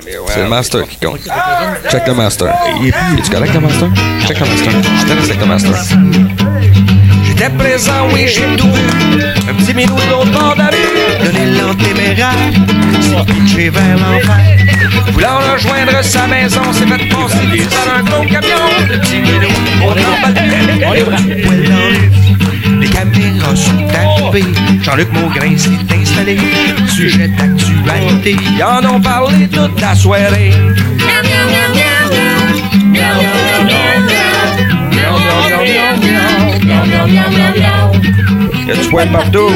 [0.00, 1.20] C'est le master qui compte.
[1.90, 2.48] Check le master.
[2.82, 3.88] Es-tu correct le master?
[4.26, 4.72] Check le master.
[4.98, 5.74] Je t'aime avec le master.
[7.24, 9.22] J'étais présent, oui, j'ai tout vu.
[9.48, 11.24] Un petit minou de l'autre bord de la rue.
[11.24, 12.34] Donner l'antéméraire,
[13.00, 14.40] c'est pitché vers l'enfer.
[15.12, 18.64] Voulant rejoindre sa maison, c'est fait passer des par un gros camion.
[18.88, 19.48] Le petit minou,
[19.82, 20.34] on emballe,
[20.86, 21.18] on est bras.
[24.82, 26.38] Jean-Luc Maugrain s'est installé.
[26.88, 30.50] Sujet d'actualité, ils en ont parlé toute la soirée.
[38.66, 39.50] Y a du partout.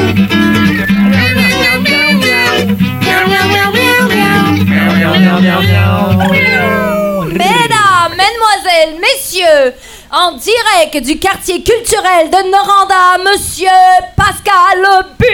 [7.31, 9.73] Mesdames, mesdemoiselles, messieurs,
[10.11, 13.67] en direct du quartier culturel de Noranda, Monsieur
[14.15, 15.29] Pascal Bunet.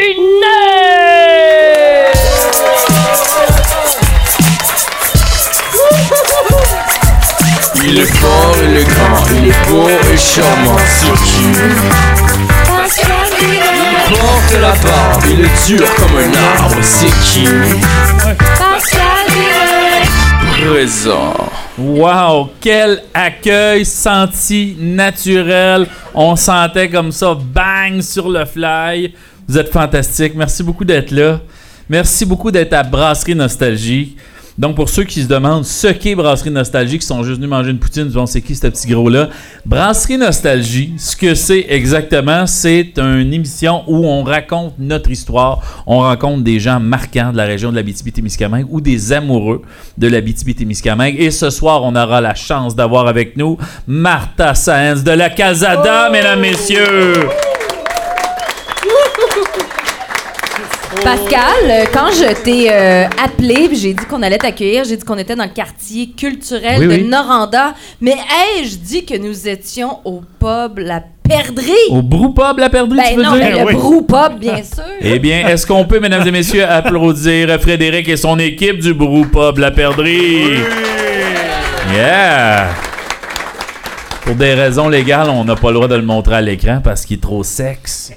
[7.87, 11.45] Il est fort, il est grand, il est beau et charmant, c'est qui
[14.09, 17.47] Il porte la barbe, il est dur comme un arbre, c'est qui?
[20.61, 21.54] Présent.
[21.77, 25.87] Wow, quel accueil senti naturel.
[26.13, 29.13] On sentait comme ça, bang sur le fly.
[29.45, 30.33] Vous êtes fantastique.
[30.35, 31.41] Merci beaucoup d'être là.
[31.89, 34.15] Merci beaucoup d'être à Brasserie Nostalgie.
[34.57, 37.71] Donc, pour ceux qui se demandent ce qu'est Brasserie Nostalgie, qui sont juste venus manger
[37.71, 39.29] une poutine, vont c'est qui ce petit gros-là?
[39.65, 45.83] Brasserie Nostalgie, ce que c'est exactement, c'est une émission où on raconte notre histoire.
[45.85, 49.61] On rencontre des gens marquants de la région de la BTB-Témiscamingue ou des amoureux
[49.97, 51.15] de la BTB-Témiscamingue.
[51.19, 56.09] Et ce soir, on aura la chance d'avoir avec nous Martha Saenz de la Casada,
[56.09, 57.29] mesdames, messieurs.
[61.03, 65.35] Pascal, quand je t'ai euh, appelé, j'ai dit qu'on allait t'accueillir, j'ai dit qu'on était
[65.35, 67.03] dans le quartier culturel Oui, de oui.
[67.03, 67.73] Noranda.
[68.01, 68.15] Mais
[68.57, 71.71] ai-je dit que nous étions au pub La Perdrix?
[71.91, 73.65] Au Brewpub, la perdue, tu Ben veux non, dire?
[73.65, 74.83] mais le Brew Pub, bien sûr.
[75.01, 79.57] Eh bien, est-ce qu'on peut, mesdames et messieurs, applaudir Frédéric et son équipe du Brewpub
[79.57, 80.59] La Perdrix?
[81.93, 82.67] Yeah!
[84.25, 87.05] Pour des raisons légales, on n'a pas le droit de le montrer à l'écran parce
[87.05, 88.11] qu'il est trop sexe.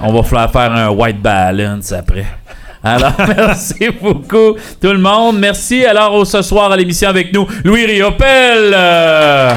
[0.00, 2.26] On va falloir faire un white balance après.
[2.84, 5.38] Alors, merci beaucoup, tout le monde.
[5.38, 5.84] Merci.
[5.86, 8.72] Alors, au- ce soir à l'émission avec nous, Louis Riopel.
[8.74, 9.54] euh,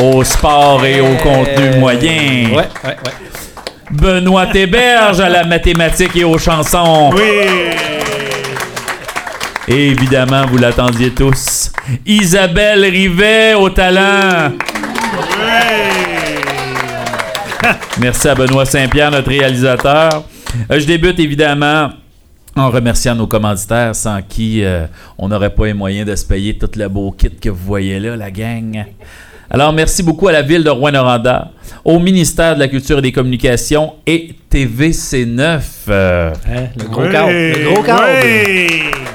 [0.00, 2.48] au sport et au contenu moyen.
[2.50, 2.96] Ouais, ouais, ouais.
[3.90, 7.12] Benoît Théberge à la mathématique et aux chansons.
[9.68, 11.72] Et évidemment, vous l'attendiez tous.
[12.04, 14.52] Isabelle Rivet au talent.
[17.98, 20.24] Merci à Benoît Saint-Pierre, notre réalisateur.
[20.70, 21.90] Euh, je débute évidemment
[22.54, 24.86] en remerciant nos commanditaires sans qui euh,
[25.18, 27.98] on n'aurait pas les moyens de se payer tout le beau kit que vous voyez
[27.98, 28.84] là, la gang.
[29.50, 31.50] Alors, merci beaucoup à la ville de Rouen-Noranda,
[31.84, 35.60] au ministère de la Culture et des Communications et TVC9.
[35.88, 37.32] euh, Hein, le gros câble.
[37.32, 39.13] Le gros câble.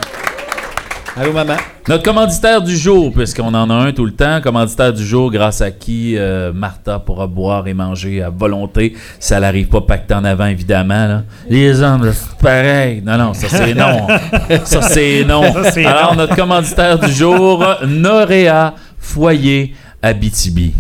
[1.19, 1.57] Allô, maman?
[1.89, 5.59] Notre commanditaire du jour, puisqu'on en a un tout le temps, commanditaire du jour grâce
[5.59, 8.95] à qui euh, Martha pourra boire et manger à volonté.
[9.19, 11.07] Ça n'arrive pas pacté en avant, évidemment.
[11.07, 11.23] là.
[11.49, 13.03] Les hommes, c'est pareil.
[13.05, 14.07] Non, non, ça c'est non.
[14.63, 15.43] ça c'est non.
[15.85, 20.73] Alors, notre commanditaire du jour, Noréa Foyer Abitibi.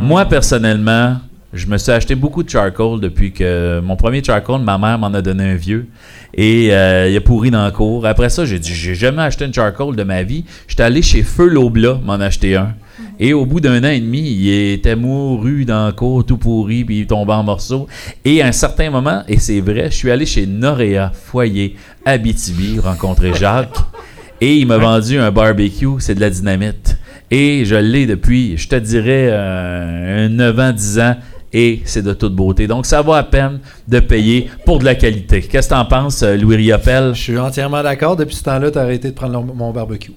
[0.00, 1.18] Moi, personnellement,
[1.52, 5.08] je me suis acheté beaucoup de charcoal depuis que mon premier charcoal, ma mère m'en
[5.08, 5.88] a donné un vieux.
[6.32, 8.06] Et euh, il a pourri dans le cours.
[8.06, 10.44] Après ça, j'ai dit, j'ai jamais acheté une charcoal de ma vie.
[10.68, 12.74] J'étais allé chez Feu Lobla m'en acheter un.
[13.18, 16.84] Et au bout d'un an et demi, il était mouru dans le cours, tout pourri,
[16.84, 17.86] puis il tombait en morceaux.
[18.24, 22.78] Et à un certain moment, et c'est vrai, je suis allé chez Noréa Foyer Abitibi
[22.78, 23.76] rencontrer Jacques.
[24.42, 26.96] Et il m'a vendu un barbecue, c'est de la dynamite.
[27.30, 31.16] Et je l'ai depuis, je te dirais, euh, un 9 ans, 10 ans.
[31.52, 32.66] Et c'est de toute beauté.
[32.66, 35.42] Donc, ça vaut à peine de payer pour de la qualité.
[35.42, 37.14] Qu'est-ce que t'en penses, euh, Louis Riopel?
[37.14, 38.16] Je suis entièrement d'accord.
[38.16, 40.12] Depuis ce temps-là, tu as arrêté de prendre mon barbecue.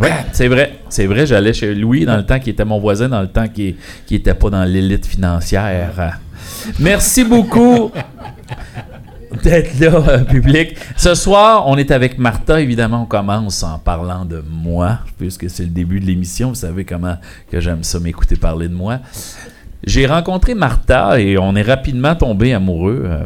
[0.00, 0.78] Ouais, c'est vrai.
[0.88, 3.48] C'est vrai, j'allais chez Louis dans le temps qui était mon voisin, dans le temps
[3.48, 3.76] qui
[4.06, 6.20] qui était pas dans l'élite financière.
[6.78, 7.90] Merci beaucoup
[9.42, 10.76] d'être là, euh, public.
[10.96, 12.60] Ce soir, on est avec Martha.
[12.60, 16.50] Évidemment, on commence en parlant de moi, puisque c'est le début de l'émission.
[16.50, 17.16] Vous savez comment
[17.50, 19.00] que j'aime ça m'écouter parler de moi.
[19.84, 23.02] J'ai rencontré Martha et on est rapidement tombé amoureux.
[23.04, 23.24] Euh,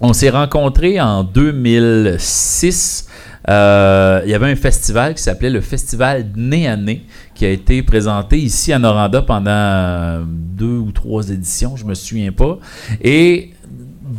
[0.00, 3.08] On s'est rencontrés en 2006.
[3.48, 7.04] Euh, il y avait un festival qui s'appelait le Festival Nez à Nez,
[7.34, 12.32] qui a été présenté ici à Noranda pendant deux ou trois éditions, je me souviens
[12.32, 12.58] pas.
[13.00, 13.52] Et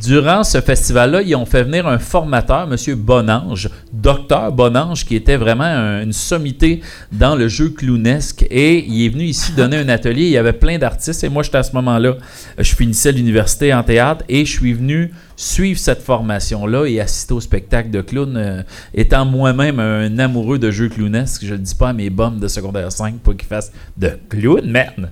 [0.02, 2.96] durant ce festival-là, ils ont fait venir un formateur, M.
[2.96, 6.82] Bonange, docteur Bonange, qui était vraiment un- une sommité
[7.12, 8.46] dans le jeu clownesque.
[8.50, 10.24] Et il est venu ici donner un atelier.
[10.24, 11.24] Il y avait plein d'artistes.
[11.24, 12.16] Et moi, j'étais à ce moment-là,
[12.58, 17.42] je finissais l'université en théâtre et je suis venu suivre cette formation-là et assister au
[17.42, 18.64] spectacle de clown, euh,
[18.94, 21.44] étant moi-même un amoureux de jeux clownesques.
[21.46, 24.62] Je ne dis pas à mes bums de secondaire 5 pour qu'ils fassent de clown,
[24.66, 25.10] merde.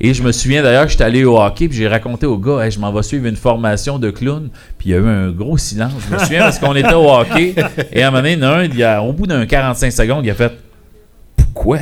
[0.00, 2.68] Et je me souviens d'ailleurs que j'étais allé au hockey puis j'ai raconté au gars,
[2.70, 4.48] je m'en vais suivre une formation de clown.
[4.78, 5.92] Puis il y a eu un gros silence.
[6.08, 7.54] Je me souviens parce qu'on était au hockey
[7.92, 10.34] et à un moment donné, il y a au bout d'un 45 secondes, il a
[10.34, 10.52] fait
[11.36, 11.78] Pourquoi.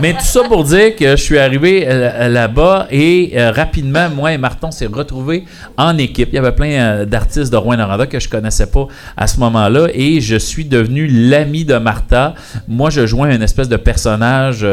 [0.00, 4.32] Mais tout ça pour dire que je suis arrivé euh, là-bas et euh, rapidement, moi
[4.32, 5.44] et Martin s'est retrouvés
[5.76, 6.28] en équipe.
[6.32, 8.86] Il y avait plein euh, d'artistes de Rouen-Noranda que je connaissais pas
[9.16, 12.34] à ce moment-là et je suis devenu l'ami de Martha.
[12.68, 14.66] Moi, je jouais un espèce de personnage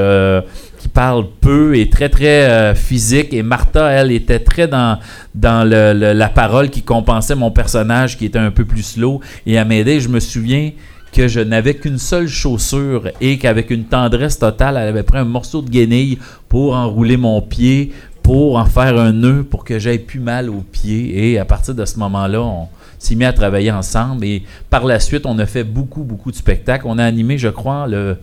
[0.79, 4.99] qui parle peu et très très physique et Martha, elle, était très dans,
[5.33, 9.67] dans la parole qui compensait mon personnage qui était un peu plus slow et elle
[9.67, 9.99] m'aidait.
[9.99, 10.71] Je me souviens
[11.17, 15.25] que je n'avais qu'une seule chaussure et qu'avec une tendresse totale, elle avait pris un
[15.25, 17.91] morceau de guenille pour enrouler mon pied,
[18.21, 21.31] pour en faire un nœud pour que j'aie plus mal aux pieds.
[21.31, 22.67] Et à partir de ce moment-là, on
[22.99, 24.25] s'est mis à travailler ensemble.
[24.25, 26.85] Et par la suite, on a fait beaucoup, beaucoup de spectacles.
[26.87, 28.17] On a animé, je crois, le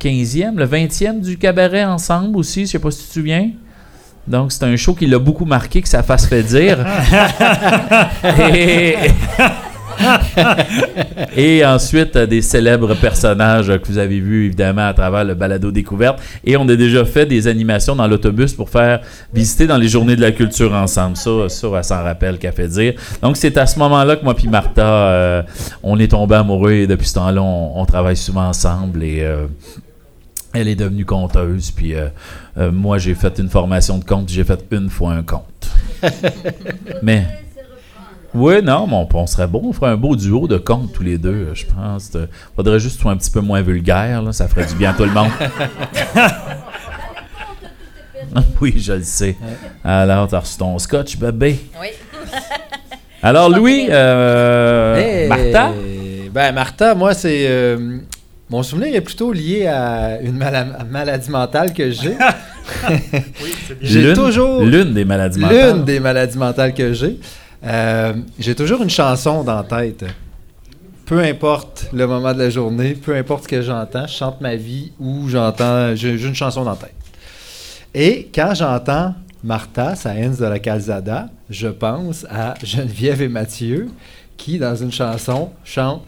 [0.00, 2.66] 15e, le 20e du cabaret ensemble aussi.
[2.66, 3.50] Je sais pas si tu te souviens.
[4.26, 6.84] Donc, c'est un show qui l'a beaucoup marqué, que ça fasse fait dire.
[8.52, 8.96] et,
[11.36, 15.70] et ensuite, euh, des célèbres personnages que vous avez vus évidemment à travers le balado
[15.70, 16.20] découverte.
[16.44, 19.00] Et on a déjà fait des animations dans l'autobus pour faire
[19.32, 21.16] visiter dans les journées de la culture ensemble.
[21.16, 22.94] Ça, ça, elle s'en rappelle qu'elle fait dire.
[23.22, 25.42] Donc, c'est à ce moment-là que moi puis Martha, euh,
[25.82, 29.46] on est tombés amoureux et depuis ce temps-là, on, on travaille souvent ensemble et euh,
[30.56, 31.70] elle est devenue conteuse.
[31.70, 32.08] Puis euh,
[32.58, 34.28] euh, moi, j'ai fait une formation de conte.
[34.28, 35.70] J'ai fait une fois un conte.
[37.02, 37.26] Mais
[38.36, 39.62] oui, non, mais on, on serait bon.
[39.64, 42.10] On ferait un beau duo de contes tous les deux, je pense.
[42.14, 44.22] Il faudrait juste soit un petit peu moins vulgaire.
[44.22, 45.30] là, ça ferait du bien à tout le monde.
[48.60, 49.36] oui, je le sais.
[49.84, 51.58] Alors, t'as reçu ton scotch, bébé?
[51.80, 51.88] Oui.
[53.22, 55.28] Alors, Louis, euh, Hey!
[55.28, 55.72] Martha,
[56.32, 57.46] Ben, Martha, moi, c'est.
[57.48, 57.98] euh,
[58.48, 62.16] mon souvenir est plutôt lié à une mala- maladie mentale que j'ai.
[63.80, 64.62] J'ai l'une- toujours.
[64.62, 65.74] l'une des maladies mentales.
[65.76, 67.18] L'une des maladies mentales que j'ai.
[67.66, 70.04] Euh, j'ai toujours une chanson dans la tête.
[71.04, 74.56] Peu importe le moment de la journée, peu importe ce que j'entends, je chante ma
[74.56, 75.94] vie ou j'entends.
[75.94, 76.94] J'ai une chanson dans la tête.
[77.94, 83.88] Et quand j'entends Martha, Saenz de la Calzada, je pense à Geneviève et Mathieu
[84.36, 86.02] qui, dans une chanson, chantent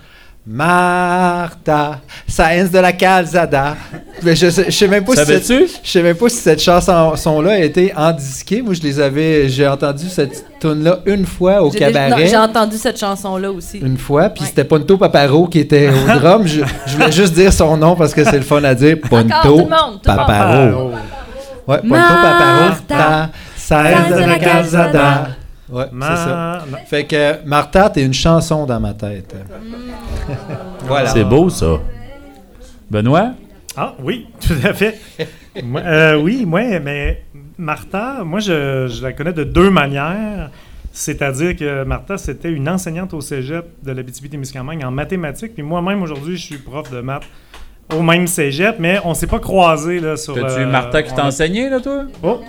[0.51, 3.77] Martha, Saenz de la Calzada.
[4.23, 5.71] Mais je, sais, je sais même pas si cette- Savais-tu?
[5.83, 8.63] je sais même pas si cette chanson-là a été endisquée.
[8.63, 9.49] Moi, je les avais.
[9.51, 12.27] J'ai entendu cette tune-là une fois au cabaret.
[12.29, 13.79] J'ai entendu cette chanson-là aussi.
[13.79, 14.49] Une fois, puis Ouais.
[14.49, 16.47] c'était Ponto Paparo qui était au drum.
[16.47, 18.97] Je, je voulais juste dire son nom parce que c'est le fun à dire.
[19.05, 19.69] Encore, tout Ponto le monde,
[20.03, 20.27] tout le monde.
[20.27, 20.91] Paparo.
[21.67, 22.75] Ouais, Ponto Paparo.
[22.89, 23.31] Ta,
[23.91, 25.29] aide de la calzada.
[25.71, 26.65] Ouais, c'est ça.
[26.71, 29.35] Ma- Fait que Martha, t'es une chanson dans ma tête.
[30.85, 31.09] voilà.
[31.11, 31.79] C'est beau, ça.
[32.91, 33.33] Benoît?
[33.77, 34.99] Ah oui, tout à fait.
[35.63, 37.23] Moi, euh, oui, moi, mais
[37.59, 40.51] Martha, moi, je, je la connais de deux manières.
[40.93, 45.55] C'est-à-dire que Martha, c'était une enseignante au cégep de l'Abitibi-Témiscamingue en mathématiques.
[45.55, 47.23] Puis moi-même, aujourd'hui, je suis prof de maths
[47.95, 50.35] au même cégep, mais on s'est pas croisés là, sur...
[50.35, 52.05] T'as-tu euh, Martha qui t'a enseigné, là, toi?
[52.23, 52.41] Oh,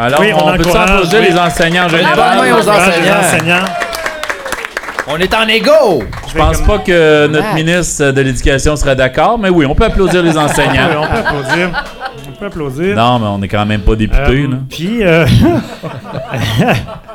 [0.00, 1.26] Alors, Oui, on on, peut s'applaudir oui.
[1.30, 3.18] les enseignants enseignants.
[3.20, 3.64] enseignants.
[5.12, 6.02] On est en égo!
[6.32, 10.22] Je pense pas que notre ministre de l'Éducation serait d'accord, mais oui, on peut applaudir
[10.22, 11.02] les Oui, enseignants.
[11.02, 11.70] on peut applaudir.
[12.28, 12.96] On peut applaudir.
[12.96, 14.56] Non, mais on est quand même pas député, Euh, là.
[14.70, 15.26] Puis, euh,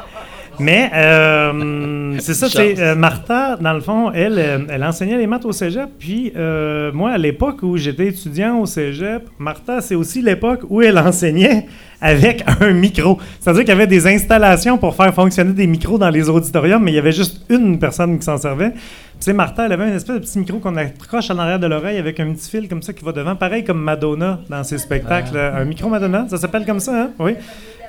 [0.59, 5.27] mais euh, c'est ça, c'est euh, Martha, dans le fond, elle, euh, elle enseignait les
[5.27, 5.89] maths au cégep.
[5.99, 10.81] Puis, euh, moi, à l'époque où j'étais étudiant au cégep, Martha, c'est aussi l'époque où
[10.81, 11.67] elle enseignait
[12.01, 13.19] avec un micro.
[13.39, 16.91] C'est-à-dire qu'il y avait des installations pour faire fonctionner des micros dans les auditoriums, mais
[16.91, 18.73] il y avait juste une personne qui s'en servait.
[19.19, 21.97] Sais, Martha, elle avait une espèce de petit micro qu'on accroche en arrière de l'oreille
[21.97, 25.37] avec un petit fil comme ça qui va devant, pareil comme Madonna dans ses spectacles.
[25.37, 27.09] Un micro Madonna, ça s'appelle comme ça, hein?
[27.17, 27.35] Oui,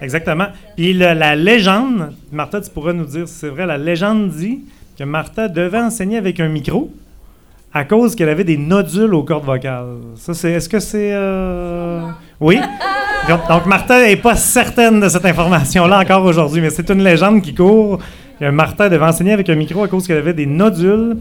[0.00, 0.46] exactement.
[0.76, 4.60] Puis le- la légende, Martha, tu pourrais nous dire si c'est vrai, la légende dit
[4.98, 6.90] que Martha devait enseigner avec un micro
[7.74, 9.96] à cause qu'elle avait des nodules aux cordes vocales.
[10.16, 10.52] Ça, c'est.
[10.52, 11.10] Est-ce que c'est.
[11.12, 12.00] euh,
[12.40, 12.58] Oui?
[13.28, 17.42] Donc, donc, Martha n'est pas certaine de cette information-là encore aujourd'hui, mais c'est une légende
[17.42, 17.98] qui court.
[18.40, 21.16] Martha devait enseigner avec un micro à cause qu'elle avait des nodules.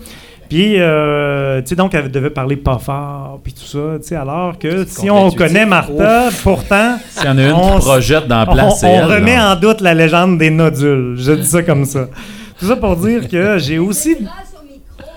[0.50, 4.16] Puis, euh, tu sais, donc, elle devait parler pas fort, puis tout ça, tu sais,
[4.16, 8.28] alors que si on connaît Martha, pourtant, S'il y en a une On qui projette
[8.28, 11.16] dans la on, place, on elle, remet en doute la légende des nodules.
[11.18, 12.08] Je dis ça comme ça.
[12.60, 14.16] Tout ça pour dire que j'ai aussi...
[14.16, 15.12] grâce au micro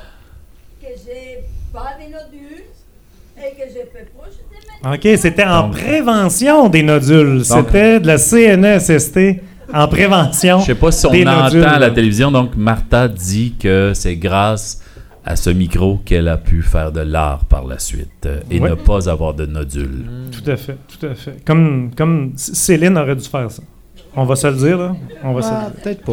[0.80, 2.64] que j'ai pas des nodules
[3.37, 7.44] et que j'ai fait proche des OK, c'était en prévention des nodules.
[7.44, 9.42] C'était de la CNESST
[9.73, 13.92] en prévention Je sais pas si on entend à la télévision, donc Martha dit que
[13.94, 14.80] c'est grâce
[15.30, 18.70] à ce micro qu'elle a pu faire de l'art par la suite euh, et Ouais.
[18.70, 20.06] ne pas avoir de nodules.
[20.32, 21.37] Tout à fait, tout à fait.
[21.44, 23.62] Comme, comme Céline aurait dû faire ça.
[24.16, 24.97] On va se le dire, là.
[25.23, 25.82] On va se le Ah, dire.
[25.82, 26.12] Peut-être pas.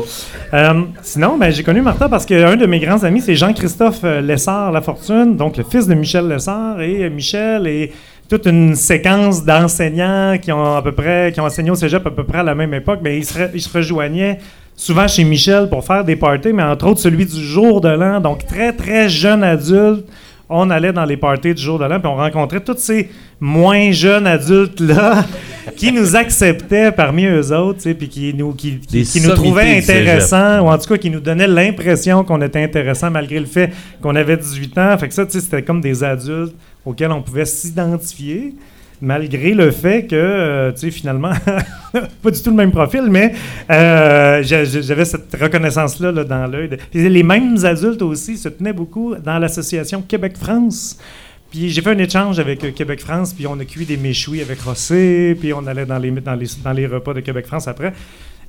[0.54, 4.20] Euh, sinon, ben, j'ai connu Martha parce qu'un de mes grands amis, c'est Jean-Christophe euh,
[4.22, 6.82] Lessard Lafortune, donc le fils de Michel Lessard.
[6.82, 7.94] Et Michel et
[8.30, 12.12] toute une séquence d'enseignants qui ont à peu près, qui ont enseigné au cégep à
[12.12, 14.40] peu près à la même époque, ben, ils, se, re- ils se rejoignaient
[14.76, 18.20] souvent chez Michel pour faire des parties, mais entre autres celui du jour de l'an,
[18.20, 20.06] donc très, très jeune adulte.
[20.48, 23.92] On allait dans les parties du jour de l'an, puis on rencontrait tous ces moins
[23.92, 25.26] jeunes adultes-là
[25.76, 29.64] qui nous acceptaient parmi eux autres, puis qui nous, qui, qui- Des qui nous trouvaient
[29.78, 33.72] intéressants, ou en tout cas qui nous donnaient l'impression qu'on était intéressant malgré le fait
[34.04, 34.96] qu'on avait 18 ans.
[35.00, 36.54] Fait que ça, c'était comme des adultes
[36.86, 38.54] auxquels on pouvait s'identifier,
[39.06, 41.32] malgré le fait que, euh, tu sais, finalement,
[42.24, 43.34] pas du tout le même profil, mais
[43.70, 46.70] euh, j'a- j'a- j'avais cette reconnaissance-là là, dans l'œil.
[46.70, 50.98] de- les mêmes adultes aussi se tenaient beaucoup dans l'association Québec-France.
[51.52, 54.60] Puis j'ai fait un échange avec euh, Québec-France, puis on a cuit des méchouis avec
[54.62, 57.94] Rossé, puis on allait dans les, dans les, dans les repas de Québec-France après.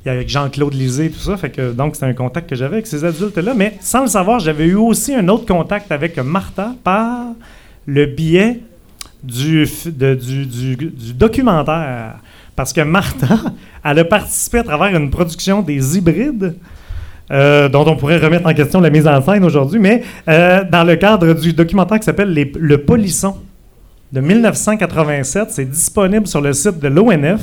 [0.06, 1.36] Avec Jean-Claude Lisée, tout ça.
[1.72, 3.54] Donc, c'était un contact que j'avais avec ces adultes-là.
[3.56, 7.25] Mais sans le savoir, j'avais eu aussi un autre contact avec Martha par
[7.86, 8.60] le biais
[9.26, 12.16] du, de- du, du- du documentaire.
[12.54, 13.37] Parce que Martha,
[13.85, 16.54] elle a participé à travers une production des hybrides.
[17.33, 20.85] euh, dont on pourrait remettre en question la mise en scène aujourd'hui, mais euh, dans
[20.85, 23.35] le cadre du documentaire qui s'appelle Le Polisson
[24.12, 27.40] de 1987, c'est disponible sur le site de l'ONF.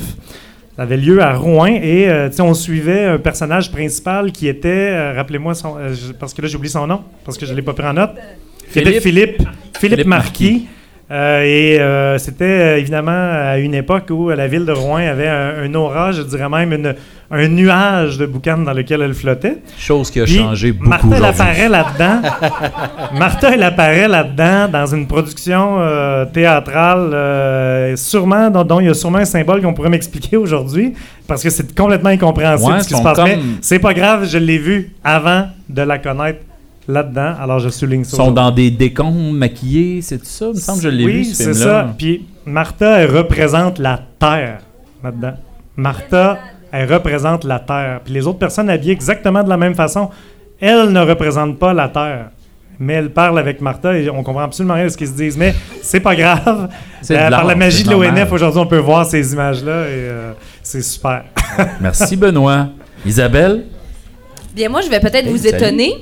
[0.76, 5.12] Ça avait lieu à Rouen et euh, on suivait un personnage principal qui était, euh,
[5.14, 7.62] rappelez-moi son, euh, je- parce que là j'oublie son nom, parce que je ne l'ai
[7.62, 8.12] pas pris en note,
[8.72, 9.48] qui était Philippe, Philippe,
[9.78, 10.66] Philippe Marquis.
[11.10, 15.28] Euh, et euh, c'était euh, évidemment à une époque où la ville de Rouen avait
[15.28, 16.94] un, un orage, je dirais même une-
[17.30, 19.58] un nuage de boucan dans lequel elle flottait.
[19.78, 21.40] Chose qui a Puis, changé beaucoup Martha, elle aujourd'hui.
[21.42, 22.28] apparaît là-dedans.
[23.18, 28.90] Martha, elle apparaît là-dedans dans une production euh, théâtrale, euh, sûrement, dont, dont il y
[28.90, 30.94] a sûrement un symbole qu'on pourrait m'expliquer aujourd'hui,
[31.26, 33.18] parce que c'est complètement incompréhensible Ouais, ce qui se passe.
[33.24, 36.40] Mais comme- c'est pas grave, je l'ai vu avant de la connaître
[36.88, 38.16] là-dedans, alors je souligne ça.
[38.16, 40.46] Ils sont dans des décombres maquillés, c'est ça?
[40.46, 41.64] Il me semble que je l'ai oui, vu, ce c'est film-là.
[41.86, 41.94] ça.
[41.96, 44.58] Puis Martha, elle représente la Terre
[45.02, 45.34] là-dedans.
[45.76, 46.38] Martha,
[46.72, 48.00] elle représente la Terre.
[48.04, 50.10] Puis les autres personnes habillées exactement de la même façon,
[50.60, 52.30] elles ne représentent pas la Terre.
[52.80, 55.36] Mais elles parlent avec Martha et on comprend absolument rien de ce qu'ils se disent.
[55.36, 56.68] Mais c'est pas grave.
[57.02, 59.90] C'est Euh, par la magie c'est de l'ONF, aujourd'hui, on peut voir ces images-là et
[59.90, 61.22] euh, c'est super.
[61.80, 62.68] Merci, Benoît.
[63.06, 63.66] Isabelle?
[64.56, 65.56] Bien, moi, je vais peut-être Hey, vous salut.
[65.56, 65.94] étonner.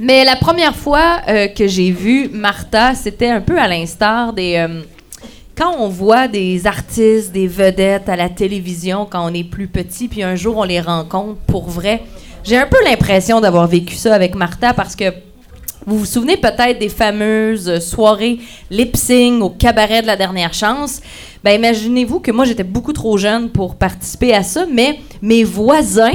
[0.00, 4.54] Mais la première fois euh, que j'ai vu Martha, c'était un peu à l'instar des.
[4.56, 4.82] euh,
[5.56, 10.06] quand on voit des artistes, des vedettes à la télévision quand on est plus petit,
[10.06, 12.02] puis un jour on les rencontre pour vrai,
[12.44, 15.12] j'ai un peu l'impression d'avoir vécu ça avec Martha parce que
[15.84, 18.38] vous vous souvenez peut-être des fameuses soirées
[18.70, 21.00] lip-sync au cabaret de la dernière chance.
[21.42, 26.14] Ben imaginez-vous que moi j'étais beaucoup trop jeune pour participer à ça, mais mes voisins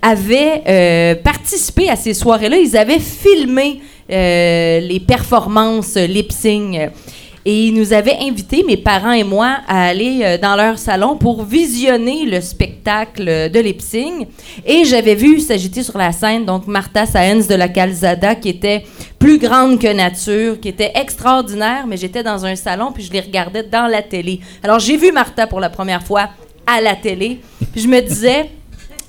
[0.00, 2.56] avaient euh, participé à ces soirées-là.
[2.56, 6.90] Ils avaient filmé euh, les performances lip-sync.
[7.44, 11.16] Et ils nous avaient invités, mes parents et moi, à aller euh, dans leur salon
[11.16, 14.28] pour visionner le spectacle de lip-sync.
[14.64, 18.84] Et j'avais vu s'agiter sur la scène, donc Martha Saenz de la Calzada, qui était
[19.18, 23.20] plus grande que nature, qui était extraordinaire, mais j'étais dans un salon, puis je les
[23.20, 24.40] regardais dans la télé.
[24.62, 26.28] Alors j'ai vu Martha pour la première fois
[26.64, 27.40] à la télé,
[27.72, 28.50] puis je me disais,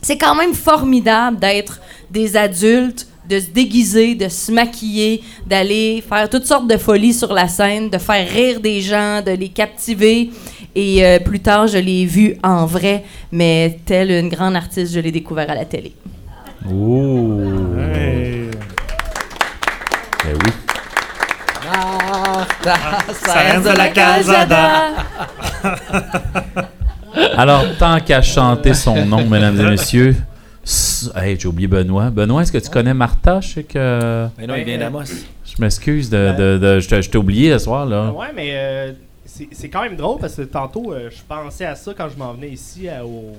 [0.03, 1.79] c'est quand même formidable d'être
[2.11, 7.33] des adultes, de se déguiser, de se maquiller, d'aller faire toutes sortes de folies sur
[7.33, 10.29] la scène, de faire rire des gens, de les captiver.
[10.75, 14.99] Et euh, plus tard, je l'ai vu en vrai, mais telle une grande artiste, je
[14.99, 15.93] l'ai découvert à la télé.
[16.69, 17.39] Oh!
[17.79, 18.51] Hey.
[20.23, 20.51] Ben oui.
[23.25, 24.91] Saenz de la Calzada.
[27.37, 30.15] Alors, tant qu'à chanter son nom, mesdames et messieurs,
[31.15, 32.09] hey, j'ai oublié Benoît.
[32.09, 33.41] Benoît, est-ce que tu connais Martha?
[33.41, 34.27] Je sais que.
[34.37, 35.03] Mais non, il vient d'Amos.
[35.45, 38.11] Je m'excuse de, de, de- je t'ai- je t'ai oublié ce soir, là.
[38.11, 38.91] Ouais, mais euh,
[39.25, 42.17] c'est c'est quand même drôle parce que tantôt, euh, je pensais à ça quand je
[42.17, 43.33] m'en venais ici à- au,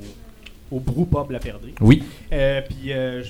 [0.71, 1.75] au Brew Pub La Perdrix.
[1.81, 2.03] Oui.
[2.33, 3.23] Euh, puis euh,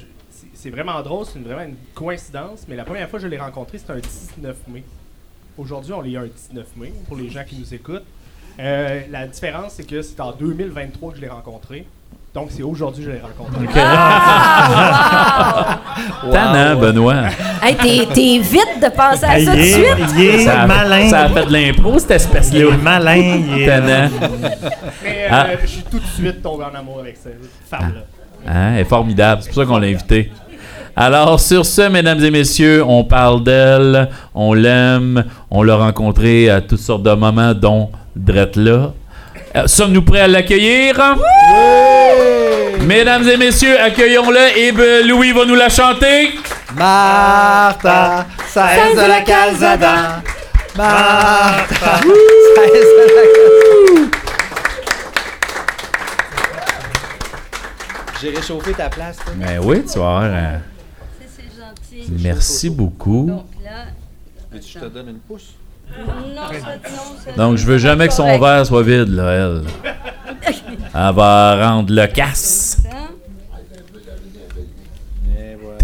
[0.54, 3.78] c'est- vraiment drôle, c'est vraiment une coïncidence, mais la première fois que je l'ai rencontré,
[3.78, 4.00] c'était un
[4.37, 4.83] 19 mai.
[5.56, 8.04] Aujourd'hui, on l'est un 19 mai, pour les gens qui nous écoutent.
[8.61, 11.87] Euh, la différence, c'est que c'est en 2023 que je l'ai rencontré.
[12.34, 13.64] Donc, c'est aujourd'hui que je l'ai rencontré.
[16.32, 17.25] Tannant, Benoît.
[17.62, 20.14] Hey, t'es, t'es vite de penser à ça tout de suite.
[20.16, 21.08] il est Ça a, malin.
[21.11, 22.75] ça a fait de l'impro, cette Il espèce-là.
[22.75, 23.14] est malin.
[23.16, 23.66] Il est...
[23.66, 24.11] Tannant.
[25.02, 25.46] Mais euh, Ah.
[25.62, 27.38] je suis tout de suite tombé en amour avec cette
[27.70, 28.00] femme-là.
[28.46, 29.42] Hein, elle est formidable.
[29.42, 30.30] C'est pour ça qu'on l'a invitée.
[30.97, 36.61] Alors, sur ce, mesdames et messieurs, on parle d'elle, on l'aime, on l'a rencontrée à
[36.61, 38.93] toutes sortes de moments, dont Drette là.
[39.57, 41.17] Euh, Sommes-nous prêts à l'accueillir?
[42.83, 46.31] Mesdames et messieurs, accueillons-le et ben, Louis va nous la chanter.
[46.77, 50.23] Martha, ça est de la calzada.
[50.77, 54.11] Martha, ça est de la calzada.
[58.21, 59.17] J'ai réchauffé ta place.
[59.17, 59.35] toi.
[59.37, 60.57] Ben oui, tu vas euh.
[62.23, 63.26] Merci beaucoup.
[63.28, 63.84] Donc là,
[64.52, 65.54] que je te donne une pouce?
[65.99, 68.40] non, ça, non, ça- Donc, je veux jamais que son correct.
[68.40, 69.62] verre soit vide, là, elle.
[70.96, 72.82] Elle va rendre le casse.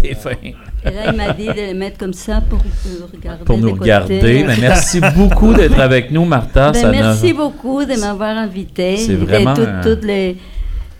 [0.01, 0.31] T'es fin.
[0.41, 3.43] Et là, il m'a dit de les mettre comme ça pour euh, regarder.
[3.45, 4.19] Pour nous regarder.
[4.19, 6.71] Ben, merci beaucoup d'être avec nous, Martha.
[6.71, 8.97] Ben, Ça merci beaucoup de m'avoir invité.
[8.97, 10.37] C'est vraiment tout- un- toutes les,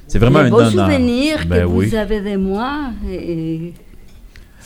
[0.07, 0.85] C'est vraiment les un beaux honneur.
[0.87, 1.87] souvenirs Ben que oui.
[1.89, 2.77] vous avez de moi.
[3.09, 3.73] et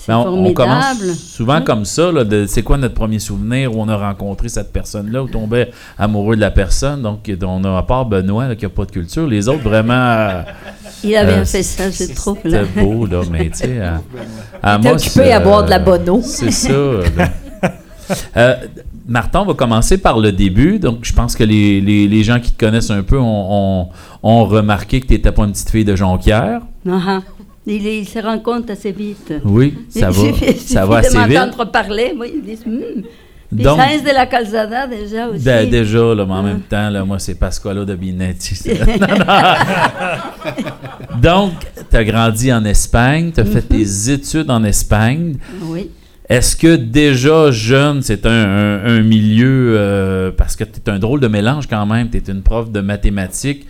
[0.08, 1.64] Ben, on, commence souvent Oui.
[1.64, 2.12] comme ça.
[2.12, 5.72] là, de- c'est quoi notre premier souvenir où on a rencontré cette personne-là, où tombait
[5.98, 7.02] amoureux de la personne.
[7.02, 9.26] Donc, on a à part Benoît là, qui n'a pas de culture.
[9.28, 9.94] Les autres, vraiment.
[9.94, 10.42] euh,
[11.04, 12.38] Il a bien euh, fait ça, je trouve.
[12.44, 12.62] là.
[12.66, 13.80] C'était beau, là, mais tu sais.
[13.82, 14.02] à-
[14.62, 16.22] à T'es Amos, occupé à euh, boire de la bonne eau.
[16.24, 16.70] C'est ça.
[18.38, 18.56] Euh,
[19.08, 20.78] Martin, on va commencer par le début.
[20.78, 23.90] Donc, je pense que les, les- les gens qui te connaissent un peu ont, ont-
[24.22, 26.62] ont remarqué que tu n'étais pas une petite fille de Jonquière.
[26.88, 27.20] Ah, ah.
[27.68, 29.34] Il, il se rend compte assez vite.
[29.44, 30.22] Oui, ça va,
[30.58, 31.72] ça va assez de vite.
[31.72, 32.64] parler, moi, ils disent.
[32.64, 35.44] Puis Donc- Sainz de la Calzada, déjà aussi.
[35.44, 36.42] Ben, déjà, là, mais en Ah.
[36.44, 38.56] même temps, là, moi, c'est Pasqualo de Binetti.
[41.22, 41.52] Donc,
[41.90, 43.78] tu as grandi en Espagne, tu as fait Mhm.
[43.78, 45.36] tes études en Espagne.
[45.64, 45.90] Oui.
[46.28, 50.98] Est-ce que déjà jeune, c'est un, un- un milieu, euh, parce que tu es un
[50.98, 53.68] drôle de mélange quand même, tu es une prof de mathématiques,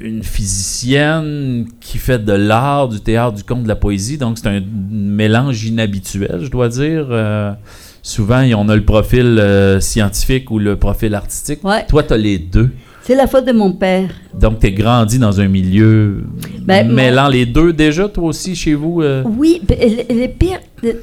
[0.00, 4.48] une physicienne qui fait de l'art, du théâtre, du conte, de la poésie, donc c'est
[4.48, 7.06] un mélange inhabituel, je dois dire.
[7.10, 7.52] Euh,
[8.02, 11.62] souvent, on a le profil euh, scientifique ou le profil artistique.
[11.64, 11.84] Ouais.
[11.88, 12.70] Toi, tu as les deux.
[13.02, 14.10] C'est la faute de mon père.
[14.38, 16.24] Donc, tu es grandi dans un milieu
[16.60, 19.00] Ben, mon- mêlant les deux déjà, toi aussi, chez vous?
[19.02, 19.24] euh?
[19.26, 20.60] Oui, mais le, le pire.
[20.82, 21.00] de-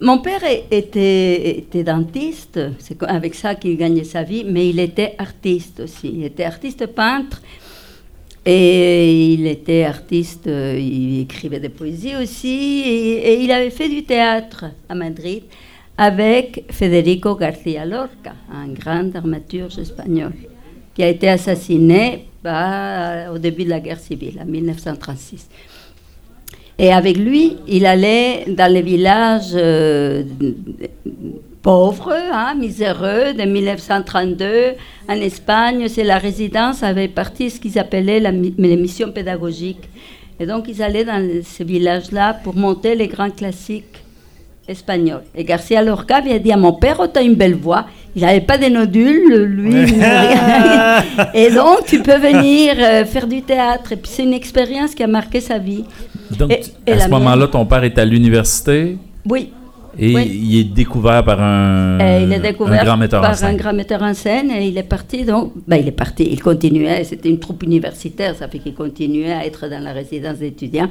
[0.00, 5.14] Mon père était, était dentiste, c'est avec ça qu'il gagnait sa vie, mais il était
[5.18, 6.10] artiste aussi.
[6.14, 7.40] Il était artiste peintre
[8.46, 14.04] et il était artiste, euh, il écrivait des poésies aussi et, il avait fait du
[14.04, 15.44] théâtre à Madrid
[15.96, 20.32] avec Federico García Lorca, un grand dramaturge espagnol
[20.94, 22.26] qui a été assassiné
[23.32, 25.48] au début de la guerre civile, en 1936.
[26.78, 30.24] Et avec lui, il allait dans les villages euh,
[31.62, 34.72] pauvres, hein, miséreux, de 1932
[35.08, 35.88] en Espagne.
[35.88, 39.88] C'est la résidence avait parti ce qu'ils appelaient les missions pédagogiques.
[40.40, 44.04] Et donc, ils allaient dans ces villages-là pour monter les grands classiques
[44.66, 45.22] espagnols.
[45.34, 47.86] Et Garcia Lorca avait dit à mon père, oh, tu as une belle voix.
[48.16, 49.74] Il n'avait pas de nodules, lui.
[51.34, 53.92] Et donc, tu peux venir euh, faire du théâtre.
[53.92, 55.84] Et puis, c'est une expérience qui a marqué sa vie.
[56.38, 56.52] Donc,
[56.86, 58.96] Et- à ce moment-là, ton père est à l'université?
[59.28, 59.50] Oui,
[59.98, 60.40] et Oui.
[60.44, 63.54] il est découvert par un, Euh, il est découvert un grand metteur par en scène.
[63.54, 66.42] un grand metteur en scène et il est parti donc ben, il est parti il
[66.42, 70.88] continuait c'était une troupe universitaire ça fait qu'il continuait à être dans la résidence d'étudiants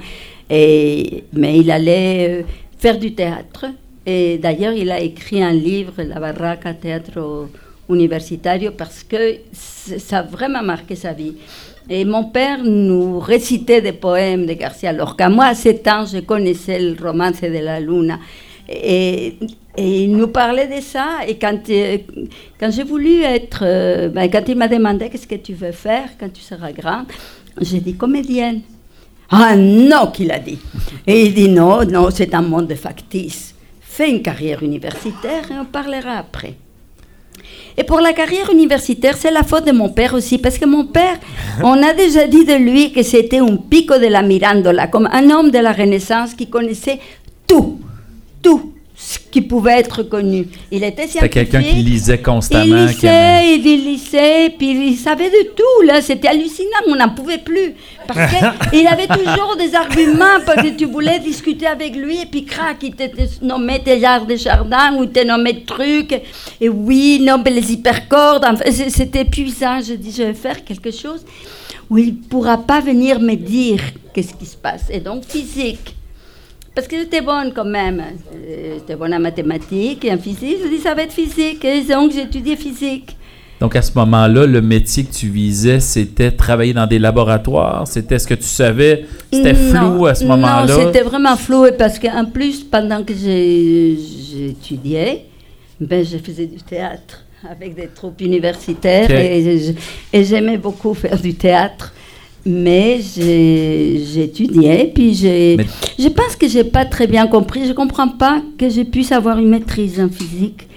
[0.50, 2.44] et mais il allait euh,
[2.80, 3.66] faire du théâtre
[4.06, 7.48] et d'ailleurs il a écrit un livre La Barraca Teatro
[7.90, 11.36] Universitario parce que ça a vraiment marqué sa vie
[11.90, 15.28] et mon père nous récitait des poèmes de Garcia Lorca.
[15.30, 18.20] Moi, à 7 ans, je connaissais le romance de la Luna.
[18.70, 19.38] Et,
[19.76, 21.20] et il nous parlait de ça.
[21.28, 21.98] Et quand, euh,
[22.58, 23.64] quand j'ai voulu être.
[23.64, 27.08] euh, ben, quand il m'a demandé qu'est-ce que tu veux faire quand tu seras grande,
[27.60, 28.62] j'ai dit comédienne.
[29.30, 30.60] Ah non, qu'il a dit.
[31.06, 33.53] Et il dit non, non, c'est un monde factice.
[33.96, 36.56] Fais une carrière universitaire et on parlera après.
[37.78, 40.86] Et pour la carrière universitaire, c'est la faute de mon père aussi, parce que mon
[40.88, 41.20] père,
[41.64, 45.30] on a déjà dit de lui que c'était un pico de la Mirandola, comme un
[45.30, 47.00] homme de la Renaissance qui connaissait
[47.46, 47.82] tout,
[48.42, 48.73] tout
[49.14, 50.48] ce qui pouvait être connu.
[50.72, 51.90] Il était C'était quelqu'un qui scientifique.
[51.90, 52.64] lisait Il constamment.
[52.78, 57.38] aimait- lisait, il lisait, puis il savait de tout, là, c'était hallucinant, on n'en pouvait
[57.40, 57.74] plus.
[58.08, 58.32] Parce
[58.72, 62.78] qu'il avait toujours des arguments, parce que tu voulais discuter avec lui, et puis crac,
[62.82, 66.14] il te te nommait tes arts de jardin, ou il te nommait trucs,
[66.60, 69.80] et oui, non, mais les hypercordes, enfin, c'était épuisant.
[69.82, 71.24] Je dis, je vais faire quelque chose
[71.90, 73.80] où il ne pourra pas venir me dire
[74.14, 74.86] qu'est-ce qui se passe.
[74.90, 75.96] Et donc, physique.
[76.76, 78.02] Parce que j'étais bonne quand même.
[78.48, 80.58] J'étais bonne en mathématiques et en physique.
[80.64, 81.64] Je dis, ça va être physique.
[81.64, 83.16] Et donc, étudié physique.
[83.60, 87.88] Donc, à ce moment-là, le métier que tu visais, c'était travailler dans des laboratoires?
[87.88, 89.06] C'était ce que tu savais?
[89.32, 90.76] C'était Non, flou à ce Non, moment-là?
[90.88, 91.68] c'était vraiment flou.
[91.78, 95.26] Parce qu'en plus, pendant que j'étudiais,
[95.80, 99.10] ben, je faisais du théâtre avec des troupes universitaires.
[99.12, 101.94] Et j'aimais beaucoup faire du théâtre.
[102.46, 105.58] Mais j'ai- j'étudiais, puis j'ai...
[105.98, 107.66] Je pense que j'ai pas très bien compris.
[107.68, 110.68] Je comprends pas que je puisse avoir une maîtrise en physique.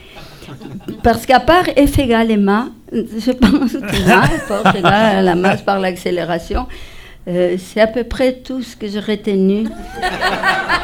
[1.02, 6.66] Parce qu'à part F égale ma, je pense que force égale la masse par l'accélération,
[7.28, 9.64] euh, c'est à peu près tout ce que j'ai retenu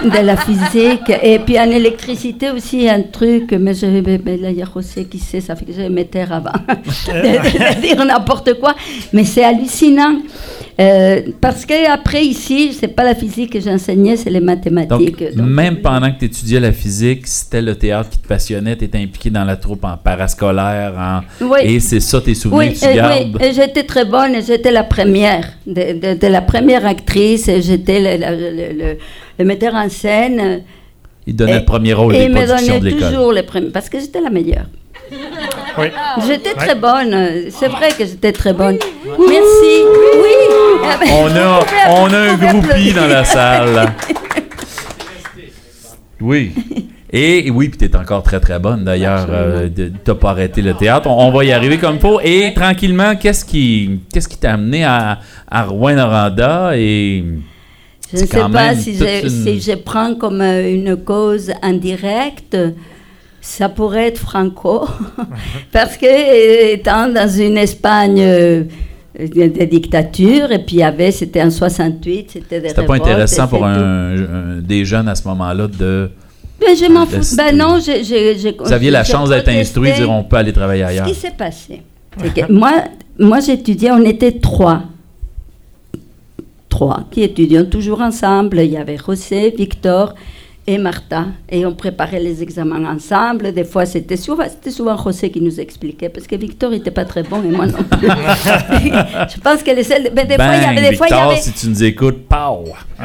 [0.02, 1.12] de la physique.
[1.22, 5.04] Et puis en électricité aussi, un truc, mais je, mais- là, il y a José
[5.04, 8.74] qui sait, ça fait que je vais me taire avant de, de dire n'importe quoi.
[9.12, 10.16] Mais c'est hallucinant.
[10.80, 15.22] Euh, parce qu'après, ici, c'est pas la physique que j'enseignais, c'est les mathématiques.
[15.36, 18.84] Donc, même pendant que tu étudiais la physique, c'était le théâtre qui te passionnait, tu
[18.84, 21.20] étais impliqué dans la troupe en parascolaire, en...
[21.44, 21.58] Oui.
[21.62, 23.36] et c'est ça tes souvenirs Oui, que tu et, gardes?
[23.40, 28.00] oui, et j'étais très bonne, j'étais la première, de, de- de la première actrice, j'étais
[28.00, 28.98] le, le- le- le-
[29.38, 30.62] le metteur en scène.
[31.26, 33.10] Il donnait et- le premier rôle et des il me productions de donnait l'école.
[33.12, 34.66] toujours les premiers, parce que j'étais la meilleure.
[35.78, 35.86] Oui.
[36.26, 37.14] J'étais très bonne,
[37.50, 38.78] c'est vrai que j'étais très bonne.
[39.18, 39.74] Merci.
[40.22, 40.34] Oui.
[40.84, 41.60] Ah On a,
[42.00, 43.92] on a un groupie dans la salle.
[46.20, 46.52] Oui.
[47.12, 49.26] Et oui, puis t'es encore très très bonne d'ailleurs.
[49.28, 51.10] Euh, de- T'as pas arrêté le théâtre.
[51.10, 52.20] On, on va y arriver comme faut.
[52.22, 55.18] Et tranquillement, qu'est-ce qui qu'est-ce qui t'a amené à,
[55.50, 56.76] à Rouen-Noranda?
[56.76, 57.24] Et
[58.14, 62.56] Je ne sais pas si je, une- si je prends comme euh, une cause indirecte,
[63.40, 64.86] ça pourrait être Franco,
[65.72, 68.22] parce que euh, étant dans une Espagne
[69.20, 72.84] euh, de, de dictature, et puis il y avait, c'était en 68, c'était des c'était
[72.86, 76.10] pas intéressant pour un, un- des jeunes à ce moment-là de
[76.60, 77.36] Ben, je m'en de- fous.
[77.36, 80.52] Ben non, je, je, je- vous aviez la chance d'être instruit, dire on peut aller
[80.52, 81.06] travailler Ce ailleurs.
[81.06, 81.82] qui s'est passé,
[82.18, 82.72] c'est que moi,
[83.18, 84.82] moi j'étudiais, on était trois.
[86.68, 88.60] Trois qui étudions toujours ensemble.
[88.60, 90.14] Il y avait José, Victor
[90.66, 91.24] et Martha.
[91.50, 93.52] Et on préparait les examens ensemble.
[93.52, 97.04] Des fois, c'était souvent, c'était souvent José qui nous expliquait, parce que Victor n'était pas
[97.04, 98.08] très bon et moi non plus.
[99.34, 100.10] Je pense que les seuls.
[100.14, 100.90] Mais des fois, il y avait.
[100.90, 102.64] Des fois, il y Victor, avait si tu nous écoutes, pow!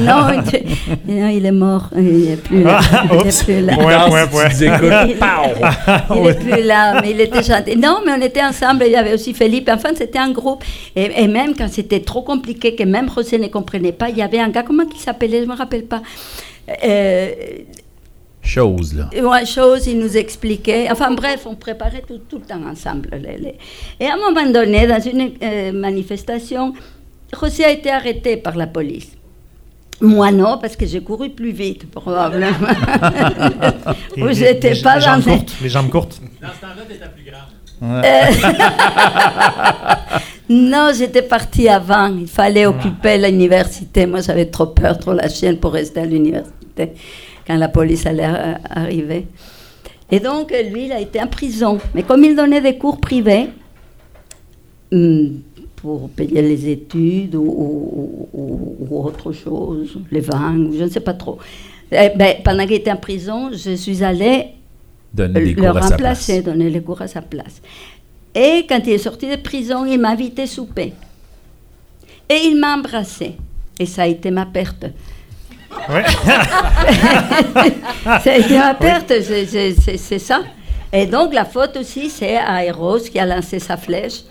[0.00, 1.88] non, tu- non, il est mort.
[1.96, 2.78] Il n'est plus là.
[2.92, 3.42] Ah, Il est oups.
[3.44, 3.76] plus là.
[3.76, 4.78] Ouais, Victor, ouais, si ouais.
[4.78, 6.14] tu nous écoutes, pow!
[6.16, 7.76] Il n'est plus là, mais il était gentil.
[7.76, 9.68] Non, mais on était ensemble, il y avait aussi Philippe.
[9.72, 10.62] Enfin, c'était un groupe.
[10.94, 14.22] Et, et même quand c'était trop compliqué, que même José ne comprenait pas, il y
[14.22, 16.02] avait un gars, comment il s'appelait, je ne me rappelle pas.
[16.84, 17.30] Euh,
[18.42, 19.10] Chose, là.
[19.22, 20.88] ouais, chose, il nous expliquait.
[20.90, 23.10] Enfin bref, on préparait tout, tout le temps ensemble.
[23.12, 23.54] les- les-
[24.00, 26.72] Et à un moment donné, dans une euh, manifestation,
[27.38, 29.08] José a été arrêté par la police.
[30.00, 32.48] Moi non, parce que j'ai couru plus vite, probablement.
[34.16, 35.54] Ou j'étais les- pas les dans jambes les- courtes.
[35.62, 36.20] Les jambes courtes.
[40.52, 42.08] Non, j'étais partie avant.
[42.18, 44.04] Il fallait occuper l'université.
[44.06, 46.92] Moi, j'avais trop peur, trop la chienne pour rester à l'université
[47.46, 48.28] quand la police allait
[48.68, 49.26] arriver.
[50.10, 51.78] Et donc, lui, il a été en prison.
[51.94, 53.46] Mais comme il donnait des cours privés
[54.92, 55.40] hum,
[55.76, 61.00] pour payer les études ou, ou- ou- ou autre chose, les vins, je ne sais
[61.00, 61.38] pas trop.
[61.92, 64.46] Eh ben, pendant qu'il était en prison, je suis allée
[65.14, 65.90] Donner le sa place.
[65.90, 67.62] remplacer, donner les cours à sa place.
[68.34, 70.92] Et quand il est sorti de prison, il m'a invité souper.
[72.28, 73.36] Et il m'a embrassé.
[73.78, 74.84] Et ça a été ma perte.
[75.88, 76.04] Ouais.
[78.04, 80.40] ça a été ma perte, c'est- ça.
[80.92, 84.22] Et donc la faute aussi, c'est Aéros qui a lancé sa flèche.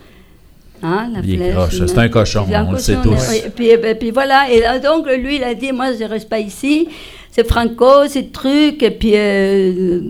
[0.81, 3.33] Hein, C'est un cochon, c'est un on le sait cochon, tous.
[3.45, 6.29] Et puis, et puis voilà, et donc lui, il a dit, moi, je ne reste
[6.29, 6.87] pas ici,
[7.31, 10.01] c'est Franco, c'est truc, et puis euh,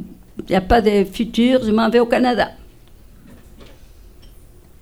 [0.47, 2.49] il n'y a pas de futur, je m'en vais au Canada.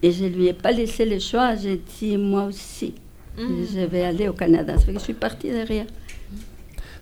[0.04, 2.94] Et je ne lui ai pas laissé le choix, j'ai dit, moi aussi,
[3.38, 4.78] je vais aller au Canada.
[4.78, 5.86] Ça fait que je suis partie derrière.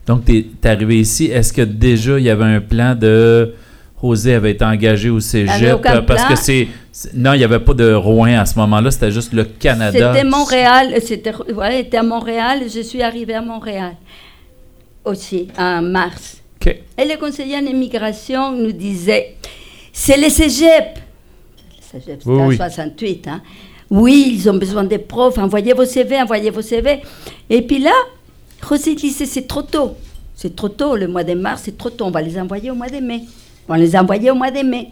[0.06, 1.26] Donc, tu es arrivé ici.
[1.26, 3.54] Est-ce que déjà, il y avait un plan de.
[4.02, 5.84] José avait été engagé au cégep?
[5.84, 6.68] euh, Parce que c'est.
[7.16, 10.14] Non, il n'y avait pas de Rouen à ce moment-là, c'était juste le Canada.
[10.14, 13.96] C'était Montréal, c'était voilà, était à Montréal, je suis arrivée à Montréal
[15.04, 16.42] aussi, en mars.
[16.68, 19.36] Et le conseiller en immigration nous disait
[19.92, 20.18] c'est.
[20.18, 21.00] Le cégep,
[22.00, 22.56] c'était Oui, en oui.
[22.58, 23.28] 68.
[23.28, 23.42] Hein.
[23.90, 25.38] Oui, ils ont besoin des profs.
[25.38, 27.02] Envoyez vos CV, envoyez vos CV.
[27.50, 27.92] Et puis là,
[28.62, 29.96] Rosy disait c'est trop tôt.
[30.36, 30.96] C'est trop tôt.
[30.96, 32.06] Le mois de mars, c'est trop tôt.
[32.06, 33.22] On va les envoyer au mois de mai.
[33.68, 34.90] On va les envoyer au mois de mai.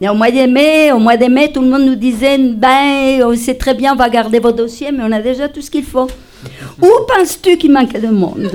[0.00, 3.22] Et au mois de mai, au mois de mai, tout le monde nous disait ben,
[3.24, 5.70] oh, c'est très bien, on va garder vos dossiers, mais on a déjà tout ce
[5.70, 6.08] qu'il faut.
[6.80, 8.50] Où penses-tu qu'il manque de monde?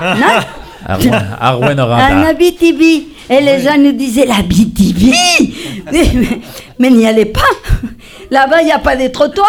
[0.00, 0.40] Non
[0.86, 2.22] Arwen, en.
[2.24, 3.08] Abitibi.
[3.28, 5.12] Et les gens nous disaient l'Abitibi
[5.92, 6.02] Mais,
[6.80, 7.40] mais n'y allez pas
[8.28, 9.46] Là-bas, il n'y a pas de trottoir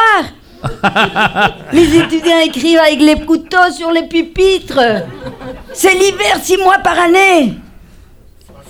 [1.74, 4.80] Les étudiants écrivent avec les couteaux sur les pupitres
[5.74, 7.54] C'est l'hiver, six mois par année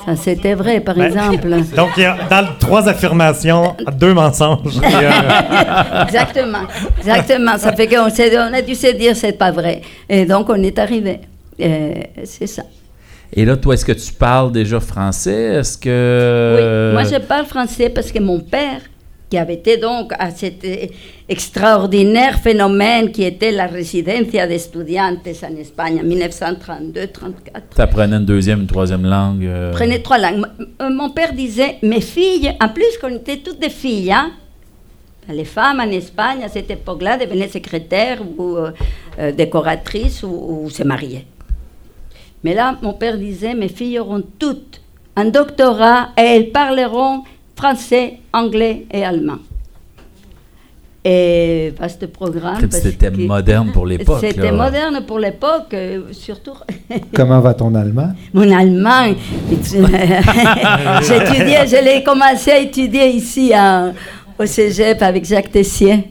[0.05, 1.75] Ça, c'était vrai, par Ben, exemple.
[1.75, 4.79] Donc, il y a dans trois affirmations, deux mensonges.
[4.81, 6.65] Euh, Exactement,
[6.99, 7.57] exactement.
[7.57, 9.81] Ça fait qu'on on a dû se dire c'est pas vrai.
[10.07, 11.19] Et donc, on est arrivé.
[11.61, 11.93] Euh,
[12.23, 12.63] c'est ça.
[13.33, 15.55] Et là, toi, est-ce que tu parles déjà français?
[15.59, 16.55] Est-ce que...
[16.57, 18.81] Oui, moi je parle français parce que mon père,
[19.29, 20.87] qui avait été donc à cet euh,
[21.29, 27.07] extraordinaire phénomène qui était la Residencia de Estudiantes en Espagne en 1932-34,
[27.75, 29.45] T'apprenais une deuxième, une troisième langue.
[29.45, 30.45] euh, prenait trois langues.
[30.81, 34.31] Euh, Mon père disait, mes filles, en plus qu'on était toutes des filles, hein,
[35.29, 38.71] les femmes en Espagne à cette époque-là devenaient secrétaires ou euh,
[39.19, 41.25] euh, décoratrices ou, ou se mariaient.
[42.43, 44.81] Mais là, mon père disait, mes filles auront toutes
[45.15, 47.23] un doctorat et elles parleront
[47.55, 49.37] français, anglais et allemand.
[51.03, 52.69] Et vaste programme.
[52.69, 54.19] C'était moderne pour l'époque.
[54.21, 56.53] C'était moderne pour l'époque, euh, surtout
[57.15, 58.13] Comment va ton allemand?
[58.33, 59.13] mon allemand.
[61.01, 63.91] Je l'ai commencé à étudier ici à-
[64.37, 66.07] au cégep avec Jacques Tessier.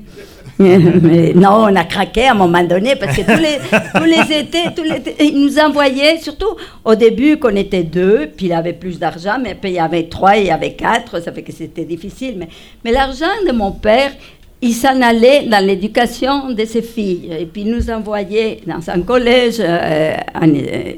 [1.03, 3.59] Mais non, on a craqué à un moment donné parce que tous les,
[3.95, 8.29] tous les étés, tous les étés, ils nous envoyaient, surtout au début qu'on était deux,
[8.37, 11.23] puis il avait plus d'argent, mais puis il y avait trois, il y avait quatre,
[11.23, 12.35] ça fait que c'était difficile.
[12.37, 12.49] Mais,
[12.85, 14.13] mais l'argent de mon père,
[14.61, 17.35] il s'en allait dans l'éducation de ses filles.
[17.41, 20.93] Et puis il nous envoyait dans un collège euh, en, euh,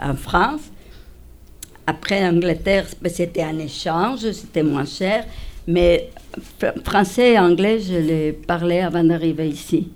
[0.00, 0.60] en France.
[1.88, 5.24] Après Angleterre, ben, c'était un échange, c'était moins cher.
[5.66, 6.10] Mais
[6.84, 9.88] français et anglais, je les parlais avant d'arriver ici.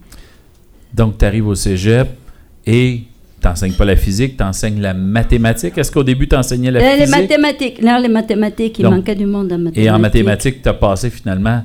[0.93, 2.09] Donc, tu arrives au cégep
[2.67, 3.03] et
[3.41, 5.77] tu n'enseignes pas la physique, tu enseignes la mathématique.
[5.79, 7.21] Est-ce qu'au début, tu enseignais la Euh, les physique?
[7.21, 9.79] mathématiques, non, les mathématiques, il Donc, manquait du monde en mathématiques.
[9.85, 11.63] Et en mathématiques, tu as passé finalement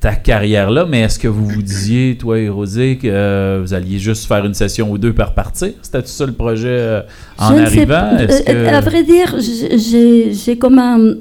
[0.00, 3.72] ta carrière là, mais est-ce que vous vous disiez, toi et Rosé, que euh, vous
[3.72, 5.70] alliez juste faire une session ou deux par partir?
[5.80, 7.00] C'était ça le projet euh,
[7.38, 8.16] en Je ne sais arrivant?
[8.18, 11.14] Euh, que- À vrai dire, j'ai comme un...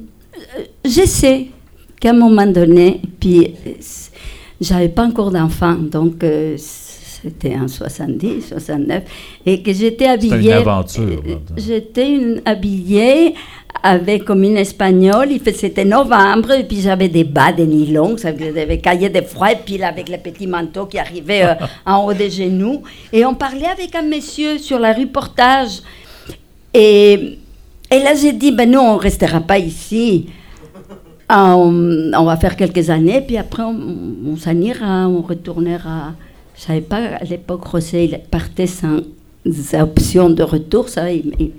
[0.83, 1.45] Je sais
[2.01, 3.53] qu'à un moment donné, puis
[4.59, 9.03] j'avais pas encore d'enfant, donc euh, c'était en 70, 69,
[9.45, 10.49] et que j'étais habillée...
[10.49, 11.21] une aventure.
[11.55, 13.35] J'étais habillée
[13.83, 18.79] avec comme une espagnole, c'était novembre, et puis j'avais des bas de nylon, ça avait
[18.79, 21.53] caillé de froid, et puis avec le petit manteau qui arrivait euh,
[21.85, 22.81] en haut des genoux,
[23.13, 25.81] et on parlait avec un monsieur sur la rue Portage,
[26.73, 27.37] et,
[27.91, 30.27] et là, j'ai dit, ben non, on ne restera pas ici.
[31.33, 33.77] Ah, On, on va faire quelques années, puis après, on,
[34.31, 36.13] on s'en ira, on retournera.
[36.55, 38.97] Je ne savais pas, à l'époque, José, il partait sans
[39.79, 40.89] option de retour.
[40.89, 41.51] Ça, il- il-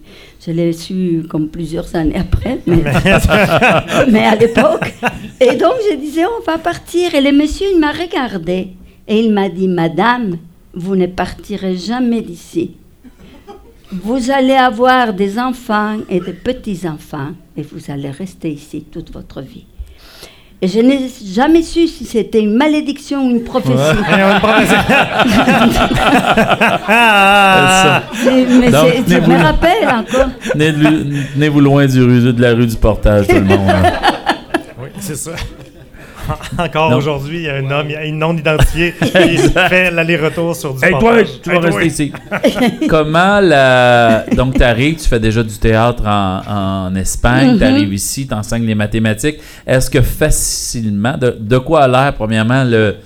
[0.45, 2.83] je l'ai su comme plusieurs années après, mais,
[4.13, 4.93] mais à l'époque.
[5.41, 7.15] Et donc, je disais, on va partir.
[7.15, 8.69] Et le monsieur, il m'a regardé.
[9.09, 10.37] Et il m'a dit, Madame,
[10.75, 12.73] vous ne partirez jamais d'ici.
[13.93, 19.43] Vous allez avoir des enfants et des petits-enfants et vous allez rester ici toute votre
[19.43, 19.67] vie.
[20.63, 23.75] Et je n'ai jamais su si c'était une malédiction ou une prophétie.
[26.89, 28.03] Ah!
[28.25, 30.29] Mais mais Donc, c'est- je tenez-vous- me rappelle encore.
[30.53, 33.69] Tenez-vous loin du rue, de la rue du Portage, tout le monde.
[33.69, 33.93] hein?
[34.81, 35.33] Oui, c'est ça.
[36.59, 36.97] Encore Non.
[36.97, 40.55] aujourd'hui, il y a un homme il y a une non identifié qui fait l'aller-retour
[40.57, 41.79] sur du Hey, toi, tu vas Hey, toi.
[41.81, 42.13] rester ici.
[42.89, 44.25] Comment la.
[44.37, 46.41] Donc, tu arrives, tu fais déjà du théâtre en,
[46.89, 47.59] en Espagne, Mhm.
[47.59, 49.39] tu arrives ici, tu enseignes les mathématiques.
[49.67, 52.97] Est-ce que facilement, de, de quoi a l'air, premièrement, le,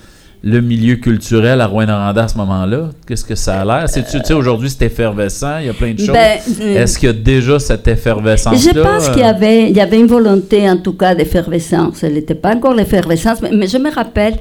[0.43, 2.89] le milieu culturel à Rouen-Noranda à ce moment-là?
[3.07, 3.89] Qu'est-ce que ça a l'air?
[3.89, 6.09] C'est, tu sais, aujourd'hui, c'est effervescent, il y a plein de choses.
[6.09, 8.71] Ben, euh, Est-ce qu'il y a déjà cette effervescence-là?
[8.73, 12.03] Je pense qu'il y avait, il y avait une volonté, en tout cas, d'effervescence.
[12.03, 14.35] Elle n'était pas encore l'effervescence, mais, mais je me rappelle,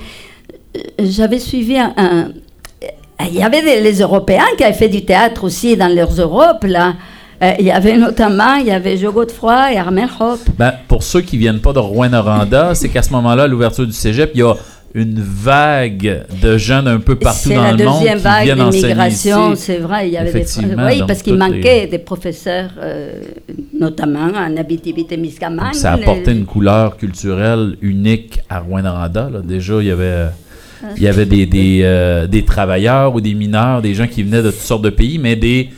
[0.76, 2.28] euh, j'avais suivi un, un-
[3.28, 6.64] Il y avait des- les Européens qui avaient fait du théâtre aussi dans leurs Europes,
[6.64, 6.94] là.
[7.42, 10.40] Euh, il y avait notamment, il y avait Jo Godefroy et Armel Hope.
[10.59, 13.92] Ben, pour ceux qui viennent pas de Rouen-Noranda, c'est qu'à ce moment-là, à l'ouverture du
[13.92, 14.54] cégep, il y a
[14.96, 19.11] une vague de jeunes un peu partout dans le monde deuxième qui vague viennent enseigner
[19.54, 20.09] c'est vrai.
[20.09, 23.20] Il y avait des oui, parce qu'il manquait les- des professeurs, euh,
[23.78, 25.74] notamment en Abitibi-Témiscamingue.
[25.74, 29.30] Ça Les- apportait une couleur culturelle unique à Rwanda.
[29.44, 30.28] Déjà, il y avait,
[30.96, 34.42] il y avait des, des, euh, des travailleurs ou des mineurs, des gens qui venaient
[34.42, 35.68] de toutes sortes de pays, mais des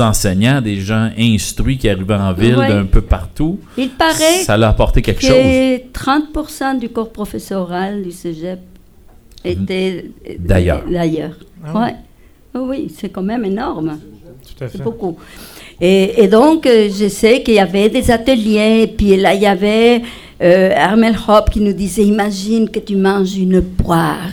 [0.00, 2.68] enseignants, des gens instruits qui arrivaient en ville Ouais.
[2.68, 3.58] d'un peu partout.
[3.76, 5.30] Il paraît Ça leur apportait quelque chose.
[5.30, 8.60] que 30% du corps professoral du cégep
[9.44, 10.84] était euh, D'ailleurs.
[10.90, 11.36] D'ailleurs.
[11.64, 11.94] Ah Ouais.
[12.54, 13.98] Oh oui, c'est quand même énorme.
[14.56, 14.78] Tout à fait.
[14.78, 15.16] C'est beaucoup.
[15.80, 19.42] Et, et donc, euh, je sais qu'il y avait des ateliers, et puis là, il
[19.42, 20.02] y avait
[20.42, 24.30] euh, Armel Hop qui nous disait Imagine que tu manges une poire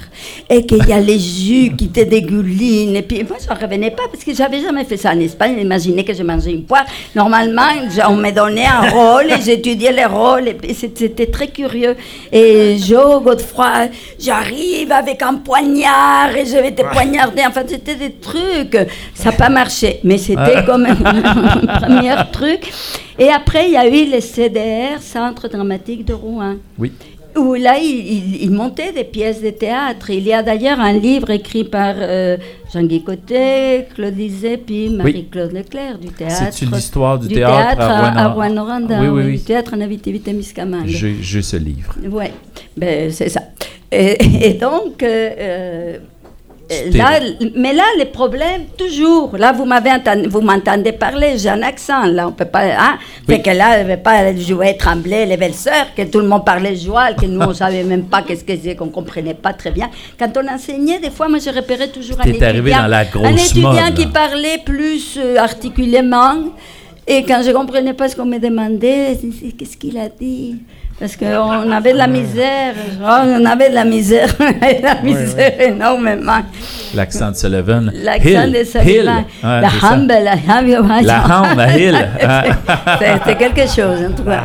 [0.50, 2.96] et qu'il y a les jus qui te dégoulinent.
[2.96, 5.58] Et puis, moi, je n'en revenais pas parce que j'avais jamais fait ça en Espagne.
[5.60, 6.86] Imaginez que je mangeais une poire.
[7.16, 7.70] Normalement,
[8.10, 10.48] on me donnait un rôle et j'étudiais les rôles.
[10.64, 11.96] Et c'était très curieux.
[12.32, 17.44] Et Joe Godefroy, j'arrive avec un poignard et je vais te poignarder.
[17.48, 18.78] Enfin, c'était des trucs.
[19.14, 22.72] Ça n'a pas marché, mais c'était quand même un premier truc.
[23.20, 26.56] Et après, il y a eu le CDR, Centre dramatique de Rouen.
[26.80, 26.91] Oui.
[27.38, 30.10] Où là, il, il- il montait des pièces de théâtre.
[30.10, 32.36] Il y a d'ailleurs un livre écrit par euh,
[32.73, 36.49] Jean-Guy Côté, Claude Lisée, puis Marie-Claude Leclerc du théâtre.
[36.51, 39.38] C'est une histoire du, du théâtre, théâtre à, à Rouen-Noranda, Oui, oui, oui, oui.
[39.38, 40.88] du théâtre en Abitibi-Témiscamingue.
[40.88, 41.95] J'ai j'ai ce livre.
[42.12, 42.25] Oui,
[42.75, 43.43] ben, c'est ça.
[43.93, 44.17] Et,
[44.49, 45.97] et donc, euh, euh,
[46.93, 47.19] là,
[47.55, 49.36] mais là, les problèmes, toujours.
[49.38, 52.97] Là, vous m'avez entendu, vous m'entendez parler, j'ai un accent, là, on peut pas, hein.
[53.27, 53.36] Oui.
[53.36, 56.45] Fait que là, je vais pas jouer, trembler, les belles sœurs, que tout le monde
[56.45, 59.71] parlait joie, que nous, on savait même pas qu'est-ce que c'est, qu'on comprenait pas très
[59.71, 59.89] bien.
[60.17, 62.81] Quand on enseignait, des fois, moi, je repérais toujours un étudiant.
[62.81, 66.36] dans la Un étudiant mode, qui parlait plus euh, articulément.
[67.07, 69.17] Et quand je comprenais pas ce qu'on me demandait,
[69.57, 70.57] qu'est-ce qu'il a dit?
[70.99, 74.84] Parce qu'on avait de la misère, Oh, on avait de la misère, on avait de
[74.84, 76.41] la misère énormément.
[76.93, 77.91] L'accent de Sullivan.
[77.95, 78.63] L'accent Hill, de.
[78.63, 82.08] Sullivan, Ouais, la humble, la humble, La humble Hill.
[83.25, 84.41] C'était quelque chose, en tout cas.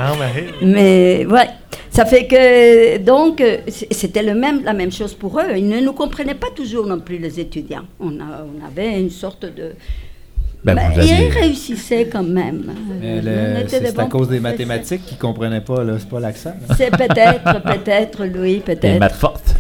[0.63, 1.49] Mais ouais,
[1.91, 3.43] ça fait que donc
[3.91, 5.57] c'était le même, la même chose pour eux.
[5.57, 7.85] Ils ne nous comprenaient pas toujours non plus les étudiants.
[8.01, 9.73] On, a- on avait une sorte de
[10.75, 12.65] Ben, vous aviez- ils réussissaient quand même.
[13.69, 15.95] C'est à cause des mathématiques qu'ils ne comprenaient pas, là.
[15.99, 16.55] C'est pas l'accent.
[16.77, 18.99] C'est peut-être, peut-être, Louis, Les peut-être.
[19.01, 19.55] maths fortes.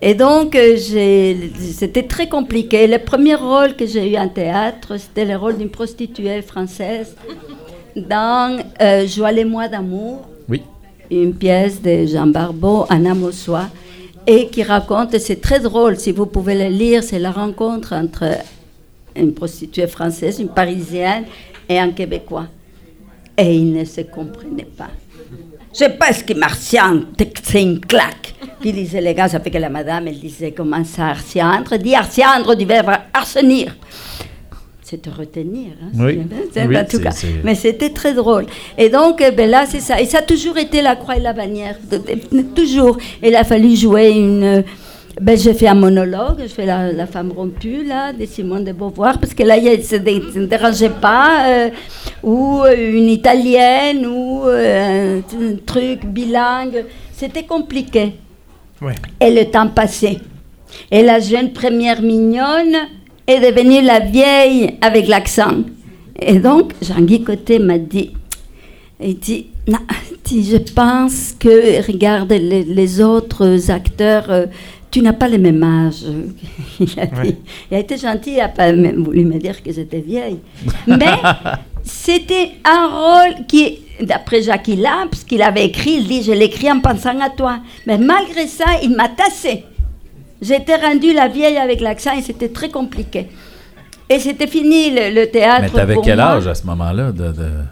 [0.00, 2.86] Et donc, euh, j'ai- c'était très compliqué.
[2.88, 7.14] Le premier rôle que j'ai eu en théâtre, c'était le rôle d'une prostituée française
[7.94, 10.62] dans euh, Joie les mois d'amour, Oui.
[11.10, 13.68] une pièce de Jean Barbeau, Anna Mossois,
[14.26, 18.24] et qui raconte, c'est très drôle, si vous pouvez le lire, c'est la rencontre entre
[19.16, 21.24] une prostituée française, une parisienne,
[21.68, 22.46] et un Québécois.
[23.38, 24.90] Et ils ne se comprenaient pas.
[25.72, 27.00] C'est parce que Martian,
[27.42, 28.34] c'est une claque.
[28.60, 31.94] Puis disait les gars, ça fait que la madame, elle disait comment ça, arsiandre Dis
[31.94, 33.74] arsiandre du verbe arsenir.
[34.82, 35.68] C'est te retenir.
[35.82, 36.18] hein, Oui.
[36.52, 37.10] c'est- Oui, en tout c'est- cas.
[37.12, 38.44] c'est- Mais c'était très drôle.
[38.76, 39.98] Et donc, euh, ben là, c'est ça.
[39.98, 41.76] Et ça a toujours été la croix et la bannière.
[42.54, 42.98] Toujours.
[43.22, 44.62] Il a fallu jouer une.
[45.20, 48.72] Ben, j'ai fait un monologue, je fais la, la femme rompue, là, de Simone de
[48.72, 51.70] Beauvoir, parce que là, il ne se, dé- se dérangeait pas, euh,
[52.22, 56.86] ou euh, une italienne, ou euh, un, truc bilingue.
[57.12, 58.14] C'était compliqué.
[58.80, 58.94] Ouais.
[59.20, 60.18] Et le temps passait.
[60.90, 62.74] Et la jeune première mignonne
[63.26, 65.58] est devenue la vieille avec l'accent.
[66.20, 68.12] Et donc, Jean-Guy Côté m'a dit,
[68.98, 69.78] il dit, non,
[70.30, 74.46] je pense que, regarde les, les autres acteurs,
[74.92, 76.04] tu n'as pas le même âge.
[76.80, 77.18] Il a, dit.
[77.30, 77.36] Ouais.
[77.70, 80.38] Il a été gentil, il n'a pas même voulu me dire que j'étais vieille.
[80.86, 81.06] Mais
[81.82, 86.80] c'était un rôle qui, d'après Jacques Lamps, qu'il avait écrit, il dit, je l'écris en
[86.80, 87.60] pensant à toi.
[87.86, 89.64] Mais malgré ça, il m'a tassé.
[90.42, 93.28] J'étais rendue la vieille avec l'accent et c'était très compliqué.
[94.10, 95.62] Et c'était fini le, le théâtre.
[95.62, 96.26] Mais t'avais quel moi.
[96.32, 97.12] âge à ce moment-là?
[97.12, 97.64] De, de-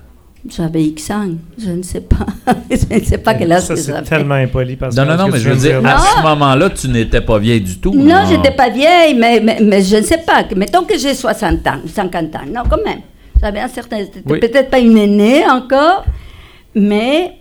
[0.48, 2.24] J'avais X ans, je ne sais pas.
[2.70, 4.06] je ne sais pas quel âge Ça, que c'est j'avais.
[4.06, 5.98] tellement impoli parce Non, non, non, que mais je veux dire, à Non.
[6.16, 7.92] ce moment-là, tu n'étais pas vieille du tout.
[7.94, 10.44] Non, j'étais pas vieille, mais, mais, mais je ne sais pas.
[10.56, 12.38] Mettons que j'ai 60 ans, 50 ans.
[12.50, 13.00] Non, quand même.
[13.38, 13.98] J'avais un certain.
[13.98, 14.40] C'était Oui.
[14.40, 16.04] peut-être pas une aînée encore,
[16.74, 17.32] mais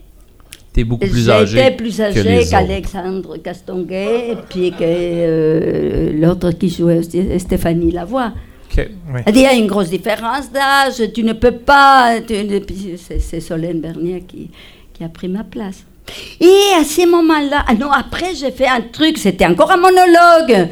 [0.74, 1.58] T'es beaucoup plus âgé.
[1.58, 7.92] j'étais plus que âgée qu'Alexandre Castonguay, et puis que euh, l'autre qui jouait aussi, Stéphanie
[7.92, 8.34] Lavoie.
[8.72, 8.88] OK.
[9.14, 9.24] Ouais.
[9.28, 12.18] Il y a une grosse différence d'âge, tu ne peux pas.
[13.20, 14.50] C'est Solène Bernier qui,
[14.94, 15.84] qui a pris ma place.
[16.40, 20.70] Et à ce moment-là, ah non, après j'ai fait un truc, c'était encore un monologue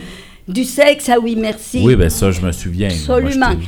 [0.48, 1.82] du sexe, ah oui, merci.
[1.84, 2.88] Oui, ben ça, je me souviens.
[2.89, 2.95] là.
[3.08, 3.50] Moi, Absolument.
[3.52, 3.68] j'étais-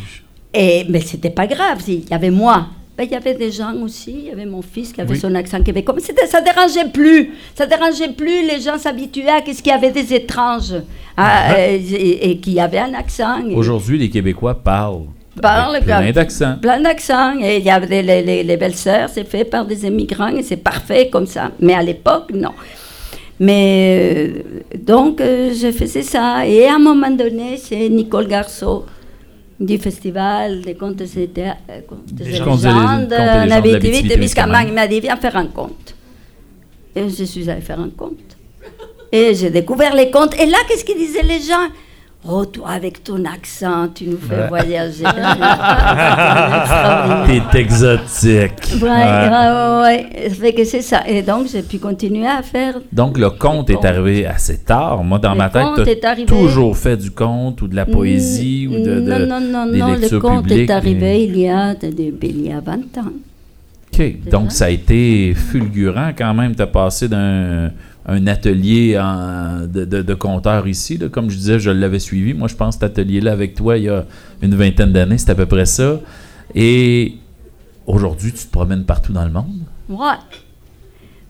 [0.82, 2.68] Et, mais c'était pas grave, il y avait moi.
[3.00, 5.34] Ben, il y avait des gens aussi, il y avait mon fils qui avait son
[5.34, 9.72] accent québécois, mais ça dérangeait plus, ça dérangeait plus, les gens s'habituaient à ce qu'il
[9.72, 10.74] y avait des étranges
[11.16, 13.40] à- euh, et, et qui avaient un accent.
[13.56, 15.06] Aujourd'hui, les Québécois parlent.
[15.42, 16.56] Parlent avec plein d'accents.
[16.62, 17.40] Plein d'accents.
[17.40, 20.44] Et il y avait des- les, les- les belles-sœurs, c'est fait par des immigrants et
[20.44, 21.52] c'est parfait comme ça.
[21.62, 22.52] Mais à l'époque, non.
[23.40, 23.64] Mais
[24.18, 24.42] euh,
[24.78, 26.46] donc, euh, je faisais ça.
[26.46, 28.86] Et à un moment donné, c'est Nicole Garceau
[29.60, 31.82] du festival des contes et des, euh,
[32.12, 34.08] Des légendes Témiscamingue.
[34.10, 34.68] Témiscamingue.
[34.70, 35.96] Il m'a dit, viens faire un conte.
[36.96, 38.38] Et je suis allée faire un conte.
[39.12, 40.36] Et j'ai découvert les contes.
[40.40, 41.68] Et là, qu'est-ce qu'ils disaient les gens?
[42.28, 45.04] Oh, toi, avec ton accent, tu nous fais voyager.
[45.06, 47.26] Extraordinaire.
[47.52, 48.82] T'es exotique.
[48.82, 49.30] Ouais, Ouais.
[49.30, 51.04] ouais, ouais, Ça fait que c'est ça.
[51.08, 52.76] Et donc, j'ai pu continuer à faire.
[52.92, 55.02] Donc, le conte est arrivé assez tard.
[55.04, 57.68] Moi, dans Le ma tête, conte est tu as arrivé- toujours fait du conte ou
[57.70, 61.24] de la poésie ou de, de- non, non, non, des non, le conte est arrivé
[61.24, 63.14] il, y a, de- de- il y a 20 ans.
[63.94, 64.30] OK.
[64.30, 66.54] Donc, ça a été fulgurant quand même.
[66.56, 67.72] Tu as passé d'un
[68.10, 70.98] un atelier en- de, de, de conteur ici.
[70.98, 71.10] là.
[71.10, 72.34] Comme je disais, je l'avais suivi.
[72.34, 74.06] Moi, je pense cet atelier-là avec toi il y a
[74.42, 75.18] une vingtaine d'années.
[75.18, 76.00] C'est à peu près ça.
[76.56, 77.16] Et
[77.86, 79.60] aujourd'hui, tu te promènes partout dans le monde?
[79.90, 80.18] Ouais.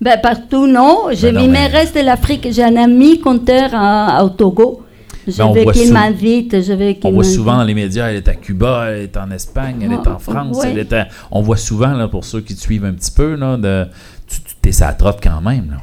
[0.02, 1.08] Ben, partout, non.
[1.12, 2.48] J'ai Ben mis mais- mes restes de l'Afrique.
[2.52, 4.84] J'ai un ami conteur à- au Togo.
[5.28, 6.62] Je Ben, veux qu'il m'invite.
[6.62, 9.18] Je veux qu'il On voit souvent dans les médias, elle est à Cuba, elle est
[9.18, 10.72] en Espagne, elle est en France, ouais.
[10.72, 13.36] elle est à- On voit souvent, là, pour ceux qui te suivent un petit peu,
[13.36, 13.86] là, de...
[14.28, 15.72] tu tu- t'es sa trotte quand même.
[15.72, 15.78] Là.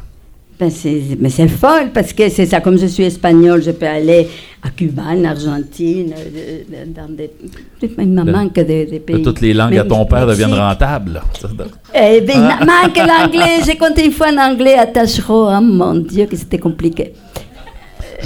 [0.58, 0.70] Ben,
[1.20, 4.26] mais c'est folle parce que c'est ça, comme je suis espagnole, je peux aller
[4.62, 7.30] à Cuba, en Argentine, euh, dans des.
[7.82, 9.18] Il me manque des, des pays.
[9.18, 11.20] De toutes les langues à ton père deviennent rentables.
[11.94, 13.60] Eh ben, il me manque l'anglais.
[13.66, 15.48] J'ai compté une fois en anglais à Tachereau.
[15.50, 17.12] Oh mon Dieu, que c'était compliqué.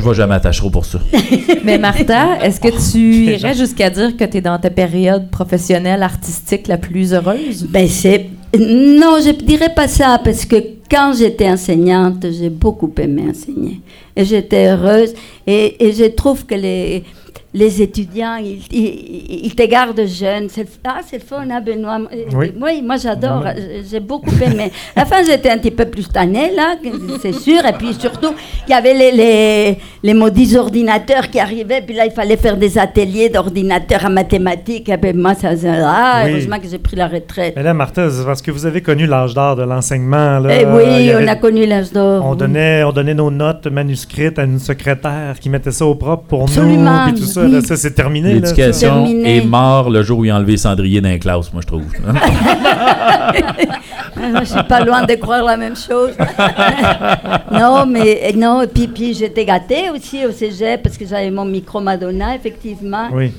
[0.01, 0.98] Je vais jamais à Tachereau pour ça.
[1.64, 6.03] Mais Martha, est-ce que tu irais jusqu'à dire que tu es dans ta période professionnelle
[6.03, 7.66] artistique la plus heureuse?
[7.68, 8.30] Ben, c'est.
[8.59, 10.57] Non, je ne dirais pas ça, parce que
[10.90, 13.80] quand j'étais enseignante, j'ai beaucoup aimé enseigner.
[14.16, 15.12] Et j'étais heureuse.
[15.46, 17.05] Et, et je trouve que les,
[17.53, 20.46] les étudiants, ils, ils, ils te gardent jeune.
[20.84, 21.98] Ah, c'est le fun, hein, Benoît?
[22.34, 22.53] Oui.
[22.61, 23.44] Oui, moi j'adore.
[23.90, 24.70] J'ai beaucoup aimé.
[24.94, 26.76] À la fin, j'étais un petit peu plus tannée, là,
[27.20, 27.64] c'est sûr.
[27.66, 28.32] Et puis surtout,
[28.68, 31.80] il y avait les, les, les maudits ordinateurs qui arrivaient.
[31.82, 34.88] Puis là, il fallait faire des ateliers d'ordinateurs en mathématiques.
[34.88, 35.51] Et puis moi, ça,
[35.84, 36.30] ah, Oui.
[36.32, 37.55] heureusement que j'ai pris la retraite.
[37.57, 40.38] Mais là, Martha, parce que vous avez connu l'âge d'or de l'enseignement.
[40.38, 40.51] là.
[40.61, 42.24] Eh oui, on a connu l'âge d'or.
[42.24, 46.24] On donnait, on donnait nos notes manuscrites à une secrétaire qui mettait ça au propre
[46.28, 47.12] pour Absolument, nous.
[47.12, 47.66] Puis tout ça, là, oui.
[47.66, 48.28] ça c'est terminé.
[48.28, 48.34] là.
[48.41, 51.66] L'éducation est mort le jour où il a enlevé Cendrier dans les classes, moi, je
[51.66, 51.84] trouve.
[54.22, 56.11] Ah, Je suis pas loin de croire la même chose.
[57.53, 61.45] non, mais non, et puis, puis j'étais gâtée aussi au cégep parce que j'avais mon
[61.45, 63.09] micro Madonna, effectivement.
[63.12, 63.32] Oui.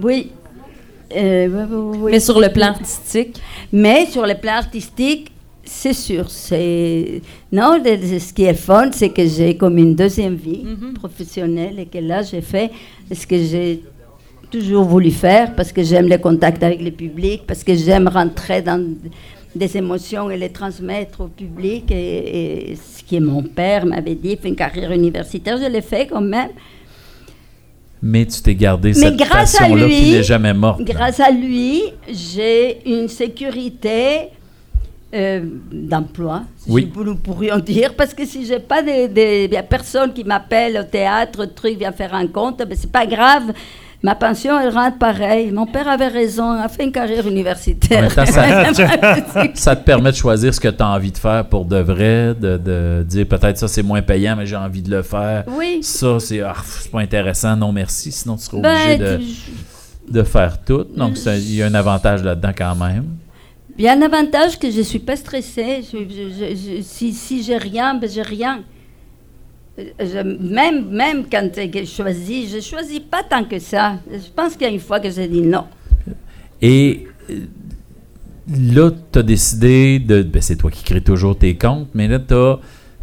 [0.00, 0.30] Oui.
[1.16, 2.10] Euh, oui, oui, oui.
[2.12, 3.40] Mais sur le plan artistique,
[3.72, 5.30] Mais sur le plan artistique,
[5.64, 6.28] c'est sûr.
[6.30, 7.20] C'est
[7.52, 11.86] non, de- ce qui est fun, c'est que j'ai comme une deuxième vie professionnelle et
[11.86, 12.70] que là, j'ai fait
[13.12, 13.82] ce que j'ai
[14.50, 18.60] toujours voulu faire parce que j'aime le contact avec le public, parce que j'aime rentrer
[18.62, 18.82] dans
[19.54, 21.90] des émotions et les transmettre au public.
[21.90, 25.80] Et, et ce qui est mon père m'avait dit, fais une carrière universitaire, je l'ai
[25.82, 26.50] fait quand même.
[28.04, 30.82] Mais tu t'es gardé Mais cette grâce à passion-là qui lui, n'est jamais morte.
[30.82, 34.28] Grâce à lui, j'ai une sécurité
[35.14, 35.40] euh,
[35.70, 36.92] d'emploi, si Oui.
[36.96, 40.78] nous pourrions dire, parce que si j'ai pas de, de- y a personne qui m'appelle
[40.78, 43.52] au théâtre, truc, vient faire un compte, ben c'est pas grave.
[44.04, 45.52] Ma pension, elle rentre pareil.
[45.52, 48.12] Mon père avait raison, il a fait une carrière En universitaire.
[48.12, 48.42] temps, ça,
[49.54, 52.34] ça te permet de choisir ce que tu as envie de faire pour de vrai,
[52.34, 55.44] de, de dire peut-être ça c'est moins payant, mais j'ai envie de le faire.
[55.56, 55.78] oui.
[55.82, 56.54] Ça, c'est ah,
[56.90, 60.84] pas intéressant, non merci, sinon tu seras obligé Ben, de, tu- de faire tout.
[60.96, 63.04] Donc, il y a un avantage là-dedans quand même.
[63.80, 65.80] Un avantage que je ne suis pas stressée.
[65.82, 68.62] Je- je- je- si si j'ai rien, ben j'ai rien.
[69.78, 73.98] Euh, même, même quand je choisis, je ne choisis pas tant que ça.
[74.10, 75.64] Je pense qu'il y a une fois que j'ai dit non.
[76.60, 77.40] Et euh,
[78.74, 80.22] là, tu as décidé de.
[80.22, 82.58] Ben, c'est toi qui crées toujours tes comptes, mais là, tu as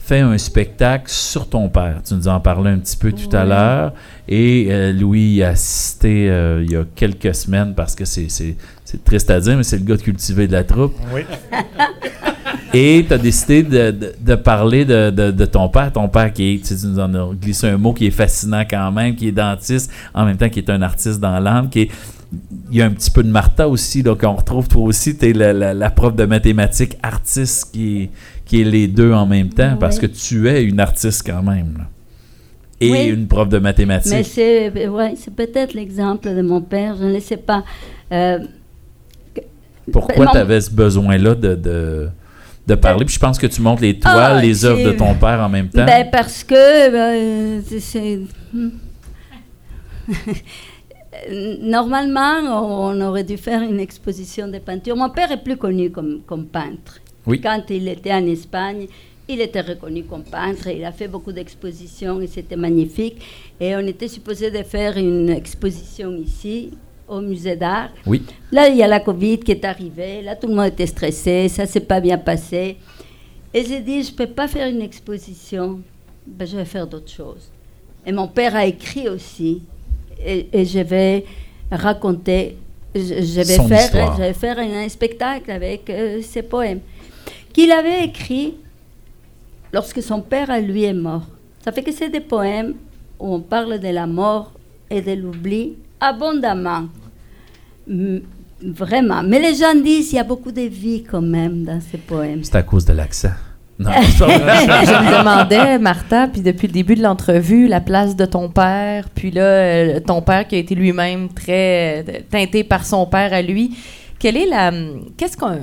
[0.10, 2.02] fait un spectacle sur ton père.
[2.04, 3.94] Tu nous en parlais un petit peu tout à l'heure.
[4.28, 8.28] Et euh, Louis y a assisté euh, il y a quelques semaines parce que c'est,
[8.28, 8.56] c'est,
[8.86, 10.96] c'est triste à dire, mais c'est le gars de cultivé de la troupe.
[11.14, 11.22] Oui.
[12.74, 15.92] Et tu as décidé de, de- de parler de, de- de ton père.
[15.92, 18.12] Ton père qui est, tu, sais, tu nous en as glissé un mot qui est
[18.12, 21.70] fascinant quand même, qui est dentiste, en même temps qui est un artiste dans l'âme,
[21.70, 21.92] qui est
[22.72, 25.30] il y a un petit peu de Martha aussi, là, qu'on retrouve toi aussi, tu
[25.30, 28.10] es la, la- la prof de mathématiques artiste qui est,
[28.46, 31.74] qui est les deux en même temps, parce que tu es une artiste quand même.
[31.80, 31.86] là.
[32.82, 33.06] Et Oui.
[33.08, 34.14] une prof de mathématiques.
[34.14, 37.64] Mais c'est ouais, c'est peut-être l'exemple de mon père, je ne sais pas.
[38.12, 38.40] Euh,
[39.92, 42.10] Pourquoi tu avais ce besoin-là de, de,
[42.68, 43.04] de parler?
[43.06, 45.50] Puis je pense que tu montres les toiles, Ah, les œuvres de ton père en
[45.50, 45.86] même temps.
[45.86, 48.20] Ben, parce que ben, c'est- c'est-
[48.54, 48.70] hmm.
[51.62, 52.40] Normalement,
[52.92, 54.96] on aurait dû faire une exposition de peinture.
[54.96, 57.00] Mon père est plus connu comme, comme peintre.
[57.26, 57.42] Oui.
[57.42, 58.88] Quand il était en Espagne,
[59.28, 60.68] il était reconnu comme peintre.
[60.68, 63.22] Il a fait beaucoup d'expositions et c'était magnifique.
[63.60, 66.72] Et on était supposé de faire une exposition ici,
[67.08, 67.90] au musée d'art.
[68.06, 68.24] Oui.
[68.52, 70.22] Là, il y a la Covid qui est arrivée.
[70.22, 71.48] Là, tout le monde était stressé.
[71.50, 72.78] Ça s'est pas bien passé.
[73.54, 75.82] Et j'ai dit, je ne peux pas faire une exposition.
[76.26, 77.52] Ben, je vais faire d'autres choses.
[78.06, 79.64] Et mon père a écrit aussi.
[80.26, 81.26] Et, et je vais
[81.72, 82.58] raconter,
[82.96, 84.16] je, je vais, Son faire, histoire.
[84.18, 86.80] je vais faire un, un spectacle avec euh, ses poèmes.
[87.54, 88.56] Qu'il avait écrit
[89.74, 91.26] lorsque son père à lui est mort.
[91.64, 92.76] Ça fait que c'est des poèmes
[93.20, 94.52] où on parle de la mort
[94.90, 96.86] et de l'oubli abondamment.
[97.88, 98.18] Mm,
[98.62, 99.24] Vraiment.
[99.24, 102.44] Mais les gens disent qu'il y a beaucoup de vie quand même dans ces poèmes.
[102.44, 103.32] C'est à cause de l'accent.
[103.80, 108.50] Non, je me demandais, Martha, puis depuis le début de l'entrevue, la place de ton
[108.50, 113.06] père, puis là, euh, ton père qui a été lui-même très euh, teinté par son
[113.06, 113.78] père à lui.
[114.20, 114.72] Quelle est la.
[115.16, 115.58] Qu'est-ce qu'on.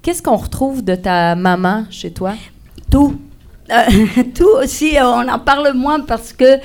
[0.00, 2.34] Qu'est-ce qu'on retrouve de ta maman chez toi?
[2.88, 3.20] Tout.
[3.68, 6.58] Euh, tout aussi, on en parle moins parce que.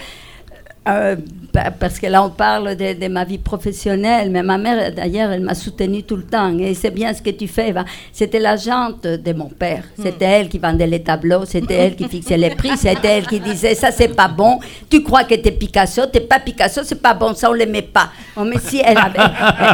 [0.88, 1.16] Euh,
[1.54, 5.32] pa- parce que là, on parle de, de ma vie professionnelle, mais ma mère, d'ailleurs,
[5.32, 6.58] elle m'a soutenue tout le temps.
[6.60, 7.70] Et c'est bien ce que tu fais.
[7.70, 7.86] Eva.
[8.12, 9.84] C'était l'agente de mon père.
[10.02, 13.40] C'était elle qui vendait les tableaux, c'était elle qui fixait les prix, c'était elle qui
[13.40, 14.60] disait ça, c'est pas bon.
[14.90, 18.10] Tu crois que t'es Picasso, t'es pas Picasso, c'est pas bon, ça, on l'aimait pas.
[18.36, 19.20] Oh, mais si, elle avait,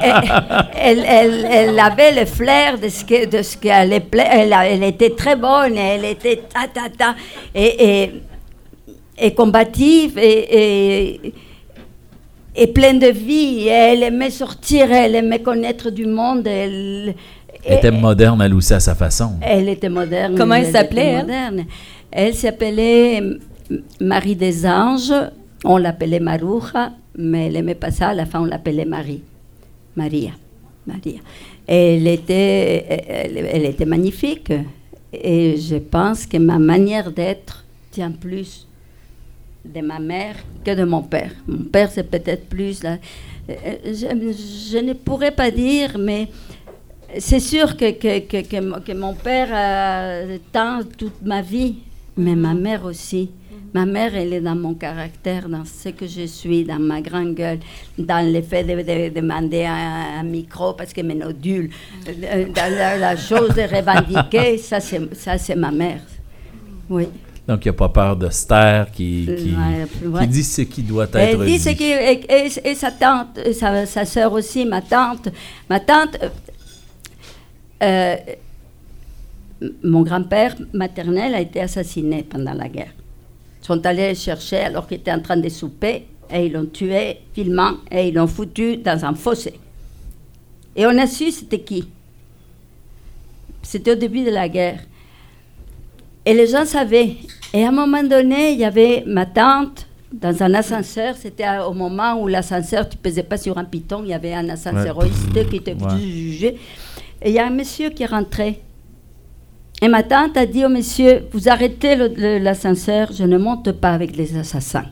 [0.03, 0.23] elle,
[0.75, 5.11] elle- elle- elle avait le flair de ce que, de ce qu'elle pla- elle, était
[5.15, 7.15] très bonne, elle était ta ta ta
[7.55, 8.21] et, et,
[9.21, 11.33] et combative et, et,
[12.55, 13.65] et pleine de vie.
[13.67, 16.47] Et elle aimait sortir, elle aimait connaître du monde.
[16.47, 17.15] Elle,
[17.65, 19.33] Elle était moderne, elle aussi, à sa façon.
[19.41, 20.35] elle était moderne.
[20.37, 21.21] Comment elle s'appelait, elle?
[21.21, 21.65] moderne.
[22.11, 23.21] Elle s'appelait
[23.99, 25.13] Marie des Anges.
[25.65, 28.09] On l'appelait Maruja, mais elle n'aimait pas ça.
[28.09, 29.21] À la fin, on l'appelait Marie.
[29.95, 30.31] Maria.
[30.87, 31.19] Maria.
[31.67, 34.51] Elle était, elle, elle était magnifique.
[35.13, 38.65] Et je pense que ma manière d'être tient plus
[39.65, 41.31] de ma mère que de mon père.
[41.47, 42.83] Mon père, c'est peut-être plus...
[42.83, 42.97] là-
[43.49, 43.55] euh,
[43.85, 46.27] je, ne pourrais pas dire, mais
[47.17, 51.77] c'est sûr que, que, que, que mo- que mon père a tant toute ma vie,
[52.15, 53.31] mais ma mère aussi.
[53.73, 57.35] Ma mère, elle est dans mon caractère, dans ce que je suis, dans ma grande
[57.35, 57.59] gueule,
[57.97, 61.69] dans le fait de, de- demander un, micro parce que mes nodules,
[62.07, 66.01] euh, dans la, la chose de revendiquer, ça c'est ma mère.
[66.89, 67.07] Oui.
[67.49, 70.21] Donc, il n'y a pas peur de se taire, qui, qui, Ouais, ouais.
[70.21, 71.59] qui dit ce qui doit être Elle dit dit.
[71.59, 75.29] ce qui, et, et- et sa tante, et sa, sa sœur aussi, ma tante.
[75.67, 76.29] Ma tante, euh,
[77.81, 78.15] euh,
[79.83, 82.93] mon grand-père maternel a été assassiné pendant la guerre.
[83.63, 86.67] Ils sont allés le chercher alors qu'il était en train de souper et ils l'ont
[86.67, 89.59] tué filement et ils l'ont foutu dans un fossé.
[90.75, 91.89] Et on a su c'était qui.
[93.63, 94.81] C'était au début de la guerre.
[96.29, 97.15] Et les gens savaient.
[97.55, 101.15] Et à un moment donné, il y avait ma tante dans un ascenseur.
[101.17, 104.01] C'était au moment où l'ascenseur, tu ne pesais pas sur un piton.
[104.03, 105.97] Il y avait un ascenseuriste qui était Ouais.
[105.99, 106.49] jugé.
[107.23, 108.59] Et il y a un monsieur qui rentrait.
[109.81, 111.95] Et ma tante a dit au monsieur, vous arrêtez
[112.39, 114.85] l'ascenseur, je ne monte pas avec les assassins.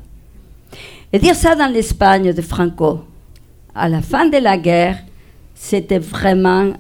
[1.13, 3.01] Et dire ça dans l'Espagne de Franco,
[3.75, 4.97] à la fin de la guerre,
[5.53, 6.73] c'était vraiment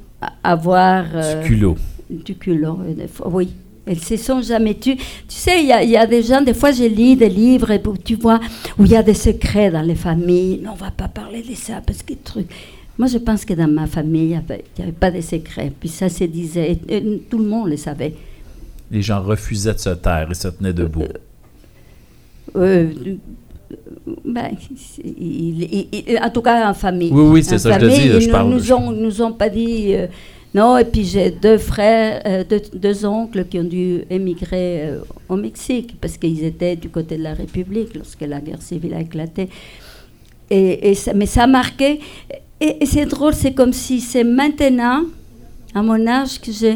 [0.43, 1.05] avoir...
[1.13, 1.75] euh, Du culot.
[2.09, 2.79] du culot,
[3.25, 3.49] oui.
[3.87, 4.97] Elles se sont jamais tues.
[4.97, 7.29] Tu sais, il y, a- il y a des gens, des fois, je lis des
[7.29, 8.39] livres et tu vois
[8.77, 10.59] où il y a des secrets dans les familles.
[10.63, 12.47] Non, on va pas parler de ça parce que truc.
[12.97, 15.71] Moi, je pense que dans ma famille, il n'y avait, pas de secrets.
[15.79, 18.13] Puis ça se disait, et- et tout le monde le savait.
[18.91, 21.03] Les gens refusaient de se taire et se tenaient debout.
[22.55, 22.89] Euh,
[24.25, 24.49] ben,
[25.03, 27.11] il- il- il- en tout cas, en famille.
[27.11, 28.91] Oui, oui, c'est ça, je te famille, dis, Ils je ne parle- nous, je- ont,
[28.91, 30.07] nous ont pas dit euh,
[30.57, 30.77] non.
[30.77, 33.87] Et puis j'ai deux frères, euh, deux, deux oncles qui ont dû
[34.17, 34.99] émigrer euh,
[35.29, 39.01] au Mexique parce qu'ils étaient du côté de la République lorsque la guerre civile a
[39.01, 39.49] éclaté.
[40.49, 41.99] Et, et ça- mais ça a marqué.
[42.59, 45.01] Et, c'est drôle, c'est comme si c'est maintenant,
[45.75, 46.71] à mon âge, que je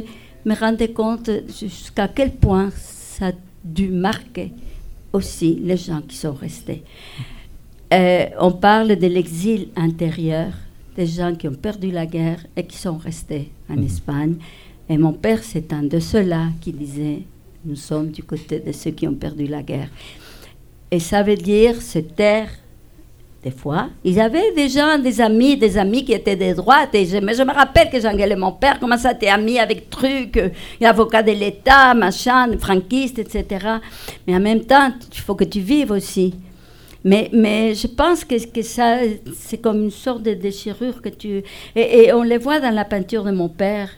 [0.45, 1.29] me rendais compte
[1.59, 3.31] jusqu'à quel point ça a
[3.63, 4.51] dû marquer
[5.13, 6.83] aussi les gens qui sont restés.
[7.93, 10.51] Euh, on parle de l'exil intérieur,
[10.95, 14.35] des gens qui ont perdu la guerre et qui sont restés en Espagne.
[14.89, 17.21] Et mon père, c'est un de ceux-là qui disait,
[17.63, 19.89] nous sommes du côté de ceux qui ont perdu la guerre.
[20.89, 22.49] Et ça veut dire se taire
[23.43, 23.89] des fois.
[24.03, 26.93] Ils avaient des gens, des amis, des amis qui étaient de droite.
[26.93, 29.89] Et je, mais je me rappelle que j'engueulais mon père, comment ça t'es ami avec
[29.89, 30.49] truc, euh,
[30.81, 33.65] avocat de l'État, machin, franquiste, etc.
[34.27, 36.35] Mais en même temps, il faut que tu vives aussi.
[37.03, 38.99] Mais, mais je pense que, que ça,
[39.35, 41.43] c'est comme une sorte de déchirure que tu...
[41.75, 43.89] Et, et on les voit dans la peinture de mon père.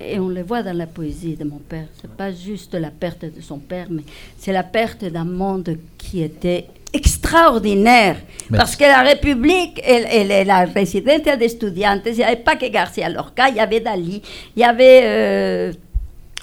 [0.00, 1.86] Et on le voit dans la poésie de mon père.
[2.00, 4.02] C'est pas juste la perte de son père, mais
[4.36, 8.16] c'est la perte d'un monde qui était extraordinaire.
[8.50, 11.98] Parce que la République, elle, elle est la résidence des étudiants.
[12.04, 14.20] Il n'y avait pas que Garcia Lorca, il y avait Dali,
[14.56, 15.72] il y avait euh.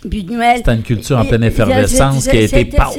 [0.01, 2.97] C'était une culture en pleine effervescence qui a été c'était- paf.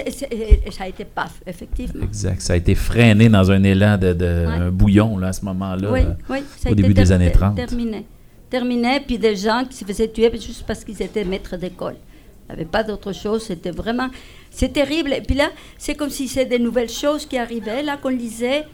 [0.71, 2.05] Ça a été paf, effectivement.
[2.05, 2.41] Exact.
[2.43, 4.47] Ça a été freiné dans un élan de, de Ouais.
[4.47, 5.91] un bouillon là, à ce moment-là.
[5.91, 7.57] Oui, euh, oui, ça a au début des années ter- 30.
[7.57, 8.05] Terminé.
[8.51, 11.95] Terminé, puis des gens qui se faisaient tuer juste parce qu'ils étaient maîtres d'école.
[12.49, 14.09] Il n'y avait pas d'autre chose, c'était vraiment...
[14.51, 15.13] C'est terrible.
[15.13, 18.65] Et puis là, c'est comme si c'est des nouvelles choses qui arrivaient, là, qu'on lisait.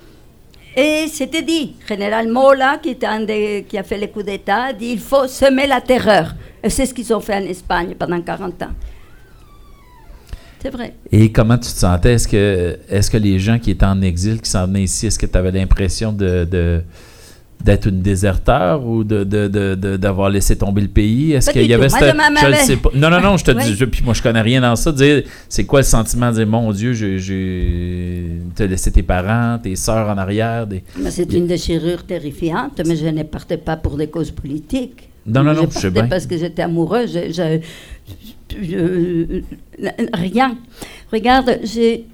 [0.77, 1.74] Et c'était dit.
[1.89, 6.35] Général Mola, qui, a fait le coup d'État, dit il faut semer la terreur.
[6.62, 8.74] Et c'est ce qu'ils ont fait en Espagne pendant 40 ans.
[10.61, 10.95] C'est vrai.
[11.11, 12.14] Et comment tu te sentais?
[12.14, 12.29] Est-ce
[13.11, 15.53] que, les gens qui étaient en exil, qui s'en venaient ici, est-ce que tu avais
[15.53, 16.83] l'impression de-
[17.65, 21.33] d'être une déserteur ou de, de- de- de- d'avoir laissé tomber le pays?
[21.33, 22.91] Est-ce qu'il y avait cette- je sais pas.
[22.95, 23.63] Non, non, non, je te Oui.
[23.65, 24.93] dis, je- puis moi je connais rien dans ça.
[24.93, 29.75] Dire, c'est quoi le sentiment de dire, mon Dieu, j'ai, t'as laissé tes parents, tes
[29.77, 30.67] sœurs en arrière?
[30.67, 30.85] Des...
[31.01, 35.09] Mais C'est une déchirure terrifiante, mais je ne partais pas pour des causes politiques.
[35.27, 36.07] Non, non, non, je je sais partais bien.
[36.09, 37.13] parce que j'étais amoureuse.
[37.13, 37.61] Je, je-
[38.63, 39.43] je-
[40.15, 40.57] rien.
[41.13, 42.05] Regarde, j'ai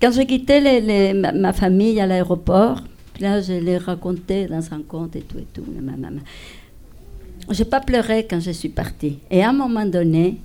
[0.00, 2.80] quand j'ai quitté les- les- ma, ma famille à l'aéroport,
[3.14, 5.64] puis là, je l'ai raconté dans un conte et tout et tout.
[5.80, 6.20] maman.
[7.50, 9.18] J'ai pas pleuré quand je suis partie.
[9.30, 10.38] Et à un moment donné,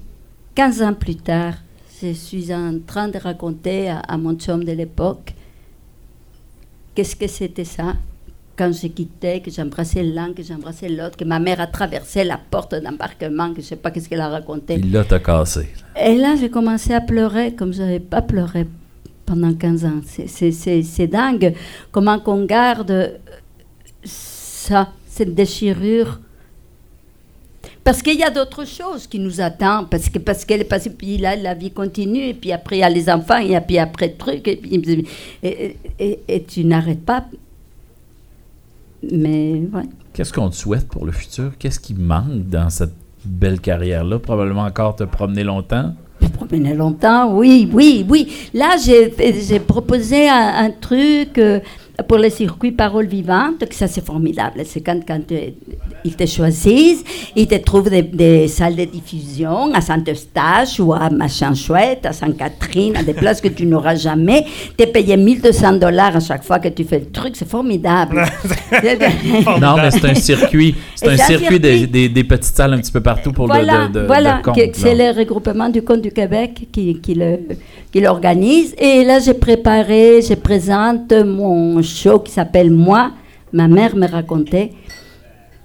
[0.56, 1.54] 15 ans plus tard,
[2.02, 5.34] je suis en train de raconter à, à mon chum de l'époque
[6.96, 7.94] qu'est-ce que c'était ça
[8.58, 12.40] quand j'ai quitté, que j'embrassais l'un, que j'embrassais l'autre, que ma mère a traversé la
[12.40, 14.78] porte d'embarquement, que je sais pas qu'est-ce qu'elle a raconté.
[14.80, 15.68] Là, t'as cassé.
[16.02, 18.66] Et là, j'ai commencé à pleurer comme je n'avais pas pleuré
[19.28, 20.02] pendant 15 ans.
[20.04, 20.28] C'est-
[21.08, 21.54] dingue
[21.92, 23.20] comment qu'on garde
[24.04, 26.20] ça, cette déchirure.
[27.84, 31.18] Parce qu'il y a d'autres choses qui nous attendent, parce que parce qu'elle que puis
[31.18, 34.10] là la vie continue et puis après il y a les enfants et puis après
[34.10, 35.08] truc et, puis-
[35.44, 37.26] et, et- et tu n'arrêtes pas.
[39.12, 39.84] Mais ouais.
[40.14, 41.52] Qu'est-ce qu'on te souhaite pour le futur?
[41.60, 44.20] Qu'est-ce qui manque dans cette belle carrière-là?
[44.20, 45.94] Probablement encore te promener longtemps.
[46.40, 48.28] Je promenais longtemps, oui, oui, oui.
[48.54, 49.12] Là, j'ai
[49.42, 51.60] j'ai proposé un, un truc euh,
[52.08, 54.62] pour le circuit Parole Vivante, que ça c'est formidable.
[54.66, 55.50] C'est quand, quand euh,
[56.06, 57.04] ils te choisissent,
[57.36, 62.14] ils te trouvent des, des salles de diffusion à Saint-Eustache ou à Machin Chouette, à
[62.14, 64.46] Sainte-Catherine, à des places que tu n'auras jamais.
[64.78, 68.24] Tu es payé 1200 dollars à chaque fois que tu fais le truc, c'est formidable.
[69.60, 70.76] Non, mais c'est un circuit.
[70.96, 71.88] C'est un circuit des, circuit.
[71.88, 74.42] des- des petites salles un petit peu partout pour voilà, le de, de, voilà
[74.74, 78.76] c'est le regroupement du Compte du Québec qui, qui l'organise.
[78.78, 83.12] Et là, j'ai préparé, je présente mon show qui s'appelle Moi,
[83.54, 84.72] ma mère me racontait,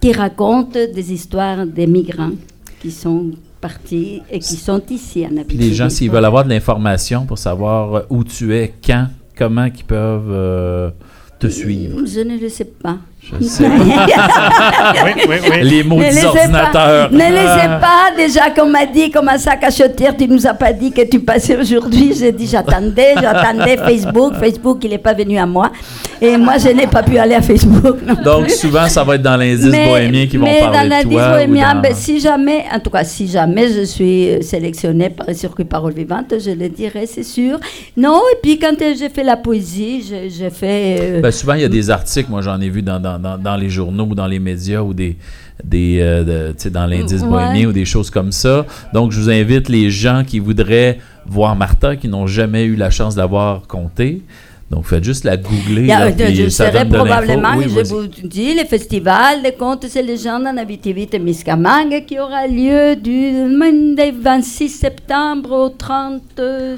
[0.01, 2.33] qui raconte des histoires des migrants
[2.81, 5.69] qui sont partis et qui sont ici en Puis Abitibi.
[5.69, 9.07] les gens, s'ils veulent avoir de l'information pour savoir euh, où tu es, quand,
[9.37, 10.91] comment ils peuvent euh,
[11.39, 12.05] te suivre.
[12.05, 12.99] Je ne le sais pas.
[13.41, 15.57] Je sais oui, oui, oui.
[15.63, 17.09] Les mots Ne des laissez ordinateurs.
[17.09, 20.47] Pas, ne laissez pas, déjà qu'on m'a dit, comme un sac à chotir, tu nous
[20.47, 22.13] as pas dit que tu passais aujourd'hui.
[22.19, 24.35] J'ai dit, j'attendais, j'attendais Facebook.
[24.39, 25.71] Facebook, il n'est pas venu à moi.
[26.21, 27.97] Et moi, je n'ai pas pu aller à Facebook.
[28.07, 28.55] non Donc, plus.
[28.57, 31.31] souvent, ça va être dans l'indice bohémien qui vont mais parler dans de l'indice toi.
[31.31, 35.27] bohémien, dans- ben, si jamais, en tout cas, si jamais je suis euh, sélectionnée par
[35.27, 37.59] le circuit Parole Vivante, je le dirai, c'est sûr.
[37.97, 40.97] Non, et puis quand euh, j'ai fait la poésie, j'ai j'ai fait.
[41.01, 43.39] euh, Ben, souvent, il y a des articles, moi j'en ai vu dans, dans, dans,
[43.39, 45.17] dans les journaux ou dans les médias ou des,
[45.65, 47.29] des euh, de- dans l'indice Ouais.
[47.29, 48.67] bohémien ou des choses comme ça.
[48.93, 52.91] Donc, je vous invite les gens qui voudraient voir Martha, qui n'ont jamais eu la
[52.91, 54.23] chance d'avoir compté.
[54.73, 55.83] Donc, faites juste la googler.
[55.83, 57.05] Il y a- là, puis je ça serai donne de l'info.
[57.07, 62.47] probablement, Oui, je vous dis, le festival des contes et légendes en Abitibi-Témiscamingue qui aura
[62.47, 66.23] lieu du du 26 septembre au 30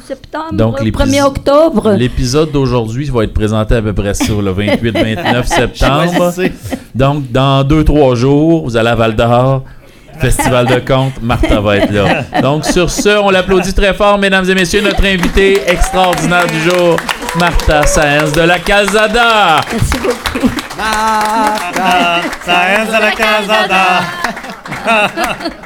[0.04, 1.92] septembre, Donc, les 1er pris- octobre.
[1.92, 6.32] L'épisode d'aujourd'hui va être présenté à peu près sur le 28-29 septembre.
[6.94, 9.62] Donc, dans deux, trois jours, vous allez à Val d'Or.
[10.18, 12.22] Festival de contes, Martha va être là.
[12.40, 16.96] Donc, sur ce, on l'applaudit très fort, mesdames et messieurs, notre invité extraordinaire du jour,
[17.38, 19.60] Martha Saenz de la Calzada.
[19.72, 20.50] Merci beaucoup.
[20.78, 24.00] Ah, Science à la Casada.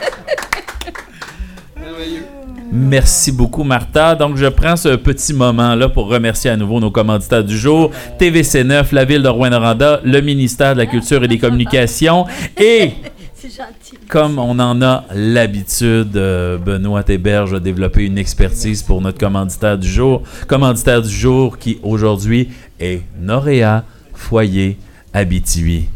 [2.70, 4.14] Merci beaucoup, Martha.
[4.14, 7.90] Donc, je prends ce petit moment-là pour remercier à nouveau nos commanditaires du jour,
[8.20, 12.26] TVC9, la ville de Rouen-Noranda, le ministère de la Culture et des Communications
[12.58, 12.92] et
[13.34, 13.77] C'est gentil.
[14.08, 19.76] Comme on en a l'habitude, euh, Benoît Héberge a développé une expertise pour notre commanditaire
[19.76, 20.22] du jour.
[20.46, 22.48] Commanditaire du jour qui aujourd'hui
[22.80, 23.84] est Noréa
[24.14, 24.78] Foyer
[25.12, 25.88] Abitibi.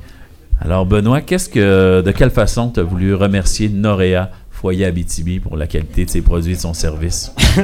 [0.60, 5.56] Alors Benoît, qu'est-ce que, de quelle façon tu as voulu remercier Noréa Foyer Abitibi pour
[5.56, 7.34] la qualité de ses produits et de son service?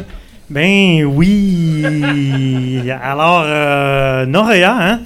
[0.51, 1.85] Ben oui.
[3.03, 5.01] Alors, euh, Noréa, hein?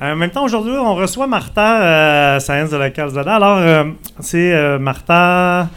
[0.00, 3.36] En même temps, aujourd'hui, on reçoit Martha euh, Saenz de la Calzada.
[3.36, 3.84] Alors, euh,
[4.20, 5.68] c'est euh, Martha,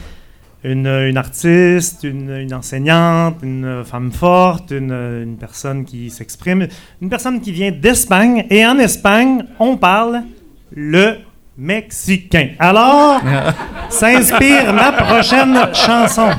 [0.63, 6.68] une, une artiste, une, une enseignante, une femme forte, une, une personne qui s'exprime,
[7.01, 8.45] une personne qui vient d'Espagne.
[8.49, 10.24] Et en Espagne, on parle
[10.76, 11.18] le
[11.57, 12.49] mexicain.
[12.59, 13.22] Alors,
[13.89, 16.30] s'inspire ma prochaine chanson.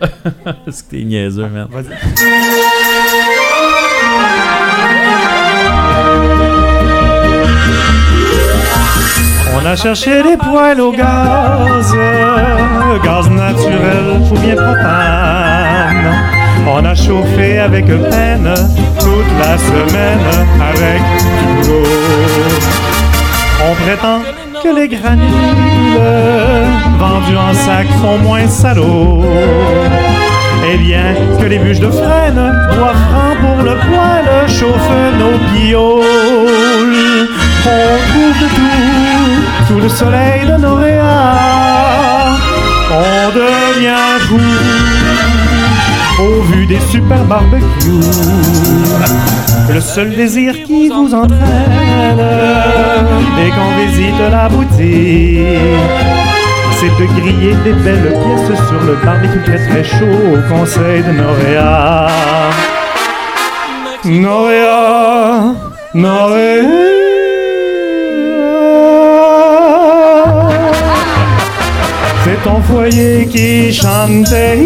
[0.66, 1.68] Est-ce que t'es niaiseux, man?
[9.54, 11.94] On a cherché des poêles au gaz,
[13.04, 16.14] gaz naturel ou bien propane.
[16.66, 18.54] On a chauffé avec peine
[19.00, 22.58] toute la semaine avec du boulot.
[23.68, 24.20] On prétend
[24.62, 25.28] que les granules
[26.98, 29.24] vendus en sac sont moins salauds.
[30.70, 32.40] Eh bien, que les bûches de frêne,
[32.76, 36.04] bois franc pour le poêle, chauffent nos pioles.
[37.64, 41.34] On trouve de tout, sous le soleil de Noréa.
[42.90, 44.40] On devient fou
[46.22, 47.64] au vu des super barbecues.
[49.72, 51.38] Le seul désir qui vous entraîne
[53.36, 55.38] dès qu'on visite la boutique,
[56.80, 61.10] c'est de griller des belles pièces sur le barbecue très très chaud au conseil de
[61.10, 62.06] Noréa.
[64.04, 65.54] Noréa,
[65.94, 66.62] Noréa.
[72.24, 74.64] C'est ton foyer qui chantait.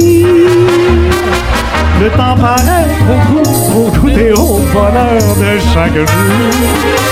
[2.00, 7.11] Le temps paraît trop court pour goûter au bonheur de chaque jour.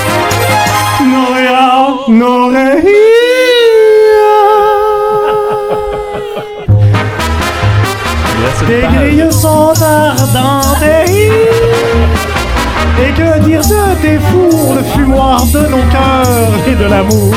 [13.21, 17.33] Que dire de tes fours, le fumoir de nos cœurs et de l'amour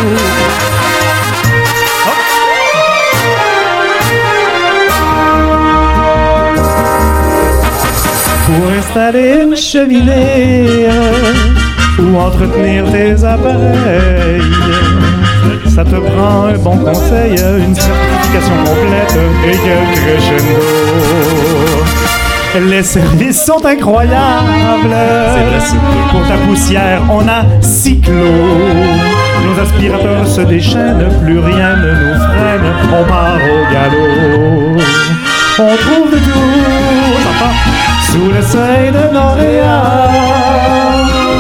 [8.47, 10.89] Pour installer une cheminée
[11.99, 14.43] ou entretenir tes appareils,
[15.75, 20.61] ça te prend un bon conseil, une certification complète et quelques crescendo.
[22.61, 24.95] Les services sont incroyables.
[26.11, 28.15] Pour ta poussière, on a Cyclo.
[29.45, 34.81] Nos aspirateurs se déchaînent, plus rien ne nous freine, on part au galop.
[35.59, 36.31] On trouve de tout,
[37.23, 37.57] j'entends,
[38.11, 39.83] sous le seuil de Noréa.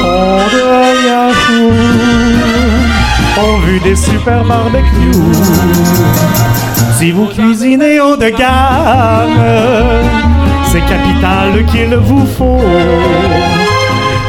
[0.04, 1.70] On devient fou.
[3.40, 5.14] On vu des super barbecues.
[6.98, 9.40] Si vous cuisinez haut de gamme,
[10.74, 12.60] c'est capital qu'il vous faut.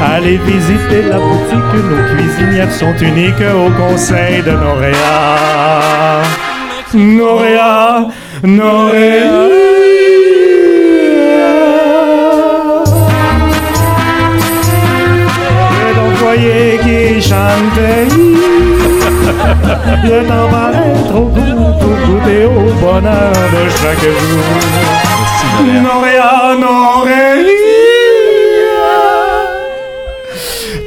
[0.00, 6.22] Allez visiter la boutique, nos cuisinières sont uniques au conseil de Noréa.
[6.94, 8.06] Noréa,
[8.44, 9.66] Noréa.
[16.82, 18.65] Qui chantait.
[20.04, 24.44] Le temps paraît trop court pour goûter au bonheur de chaque jour.
[25.82, 27.46] Noréa, Noréa.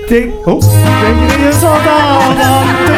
[0.08, 2.90] Tes, oh, tes grilles sont ardentes.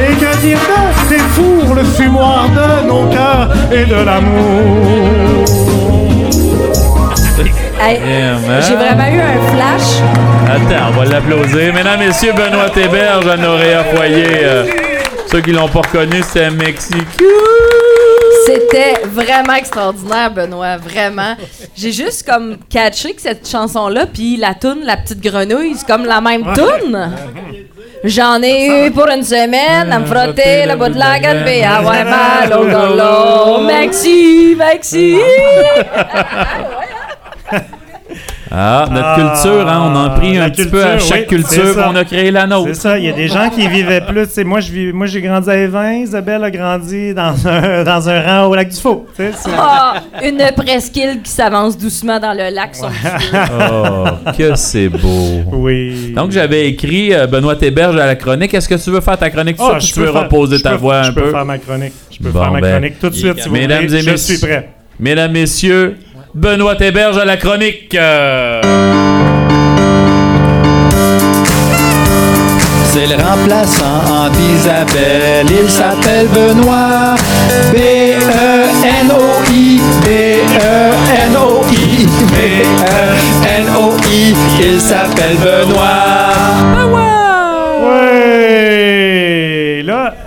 [0.00, 5.95] Et que dire de tes fours, le fumoir de nos cœurs et de l'amour.
[7.78, 8.62] Hey, Yeah, man.
[8.62, 10.00] J'ai vraiment eu un flash.
[10.48, 11.74] Attends, on va l'applaudir.
[11.74, 14.26] Mesdames, Messieurs, Benoît Héberge, Honoréa Foyer.
[14.42, 14.64] euh,
[15.30, 17.06] ceux qui l'ont pas reconnu, c'est Mexique.
[18.46, 21.34] C'était vraiment extraordinaire, Benoît, vraiment.
[21.76, 26.06] J'ai juste comme catché que cette chanson-là, puis la toune, la petite grenouille, c'est comme
[26.06, 27.10] la même toune.
[28.04, 31.62] J'en ai eu pour une semaine à me frotter le bout de la gueule, puis
[31.62, 33.60] avoir mal au.
[33.66, 35.16] Maxi, Maxi.
[38.58, 41.36] Ah, notre Ah, culture, hein, on en a pris un petit peu à chaque oui,
[41.36, 42.68] culture, on a créé la nôtre.
[42.68, 44.26] C'est ça, il y a des gens qui vivaient plus.
[44.44, 48.70] moi, j'ai grandi à Évin, Isabelle a grandi dans un, dans un rang au lac
[48.70, 49.06] du Faux.
[49.58, 49.94] Ah,
[50.24, 52.72] une presqu'île qui s'avance doucement dans le lac.
[53.60, 54.04] Oh,
[54.36, 55.42] que c'est beau.
[55.52, 56.12] Oui.
[56.14, 58.52] Donc, j'avais écrit euh, Benoît Théberge à la chronique.
[58.54, 60.12] Est-ce que tu veux faire ta chronique tout de suite ou je tu veux peux
[60.12, 61.30] faire- reposer ta peux- voix un Je peux peu?
[61.30, 61.92] faire ma chronique.
[62.10, 63.98] Je peux Bon, faire ma ben, chronique tout de suite, si vous Mesdames voulez.
[63.98, 64.36] et Je messieurs.
[64.36, 64.68] suis prêt.
[64.98, 65.96] Mesdames, messieurs,
[66.36, 67.94] Benoît Théberge à la chronique.
[67.94, 68.60] Euh,
[72.92, 77.14] C'est le remplaçant d'Isabelle, il s'appelle Benoît.
[77.72, 86.05] B-E-N-O-I, B-E-N-O-I, B-E-N-O-I, il s'appelle Benoît.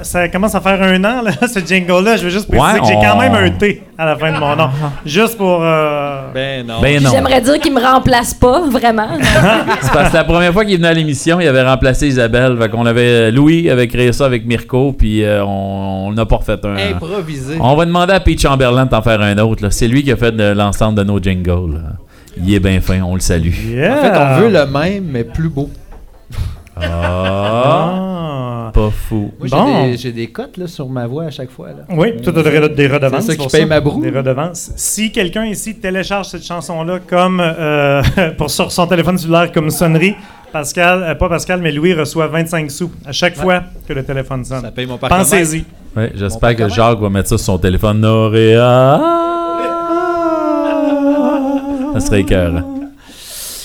[0.09, 2.17] Ça commence à faire un an, là, ce jingle-là.
[2.17, 4.31] Je veux juste préciser Ouais, que j'ai on- quand même un T à la fin
[4.31, 4.69] de mon nom.
[5.05, 5.59] Juste pour.
[5.61, 6.81] euh, Ben non.
[6.81, 7.09] Ben non.
[7.11, 9.07] J'aimerais dire qu'il me remplace pas, vraiment.
[9.81, 12.57] C'est parce que la première fois qu'il venait à l'émission, il avait remplacé Isabelle.
[12.59, 16.37] Fait qu'on avait, Louis avait créé ça avec Mirko, puis euh, on on n'a pas
[16.37, 16.75] refait un.
[16.95, 17.57] Improvisé.
[17.59, 19.61] On va demander à Pete Chamberlain d'en faire un autre.
[19.63, 19.69] là.
[19.69, 21.73] C'est lui qui a fait de l'ensemble de nos jingles.
[21.75, 21.79] là.
[22.41, 23.49] Il est bien fin, on le salue.
[23.75, 23.93] yeah.
[23.97, 25.69] En fait, on veut le même, mais plus beau.
[26.81, 28.71] Ah, Ah.
[28.73, 29.31] pas fou.
[29.39, 29.83] Moi, j'ai Bon.
[29.85, 31.69] des, j'ai des cotes là, sur ma voix à chaque fois.
[31.69, 31.83] Là.
[31.89, 33.25] Oui, tu as des, des redevances.
[33.25, 34.01] C'est ça qui paye ma broue.
[34.01, 34.71] Des redevances.
[34.75, 38.01] Si quelqu'un ici télécharge cette chanson-là comme euh,
[38.37, 40.15] pour sur son téléphone cellulaire comme sonnerie,
[40.51, 44.43] Pascal, euh, pas Pascal, mais Louis reçoit 25 sous à chaque fois que le téléphone
[44.45, 44.61] sonne.
[44.61, 44.97] Ça paye mon.
[44.97, 45.63] Pensez-y.
[45.95, 47.99] Ouais, J'espère que Jacques va mettre ça sur son téléphone.
[47.99, 48.99] Noréa.
[51.93, 52.78] Ça serait écœurant.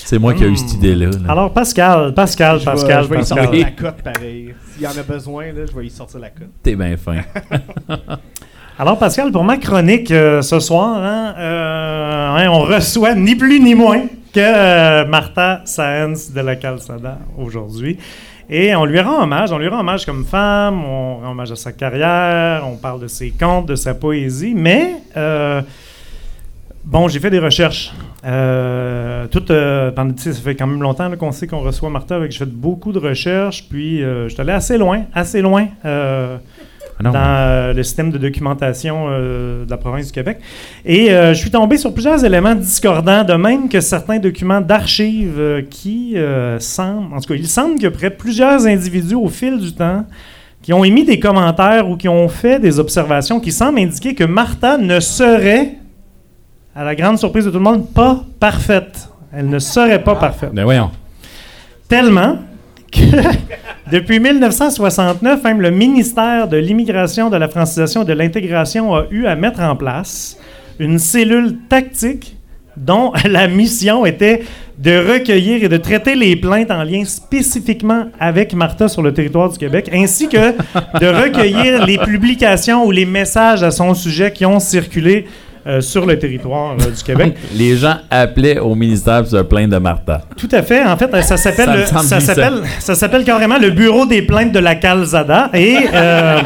[0.05, 1.07] C'est moi qui ai eu cette idée-là.
[1.07, 1.17] là.
[1.31, 3.43] Alors, Pascal, Pascal, Je vais- Pascal, je vais y Pascal.
[3.45, 4.53] sortir la cote pareil.
[4.73, 6.49] S'il y en a besoin, là, je vais y sortir la cote.
[6.61, 7.21] T'es bien fin.
[8.77, 13.59] Alors, Pascal, pour ma chronique euh, ce soir, hein, euh, hein, on reçoit ni plus
[13.59, 14.01] ni moins
[14.33, 17.97] que euh, Martha Saenz de la Calzada aujourd'hui.
[18.49, 21.55] Et on lui rend hommage, on lui rend hommage comme femme, on rend hommage à
[21.55, 25.61] sa carrière, on parle de ses contes, de sa poésie, mais euh,
[26.85, 27.93] bon, j'ai fait des recherches.
[28.25, 32.31] Euh, tout, euh, pendant, ça fait quand même longtemps qu'on sait qu'on reçoit Martha, avec
[32.31, 35.67] j'ai fait beaucoup de recherches, puis euh, je suis allé assez loin, assez loin.
[35.85, 36.37] euh,
[36.97, 40.37] Ah dans le système de documentation de la province du Québec.
[40.85, 46.15] Et je suis tombé sur plusieurs éléments discordants, de même que certains documents d'archives qui
[46.59, 50.05] semblent, en tout cas, il semble que près plusieurs individus au fil du temps
[50.61, 54.23] qui ont émis des commentaires ou qui ont fait des observations qui semblent indiquer que
[54.23, 55.73] Martha ne serait,
[56.75, 59.09] à la grande surprise de tout le monde, pas parfaite.
[59.33, 60.51] Elle ne serait pas parfaite.
[60.53, 60.91] Ben voyons.
[61.87, 62.39] Tellement
[62.91, 62.99] que
[63.91, 69.25] depuis 1969, même le ministère de l'Immigration, de la Francisation et de l'Intégration a eu
[69.25, 70.37] à mettre en place
[70.77, 72.35] une cellule tactique
[72.75, 74.43] dont la mission était
[74.77, 79.49] de recueillir et de traiter les plaintes en lien spécifiquement avec Martha sur le territoire
[79.49, 84.45] du Québec, ainsi que de recueillir les publications ou les messages à son sujet qui
[84.45, 85.27] ont circulé
[85.67, 87.35] euh, sur le territoire euh, du Québec.
[87.55, 90.21] Les gens appelaient au ministère pour se plaindre de Martha.
[90.37, 90.83] Tout à fait.
[90.83, 94.59] En fait, euh, ça s'appelle Ça s'appelle ça s'appelle carrément le bureau des plaintes de
[94.59, 96.39] la Calzada et euh,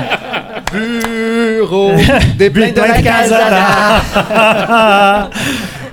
[0.71, 1.91] Bureau
[2.37, 3.99] des plaintes de la Calzada.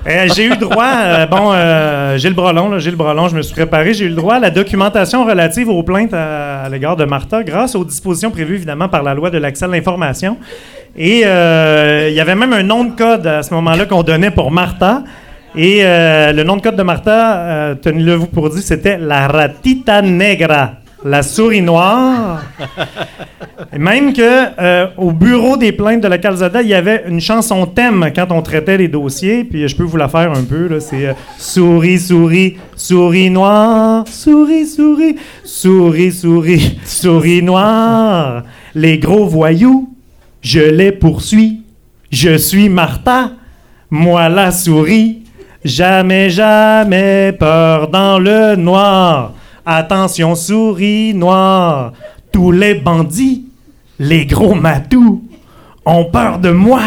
[0.07, 3.53] Euh, j'ai eu droit, euh, bon, euh, Gilles Brolon, là, Gilles Brolon, je me suis
[3.53, 7.03] préparé, j'ai eu le droit à la documentation relative aux plaintes à, à l'égard de
[7.03, 10.37] Martha grâce aux dispositions prévues évidemment par la loi de l'accès à l'information.
[10.95, 14.31] Et euh, il y avait même un nom de code à ce moment-là qu'on donnait
[14.31, 15.03] pour Martha.
[15.55, 19.27] Et euh, le nom de code de Martha, euh, tenez-le vous pour dire, c'était la
[19.27, 20.73] ratita negra,
[21.03, 22.41] la souris noire.
[23.73, 27.65] Et même que au bureau des plaintes de la Calzada, il y avait une chanson
[27.65, 29.43] thème quand on traitait les dossiers.
[29.43, 30.79] Puis je peux vous la faire un peu.
[30.79, 38.43] C'est souris, souris, souris noire, souris, souris, souris, souris, souris noire.
[38.75, 39.96] Les gros voyous,
[40.41, 41.61] je les poursuis.
[42.09, 43.31] Je suis Martha,
[43.89, 45.23] moi la souris.
[45.65, 49.33] Jamais, jamais peur dans le noir.
[49.65, 51.91] Attention, souris noire.
[52.31, 53.45] Tous les bandits,
[53.99, 55.23] les gros matous,
[55.85, 56.81] ont peur de moi.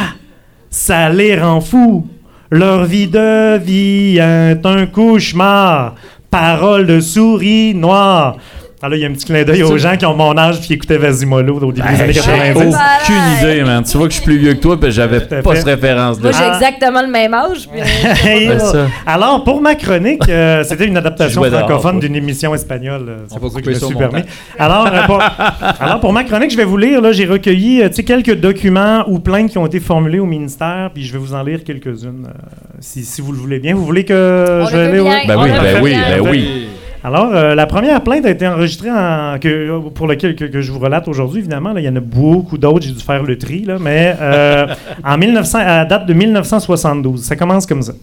[0.71, 2.07] Ça les rend fous.
[2.51, 5.97] Leur vie devient un cauchemar.
[6.31, 8.37] Parole de souris noire.
[8.83, 10.69] Alors, il y a un petit clin d'œil aux gens qui ont mon âge puis
[10.69, 12.75] qui écoutaient Vasimolo au début des années J'ai 90.
[13.03, 13.85] aucune idée, man.
[13.85, 15.57] Tu vois que je suis plus vieux que toi, puis j'avais pas fait.
[15.57, 16.23] cette référence-là.
[16.23, 16.55] Moi, j'ai Ah.
[16.57, 17.69] exactement le même âge.
[17.71, 18.49] puis-.
[19.07, 23.05] Alors, pour ma chronique, euh, c'était une adaptation francophone d'une émission espagnole.
[23.07, 24.23] euh, C'est pour ça que je me suis permis.
[24.59, 25.21] Alors, euh, pour,
[25.81, 27.03] alors, pour ma chronique, je vais vous lire.
[27.03, 30.27] Là, j'ai recueilli euh, tu sais, quelques documents ou plaintes qui ont été formulés au
[30.27, 32.33] ministère, puis je vais vous en lire quelques-unes, euh,
[32.81, 33.75] si, si vous le voulez bien.
[33.75, 35.03] Vous voulez que On je bien.
[35.03, 35.27] ouais?
[35.27, 36.69] Ben oui, ben veut oui, ben oui.
[37.03, 40.79] Alors, euh, la première plainte a été enregistrée en, que, pour laquelle que, je vous
[40.79, 41.75] relate aujourd'hui, évidemment.
[41.77, 44.67] il y en a beaucoup d'autres, j'ai dû faire le tri, là, mais euh,
[45.03, 47.23] en 1900, à la date de 1972.
[47.23, 47.95] Ça commence comme ça.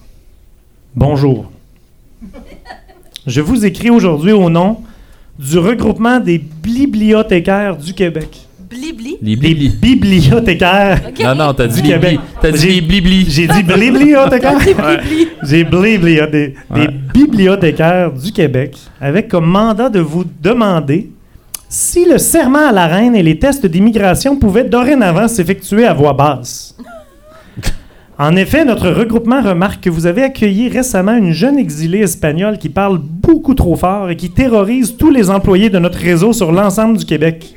[0.95, 1.51] Bonjour.
[3.27, 4.81] Je vous écris aujourd'hui au nom
[5.37, 8.46] du regroupement des bibliothécaires du Québec.
[8.69, 9.17] Blibli.
[9.21, 11.01] Les bibliothécaires.
[11.23, 12.19] Non, non, t'as dit Du Québec.
[12.19, 12.19] blibli.
[12.41, 13.25] T'as J'ai- dit blibli.
[13.29, 14.57] J'ai dit bibliothécaires.
[14.57, 15.27] Blibli.
[15.43, 16.53] J'ai des,
[17.13, 21.09] bibliothécaires du Québec avec comme mandat de vous demander
[21.69, 26.13] si le serment à la reine et les tests d'immigration pouvaient dorénavant s'effectuer à voix
[26.13, 26.75] basse.
[28.19, 32.67] En effet, notre regroupement remarque que vous avez accueilli récemment une jeune exilée espagnole qui
[32.67, 36.97] parle beaucoup trop fort et qui terrorise tous les employés de notre réseau sur l'ensemble
[36.97, 37.53] du Québec.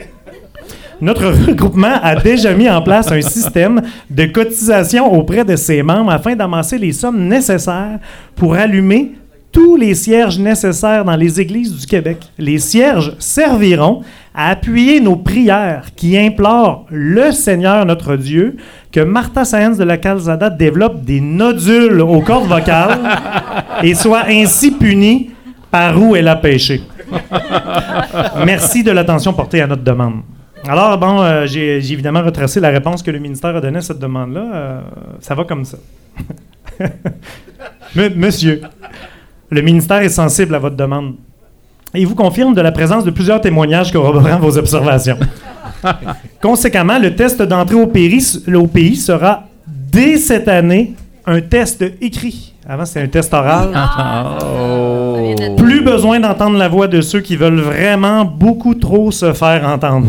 [1.01, 3.81] Notre regroupement a déjà mis en place un système
[4.11, 7.99] de cotisation auprès de ses membres afin d'amasser les sommes nécessaires
[8.37, 9.13] pour allumer
[9.53, 12.19] tous les cierges nécessaires dans les églises du Québec.
[12.39, 14.03] Les cierges serviront
[14.35, 18.57] à appuyer nos prières qui implorent le Seigneur notre Dieu
[18.93, 22.99] que Martha Sáenz de la Calzada développe des nodules aux cordes vocales
[23.83, 25.31] et soit ainsi punie
[25.71, 26.83] par où elle a péché.
[28.45, 30.23] Merci de l'attention portée à notre demande.
[30.69, 33.99] Alors, bon, euh, j'ai évidemment retracé la réponse que le ministère a donnée à cette
[33.99, 34.45] demande-là.
[34.53, 34.81] Euh,
[35.21, 35.79] ça va comme ça.
[38.17, 38.61] Monsieur,
[39.51, 41.15] le ministère est sensible à votre demande.
[41.95, 45.19] Et il vous confirme de la présence de plusieurs témoignages corroborant vos observations.
[46.43, 50.95] Conséquemment, le test d'entrée au pays, au pays sera, dès cette année,
[51.27, 52.55] un test écrit.
[52.69, 53.71] Avant, c'était un test oral.
[54.43, 55.35] Oh.
[55.57, 60.07] Plus besoin d'entendre la voix de ceux qui veulent vraiment beaucoup trop se faire entendre.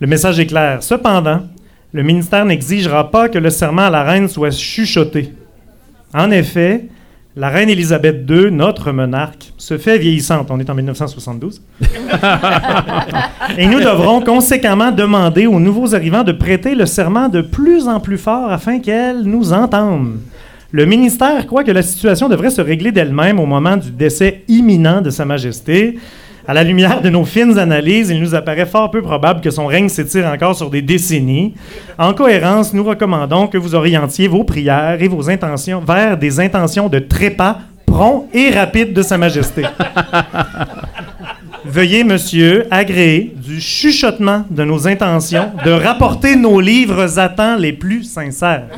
[0.00, 0.82] Le message est clair.
[0.82, 1.42] Cependant,
[1.92, 5.32] le ministère n'exigera pas que le serment à la reine soit chuchoté.
[6.14, 6.86] En effet,
[7.34, 10.50] la reine Élisabeth II, notre monarque, se fait vieillissante.
[10.50, 11.62] On est en 1972.
[13.58, 18.00] Et nous devrons conséquemment demander aux nouveaux arrivants de prêter le serment de plus en
[18.00, 20.18] plus fort afin qu'elle nous entende.
[20.70, 25.00] Le ministère croit que la situation devrait se régler d'elle-même au moment du décès imminent
[25.00, 25.98] de Sa Majesté.
[26.48, 29.66] À la lumière de nos fines analyses, il nous apparaît fort peu probable que son
[29.66, 31.52] règne s'étire encore sur des décennies.
[31.98, 36.88] En cohérence, nous recommandons que vous orientiez vos prières et vos intentions vers des intentions
[36.88, 39.62] de trépas prompt et rapide de Sa Majesté.
[41.66, 47.74] Veuillez, monsieur, agréer du chuchotement de nos intentions de rapporter nos livres à temps les
[47.74, 48.68] plus sincères.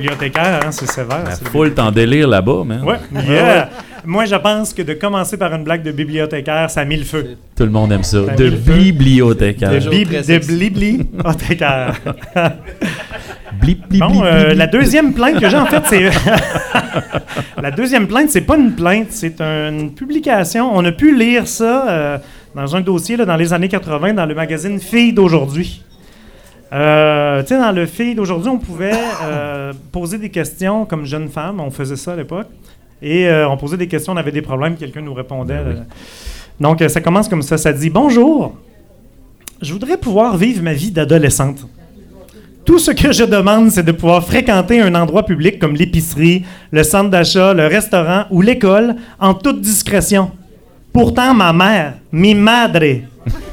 [0.00, 1.24] Bibliothécaires, hein, c'est sévère.
[1.24, 2.82] La foule t'en délire là-bas, man.
[2.84, 2.96] Ouais.
[3.28, 3.68] Yeah.
[4.04, 7.04] Moi, je pense que de commencer par une blague de bibliothécaire, ça a mis le
[7.04, 7.36] feu.
[7.56, 8.24] Tout le monde aime ça.
[8.26, 9.70] Ça De bibliothécaire.
[9.70, 11.94] De, bib- bibliothécaire.
[13.60, 14.58] Blip, blip, Bon, blip, euh, blip.
[14.58, 16.10] la deuxième plainte que j'ai, en fait, c'est.
[17.62, 20.70] la deuxième plainte, c'est pas une plainte, c'est une publication.
[20.74, 22.18] On a pu lire ça euh,
[22.54, 25.82] dans un dossier là, dans les années 80 dans le magazine Filles d'aujourd'hui.
[26.72, 28.92] Euh, tu sais, dans le Filles d'aujourd'hui, on pouvait
[29.24, 31.60] euh, poser des questions comme jeune femme.
[31.60, 32.46] On faisait ça à l'époque.
[33.02, 35.54] Et euh, on posait des questions, on avait des problèmes, quelqu'un nous répondait.
[35.54, 35.82] Ben oui.
[36.60, 37.56] Donc, euh, ça commence comme ça.
[37.56, 38.54] Ça dit Bonjour,
[39.62, 41.66] je voudrais pouvoir vivre ma vie d'adolescente.
[42.64, 46.82] Tout ce que je demande, c'est de pouvoir fréquenter un endroit public comme l'épicerie, le
[46.82, 50.30] centre d'achat, le restaurant ou l'école en toute discrétion.
[50.92, 53.00] Pourtant, ma mère, mi madre,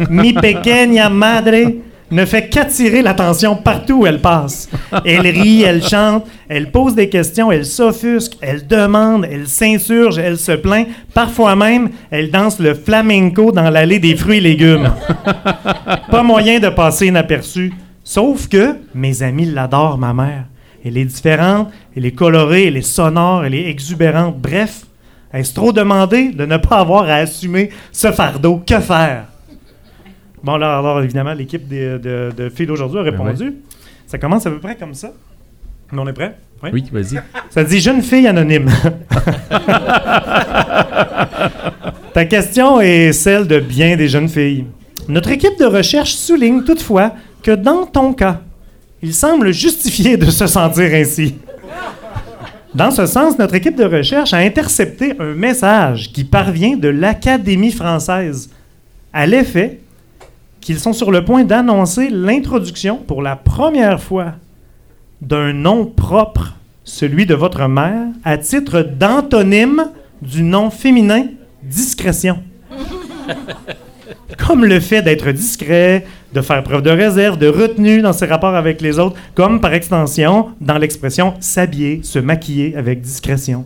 [0.09, 1.71] mi pequeña madre,
[2.11, 4.69] ne fait qu'attirer l'attention partout où elle passe.
[5.05, 10.37] Elle rit, elle chante, elle pose des questions, elle s'offusque, elle demande, elle s'insurge, elle
[10.37, 10.87] se plaint.
[11.13, 14.91] Parfois même, elle danse le flamenco dans l'allée des fruits et légumes.
[16.11, 17.73] Pas moyen de passer inaperçu.
[18.03, 20.45] Sauf que mes amis l'adorent, ma mère.
[20.85, 24.37] Elle est différente, elle est colorée, elle est sonore, elle est exubérante.
[24.39, 24.85] Bref,
[25.33, 28.63] est-ce trop demandé de ne pas avoir à assumer ce fardeau?
[28.65, 29.25] Que faire?
[30.47, 33.55] Bon, là, alors, évidemment, l'équipe de, de, de filles d'aujourd'hui a répondu.
[34.05, 35.11] Ça commence à peu près comme ça.
[35.91, 36.37] Mais on est prêt?
[36.63, 37.21] Oui, vas-y.
[37.49, 38.69] Ça dit jeune fille anonyme.
[42.13, 44.63] Ta question est celle de bien des jeunes filles.
[45.09, 47.11] Notre équipe de recherche souligne toutefois
[47.43, 48.39] que dans ton cas,
[49.01, 51.35] il semble justifié de se sentir ainsi.
[52.73, 57.73] Dans ce sens, notre équipe de recherche a intercepté un message qui parvient de l'Académie
[57.73, 58.49] française
[59.11, 59.81] à l'effet
[60.67, 64.33] qu'ils sont sur le point d'annoncer l'introduction pour la première fois
[65.21, 69.85] d'un nom propre, celui de votre mère, à titre d'antonyme
[70.21, 71.27] du nom féminin
[71.63, 72.43] discrétion.
[74.37, 78.55] Comme le fait d'être discret, de faire preuve de réserve, de retenue dans ses rapports
[78.55, 83.65] avec les autres, comme par extension dans l'expression s'habiller, se maquiller avec discrétion.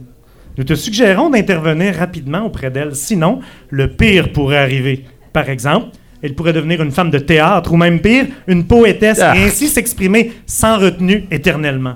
[0.56, 3.39] Nous te suggérons d'intervenir rapidement auprès d'elle, sinon
[3.72, 5.06] le pire pourrait arriver.
[5.34, 5.88] Par exemple,
[6.22, 9.36] elle pourrait devenir une femme de théâtre ou même pire, une poétesse Ah.
[9.36, 11.95] et ainsi s'exprimer sans retenue éternellement.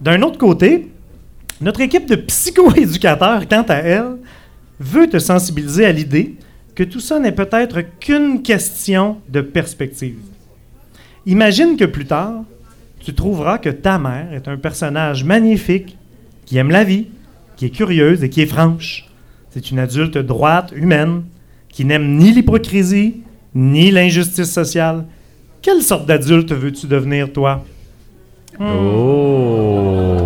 [0.00, 0.88] D'un autre côté,
[1.60, 4.16] notre équipe de psychoéducateurs, quant à elle,
[4.80, 6.34] veut te sensibiliser à l'idée
[6.74, 10.16] que tout ça n'est peut-être qu'une question de perspective.
[11.26, 12.42] Imagine que plus tard,
[13.00, 15.96] tu trouveras que ta mère est un personnage magnifique,
[16.46, 17.06] qui aime la vie,
[17.56, 19.08] qui est curieuse et qui est franche.
[19.50, 21.22] C'est une adulte droite, humaine,
[21.72, 23.22] qui n'aime ni l'hypocrisie,
[23.54, 25.04] ni l'injustice sociale.
[25.60, 27.64] Quelle sorte d'adulte veux-tu devenir, toi?
[28.60, 30.18] Oh!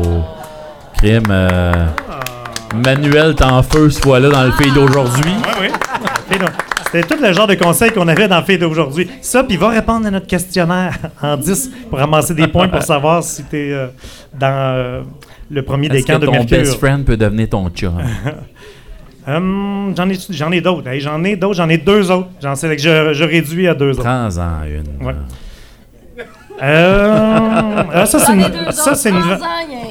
[0.99, 1.23] Crime.
[1.31, 1.87] euh,
[2.75, 5.33] Manuel, t'es en feu ce fois-là dans le pays d'aujourd'hui.
[5.61, 5.69] Oui, oui.
[6.35, 6.51] Et donc,
[6.93, 9.09] C'était tout le genre de conseils qu'on avait dans le fait d'aujourd'hui.
[9.21, 13.23] Ça, puis va répondre à notre questionnaire en 10 pour ramasser des points pour savoir
[13.23, 13.89] si tu es
[14.39, 15.03] dans euh,
[15.51, 16.59] le premier des camps de ton Mercure.
[16.59, 17.95] best friend peut devenir ton chum?
[19.29, 20.87] Hum, j'en ai, j'en ai d'autres.
[20.89, 21.55] Hey, j'en ai d'autres.
[21.57, 22.29] J'en ai deux autres.
[22.43, 24.03] J'en sais que je, je réduis à deux autres.
[24.05, 25.05] Prends-en une.
[25.07, 25.15] Ouais.
[26.63, 28.47] Euh, ah, ça, c'est une.
[28.71, 29.21] Ça, c'est une.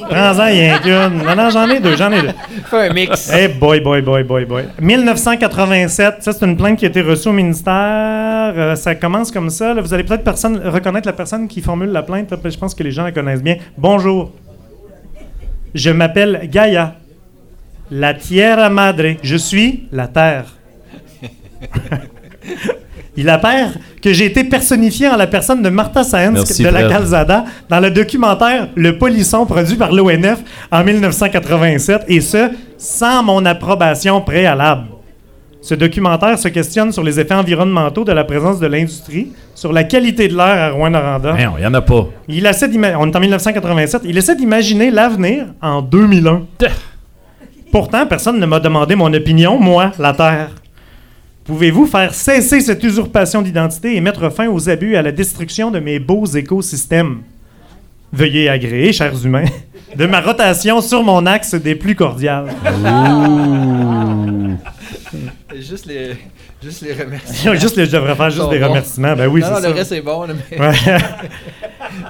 [0.09, 1.21] Prends-en, il y a qu'une.
[1.23, 1.95] Non, non, j'en ai deux.
[1.95, 2.29] J'en ai deux.
[2.69, 3.29] Fais un mix.
[3.31, 4.63] Hey boy, boy, boy, boy, boy.
[4.81, 7.73] 1987, ça c'est une plainte qui a été reçue au ministère.
[8.55, 9.73] Euh, ça commence comme ça.
[9.73, 9.81] là.
[9.81, 12.31] Vous allez peut-être personne, reconnaître la personne qui formule la plainte.
[12.31, 13.57] là, Je pense que les gens la connaissent bien.
[13.77, 14.31] Bonjour.
[15.75, 16.95] Je m'appelle Gaïa.
[17.91, 19.15] La Tierra Madre.
[19.21, 20.45] Je suis la Terre.
[23.17, 23.67] Il apparaît
[24.01, 26.89] que j'ai été personnifié en la personne de Martha Merci, de la.
[26.89, 30.39] Calzada dans le documentaire Le Polisson produit par l'ONF
[30.71, 34.87] en 1987 et ce, sans mon approbation préalable.
[35.61, 39.83] Ce documentaire se questionne sur les effets environnementaux de la présence de l'industrie, sur la
[39.83, 41.33] qualité de l'air à Rouen-Noranda.
[41.33, 42.07] Non, il n'y en a pas.
[42.27, 42.69] Il essaie
[42.99, 44.03] on est en 1987.
[44.05, 46.43] Il essaie d'imaginer l'avenir en 2001.
[47.75, 50.51] Pourtant, personne ne m'a demandé mon opinion, moi, la Terre.
[51.43, 55.71] Pouvez-vous faire cesser cette usurpation d'identité et mettre fin aux abus et à la destruction
[55.71, 57.23] de mes beaux écosystèmes?
[58.13, 59.43] Veuillez agréer, chers humains,
[59.93, 62.45] de ma rotation sur mon axe des plus cordiales.
[65.59, 66.15] Juste les,
[66.63, 67.55] juste les remerciements.
[67.59, 68.69] juste les, je devrais faire juste des bons.
[68.69, 69.15] remerciements.
[69.17, 69.67] Ben oui, non, non, ça.
[69.67, 70.23] le reste est bon.
[70.25, 70.73] là, mais- Ouais.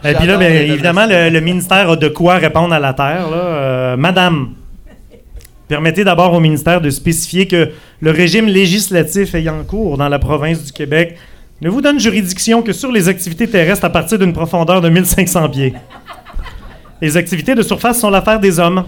[0.12, 3.30] Et puis là, ben, évidemment, le, le ministère a de quoi répondre à la Terre.
[3.32, 3.38] là.
[3.38, 4.50] Euh, Madame,
[5.68, 10.64] permettez d'abord au ministère de spécifier que le régime législatif ayant cours dans la province
[10.64, 11.18] du Québec
[11.62, 15.50] ne vous donne juridiction que sur les activités terrestres à partir d'une profondeur de 1500
[15.50, 15.74] pieds.
[17.02, 18.86] Les activités de surface sont l'affaire des hommes.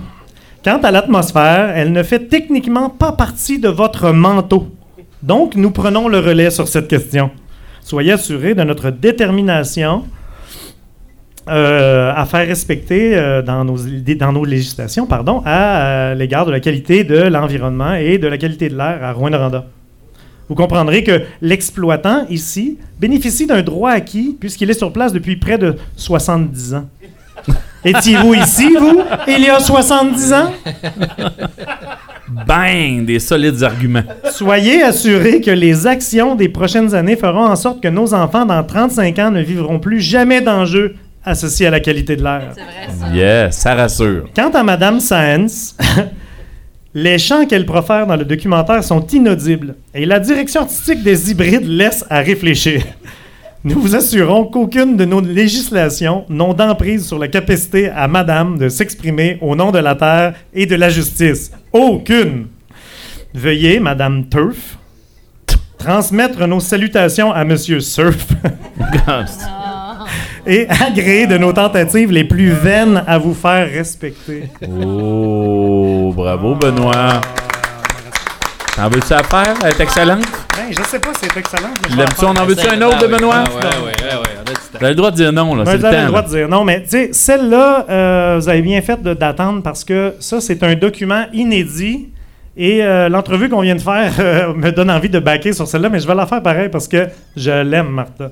[0.64, 4.68] Quant à l'atmosphère, elle ne fait techniquement pas partie de votre manteau.
[5.24, 7.32] Donc, nous prenons le relais sur cette question.
[7.82, 10.04] Soyez assurés de notre détermination
[11.50, 16.52] euh, à faire respecter euh, dans, nos, dans nos législations pardon, à euh, l'égard de
[16.52, 19.66] la qualité de l'environnement et de la qualité de l'air à Rouen-Noranda.
[20.50, 25.58] Vous comprendrez que l'exploitant ici bénéficie d'un droit acquis puisqu'il est sur place depuis près
[25.58, 26.90] de 70 ans.
[27.86, 30.52] Étiez-vous ici, vous, il y a 70 ans?
[32.46, 33.06] Bang!
[33.06, 34.04] Des solides arguments.
[34.32, 38.64] Soyez assurés que les actions des prochaines années feront en sorte que nos enfants dans
[38.64, 40.96] 35 ans ne vivront plus jamais d'enjeux
[41.28, 42.54] associés à la qualité de l'air.
[43.14, 44.30] Yes, ça rassure.
[44.36, 45.76] Quant à Madame Sáenz,
[46.94, 51.68] les chants qu'elle profère dans le documentaire sont inaudibles et la direction artistique des hybrides
[51.68, 52.84] laisse à réfléchir.
[53.64, 58.70] Nous vous assurons qu'aucune de nos législations n'ont d'emprise sur la capacité à Madame de
[58.70, 61.52] s'exprimer au nom de la terre et de la justice.
[61.74, 62.48] Aucune.
[63.34, 64.78] Veuillez, Madame Turf,
[65.78, 68.28] transmettre nos salutations à Monsieur Surf
[70.48, 74.44] et agréer de nos tentatives les plus vaines à vous faire respecter.
[74.68, 77.22] Oh, bravo, Benoît.
[78.76, 79.56] T'en veux-tu à faire?
[79.64, 80.22] Elle est excellente.
[80.56, 81.70] Ben, je sais pas, c'est excellent.
[81.82, 82.26] mais je vais L'aimes-tu?
[82.26, 82.44] en On faire.
[82.44, 83.44] en veut-tu un autre de Benoît?
[83.44, 84.78] Ouais, ouais, ouais, ouais, on a du temps.
[84.80, 85.64] T'as le droit de dire non, là.
[85.64, 88.38] Ben, C'est vous le avez le droit de dire non, mais tu sais, celle-là, euh,
[88.40, 92.10] vous avez bien fait de- d'attendre parce que ça, c'est un document inédit.
[92.56, 95.90] Et euh, l'entrevue qu'on vient de faire euh, me donne envie de baquer sur celle-là,
[95.90, 98.30] mais je vais la faire pareil parce que je l'aime, Martha.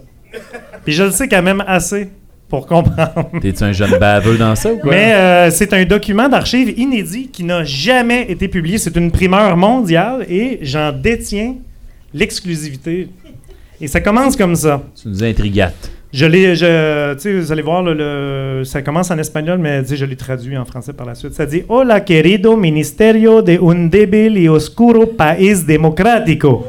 [0.86, 2.08] Puis je le sais qu'elle m'aime assez
[2.48, 3.30] pour comprendre.
[3.42, 4.92] T'es-tu un jeune baveux dans ça ou quoi?
[4.92, 8.78] Mais euh, c'est un document d'archives inédit qui n'a jamais été publié.
[8.78, 11.56] C'est une primeur mondiale et j'en détiens
[12.14, 13.10] l'exclusivité.
[13.82, 14.82] Et ça commence comme ça.
[15.02, 15.92] Tu nous intrigates.
[16.14, 19.84] Je l'ai, je, tu sais, vous allez voir, le, le- ça commence en espagnol, mais
[19.86, 21.34] je l'ai traduit en français par la suite.
[21.34, 26.66] Ça dit Hola, querido ministerio de un débil y oscuro país democrático.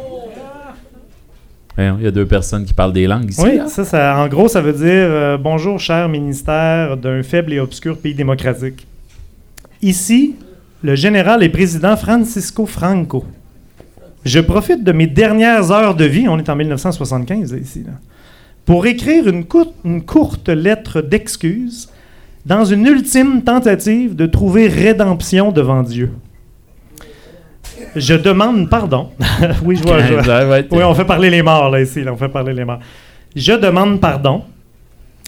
[1.79, 3.41] Il y a deux personnes qui parlent des langues ici.
[3.45, 3.69] Oui, hein?
[3.69, 7.99] ça, ça, en gros, ça veut dire euh, Bonjour, cher ministère d'un faible et obscur
[7.99, 8.87] pays démocratique.
[9.83, 10.37] Ici,
[10.83, 13.25] le général et président Francisco Franco.
[14.25, 17.93] Je profite de mes dernières heures de vie, on est en 1975 là, ici, là,
[18.65, 21.89] pour écrire une, cour- une courte lettre d'excuse
[22.45, 26.11] dans une ultime tentative de trouver rédemption devant Dieu.
[27.95, 29.11] Je demande pardon.
[29.65, 29.99] oui, je vois.
[30.01, 32.03] je Oui, on fait parler les morts, là, ici.
[32.03, 32.81] là, on fait parler les morts.
[33.35, 34.43] Je demande pardon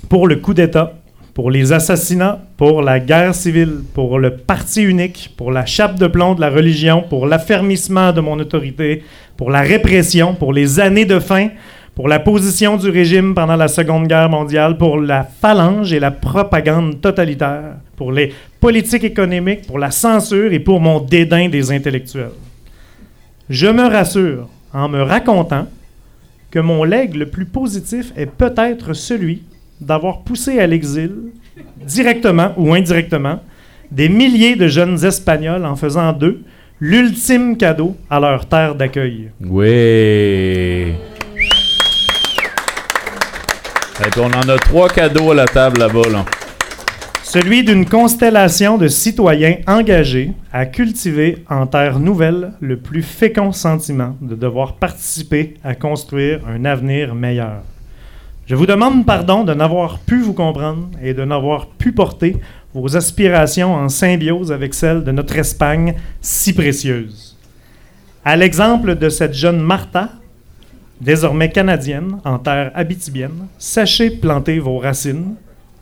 [0.08, 0.94] pour le coup d'État,
[1.34, 6.06] pour les assassinats, pour la guerre civile, pour le parti unique, pour la chape de
[6.06, 9.02] plomb de la religion, pour l'affermissement de mon autorité,
[9.36, 11.48] pour la répression, pour les années de faim,
[11.94, 16.10] pour la position du régime pendant la Seconde Guerre mondiale, pour la phalange et la
[16.10, 22.30] propagande totalitaire, pour les politiques économiques, pour la censure et pour mon dédain des intellectuels.
[23.50, 25.66] Je me rassure en me racontant
[26.50, 29.42] que mon legs le plus positif est peut-être celui
[29.80, 31.12] d'avoir poussé à l'exil,
[31.84, 33.40] directement ou indirectement,
[33.90, 36.42] des milliers de jeunes Espagnols en faisant d'eux
[36.80, 39.30] l'ultime cadeau à leur terre d'accueil.
[39.40, 40.92] Oui.
[44.16, 46.08] On en a trois cadeaux à la table là-bas.
[46.10, 46.24] Là.
[47.28, 54.16] Celui d'une constellation de citoyens engagés à cultiver en terre nouvelle le plus fécond sentiment
[54.22, 57.60] de devoir participer à construire un avenir meilleur.
[58.46, 62.34] Je vous demande pardon de n'avoir pu vous comprendre et de n'avoir pu porter
[62.72, 67.36] vos aspirations en symbiose avec celles de notre Espagne si précieuse.
[68.24, 70.12] À l'exemple de cette jeune Martha,
[70.98, 75.34] désormais canadienne, en terre abitibienne, sachez planter vos racines,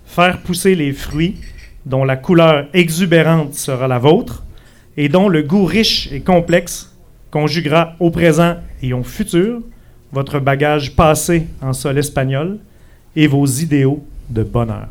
[0.07, 1.37] faire pousser les fruits
[1.85, 4.45] dont la couleur exubérante sera la vôtre
[4.97, 6.93] et dont le goût riche et complexe
[7.31, 9.61] conjuguera au présent et au futur
[10.13, 12.59] votre bagage passé en sol espagnol
[13.15, 14.89] et vos idéaux de bonheur.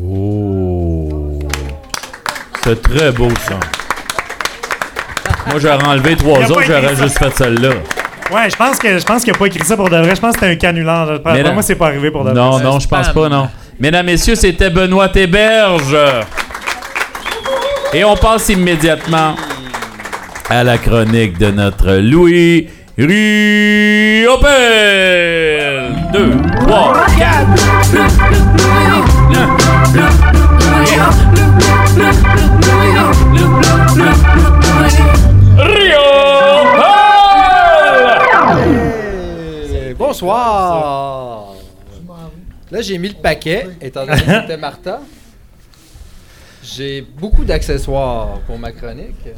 [0.00, 1.38] Oh.
[2.64, 3.58] C'est très beau ça.
[5.48, 7.02] Moi j'aurais enlevé trois autres, j'aurais ça.
[7.02, 7.70] juste fait celle-là.
[8.32, 10.14] Ouais, je pense que je pense qu'il n'a pas écrit ça pour de vrai.
[10.14, 11.22] Je pense que c'était un canular.
[11.22, 12.38] Pour moi, c'est pas arrivé pour de vrai.
[12.38, 13.48] Non, non, je pense pas, non.
[13.78, 15.96] Mesdames, Messieurs, c'était Benoît Théberge.
[17.92, 19.36] Et on passe immédiatement
[20.48, 24.46] à la chronique de notre Louis Riopel.
[26.12, 26.32] Deux,
[26.66, 27.48] trois, quatre.
[39.78, 41.45] Hey, bonsoir!
[42.70, 45.00] Là, j'ai mis le paquet, étant donné que c'était Martha.
[46.62, 49.28] J'ai beaucoup d'accessoires pour ma chronique.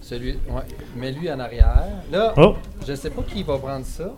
[0.00, 0.62] Celui, ouais,
[0.96, 1.84] mets-lui en arrière.
[2.10, 2.54] Là, Oh,
[2.86, 4.10] je sais pas qui va prendre ça.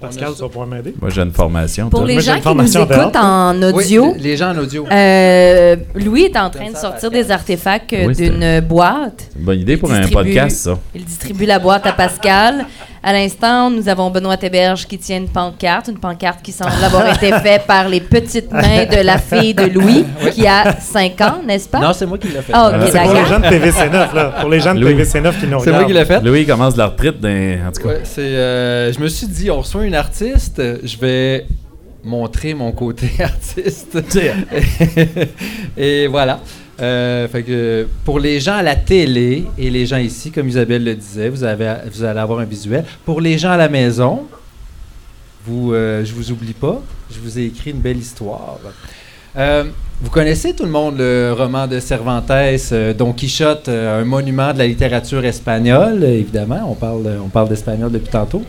[0.00, 0.94] Pascal, tu vas pouvoir m'aider.
[0.98, 1.90] Moi, j'ai une formation.
[1.90, 2.08] Pour toi.
[2.08, 4.86] les Moi, gens qui nous écoutent en Oui, audio, les gens en audio.
[4.90, 9.28] euh, Louis est en train de sortir des artefacts Oui, d'une boîte.
[9.38, 10.78] Une bonne idée pour un podcast, ça.
[10.94, 12.64] Il distribue la boîte à Pascal.
[13.02, 17.06] À l'instant, nous avons Benoît Théberge qui tient une pancarte, une pancarte qui semble avoir
[17.10, 20.04] été faite par les petites mains de la fille de Louis,
[20.34, 21.80] qui a 5 ans, n'est-ce pas?
[21.80, 22.52] Non, c'est moi qui l'ai fait.
[22.52, 24.24] Ah, ok, C'est pour les gens de TVC9, là.
[24.40, 24.94] Pour les gens de Louis.
[24.94, 25.86] TVC9 qui nous C'est moi regardent.
[25.86, 26.20] qui l'ai fait.
[26.20, 27.16] Louis commence la retraite.
[27.24, 27.88] En tout cas.
[27.88, 31.46] Ouais, c'est, euh, je me suis dit, on reçoit une artiste, je vais
[32.04, 33.96] montrer mon côté artiste.
[35.78, 36.40] et voilà.
[36.80, 40.82] Euh, fait que pour les gens à la télé et les gens ici, comme Isabelle
[40.84, 42.84] le disait, vous, avez, vous allez avoir un visuel.
[43.04, 44.22] Pour les gens à la maison,
[45.44, 46.80] vous, euh, je vous oublie pas,
[47.10, 48.58] je vous ai écrit une belle histoire.
[49.36, 49.64] Euh,
[50.02, 54.58] vous connaissez tout le monde le roman de Cervantes, euh, Don Quichotte, un monument de
[54.58, 56.66] la littérature espagnole, évidemment.
[56.68, 58.42] On parle, on parle d'espagnol depuis tantôt.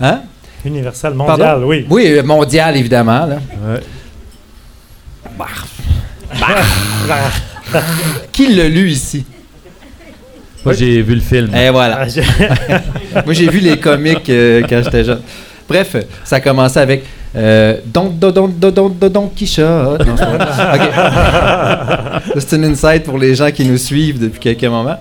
[0.00, 0.22] Hein?
[0.64, 1.66] Universal mondial, Pardon?
[1.66, 1.86] oui.
[1.88, 3.26] Oui, mondial, évidemment.
[3.26, 3.38] Là.
[8.32, 9.24] Qui l'a lu ici?
[10.64, 11.54] Moi, j'ai vu le film.
[11.54, 12.06] Et voilà.
[12.06, 15.20] Ah, Moi, j'ai vu les comiques euh, quand j'étais jeune.
[15.68, 17.04] Bref, ça a commencé avec
[17.36, 20.06] euh, Don, Don, Don, Don, Don, Don, Don Quichotte.
[20.06, 20.74] Non, c'est pas vrai.
[20.74, 20.94] Ok.
[22.34, 24.98] Ça, C'est une insight pour les gens qui nous suivent depuis quelques moments.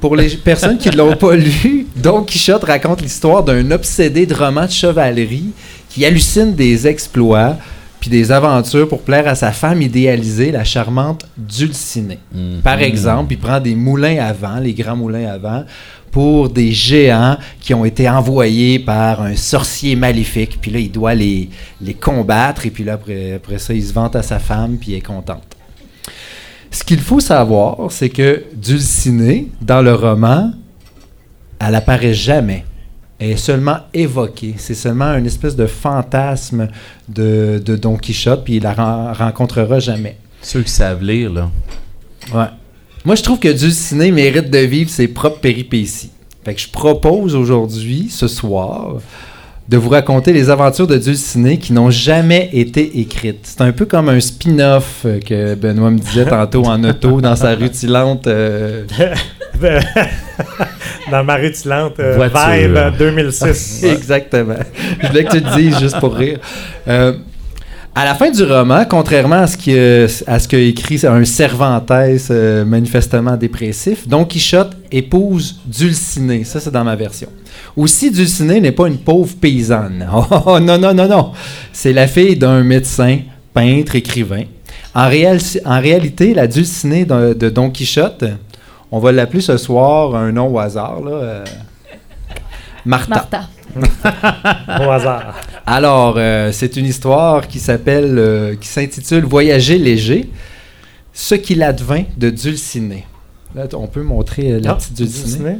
[0.00, 4.34] Pour les personnes qui ne l'ont pas lu, Don Quichotte raconte l'histoire d'un obsédé de
[4.34, 5.50] roman de chevalerie
[5.88, 7.56] qui hallucine des exploits
[8.02, 12.18] puis des aventures pour plaire à sa femme idéalisée, la charmante Dulcinée.
[12.64, 15.62] Par exemple, il prend des moulins à vent, les grands moulins à vent,
[16.10, 20.58] pour des géants qui ont été envoyés par un sorcier maléfique.
[20.60, 21.48] Puis là, il doit les,
[21.80, 24.90] les combattre, et puis là, après, après ça, il se vante à sa femme, puis
[24.90, 25.56] elle est contente.
[26.72, 30.50] Ce qu'il faut savoir, c'est que Dulcinée, dans le roman,
[31.60, 32.64] elle apparaît jamais.
[33.22, 34.54] Est seulement évoquée.
[34.58, 36.68] C'est seulement une espèce de fantasme
[37.08, 40.16] de, de Don Quichotte, puis il la ren- rencontrera jamais.
[40.40, 41.50] Ceux qui savent lire, là.
[42.34, 42.46] Ouais.
[43.04, 46.10] Moi, je trouve que Dulcinée mérite de vivre ses propres péripéties.
[46.44, 48.94] Fait que je propose aujourd'hui, ce soir,
[49.68, 53.40] de vous raconter les aventures de Dulcinée qui n'ont jamais été écrites.
[53.44, 57.36] C'est un peu comme un spin-off euh, que Benoît me disait tantôt en auto dans
[57.36, 58.26] sa rutilante.
[58.26, 58.84] euh,
[61.10, 62.40] Dans ma rutilante euh, Voiture.
[62.50, 63.84] Vibe euh, 2006.
[63.84, 64.54] Exactement.
[65.02, 66.38] Je voulais que tu le dises juste pour rire.
[66.88, 67.12] Euh,
[67.94, 71.90] à la fin du roman, contrairement à ce à ce qu'a écrit un Cervantes
[72.30, 76.44] euh, manifestement dépressif, Don Quichotte épouse Dulcinée.
[76.44, 77.28] Ça, c'est dans ma version.
[77.76, 80.06] Aussi, Dulcinée n'est pas une pauvre paysanne.
[80.14, 81.32] Oh, oh, non, non, non, non.
[81.72, 83.18] C'est la fille d'un médecin,
[83.52, 84.44] peintre, écrivain.
[84.94, 88.24] En, réel- en réalité, la Dulcinée de, de Don Quichotte,
[88.92, 91.44] on va l'appeler ce soir un nom au hasard, là, euh,
[92.84, 93.14] Martha.
[93.14, 93.48] Martha.
[94.86, 95.34] Au hasard.
[95.66, 100.28] Alors, euh, c'est une histoire qui s'appelle, euh, qui s'intitule Voyager léger,
[101.14, 103.06] ce qu'il advint de Dulcinée.
[103.54, 104.94] Là, on peut montrer euh, la Ah, petite.
[104.94, 105.58] Dulcinée.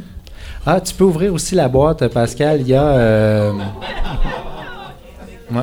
[0.65, 2.61] Ah, tu peux ouvrir aussi la boîte, Pascal.
[2.61, 2.83] Il y a.
[2.83, 3.51] euh,
[5.51, 5.61] ouais.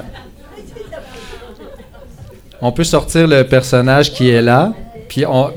[2.61, 4.73] On peut sortir le personnage qui est là,
[5.09, 5.51] puis on.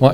[0.00, 0.12] Ouais.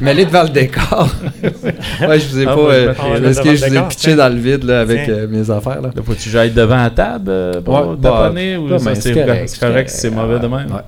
[0.00, 1.08] Mets-les devant le décor.
[1.42, 2.60] ouais, je vous ai Ah, pas.
[2.60, 4.16] euh, Ah, parce que le je vous ai décor, pitché tiens.
[4.16, 5.80] dans le vide là, avec euh, mes affaires.
[5.80, 5.90] Là.
[5.94, 9.14] Là, faut-tu que j'aille devant la table euh, pour Ouais, bah, ou bah, ça, c'est
[9.46, 10.70] c'est correct, si c'est mauvais de même?
[10.70, 10.82] Ouais.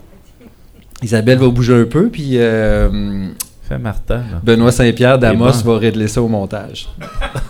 [1.02, 3.28] Isabelle va bouger un peu, puis euh,
[3.68, 4.22] Fais Martha, là.
[4.42, 5.72] Benoît Saint-Pierre d'Amos bon.
[5.74, 6.88] va régler ça au montage.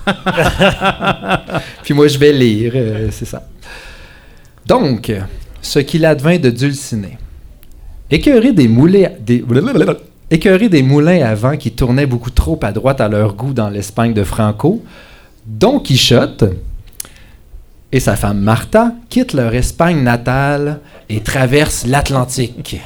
[1.82, 3.42] puis moi, je vais lire, euh, c'est ça.
[4.66, 5.12] Donc,
[5.60, 7.18] ce qu'il advint de Dulcinée.
[8.10, 9.42] Écœuré des moulins, des,
[10.30, 10.36] blablabla.
[10.36, 13.70] écœuré des moulins à vent qui tournaient beaucoup trop à droite à leur goût dans
[13.70, 14.82] l'Espagne de Franco,
[15.46, 16.44] Don Quichotte
[17.92, 22.80] et sa femme Martha quittent leur Espagne natale et traversent l'Atlantique.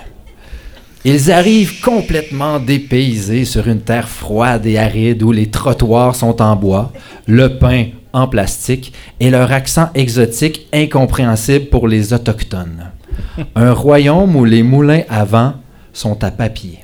[1.04, 6.56] Ils arrivent complètement dépaysés sur une terre froide et aride où les trottoirs sont en
[6.56, 6.92] bois,
[7.26, 12.90] le pain en plastique et leur accent exotique incompréhensible pour les autochtones.
[13.54, 15.54] Un royaume où les moulins à vent
[15.92, 16.80] sont à papier.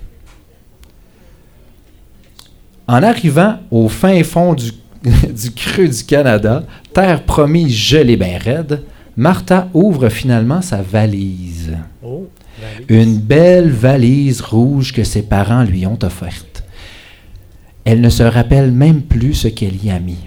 [2.87, 4.71] En arrivant au fin fond du,
[5.05, 8.83] du creux du Canada, terre promise gelée bien raide,
[9.17, 11.77] Martha ouvre finalement sa valise.
[12.03, 12.29] Oh,
[12.89, 16.65] Une belle valise rouge que ses parents lui ont offerte.
[17.85, 20.19] Elle ne se rappelle même plus ce qu'elle y a mis.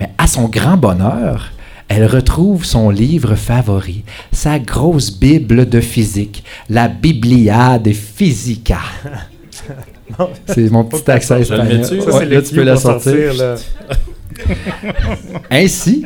[0.00, 1.52] Mais à son grand bonheur,
[1.88, 8.80] elle retrouve son livre favori, sa grosse Bible de physique, la Biblia de Physica.
[10.46, 11.84] C'est mon petit accent espagnol.
[11.84, 13.32] Ça, Ouais, là, le tu peux la sortir.
[15.50, 16.04] Ainsi,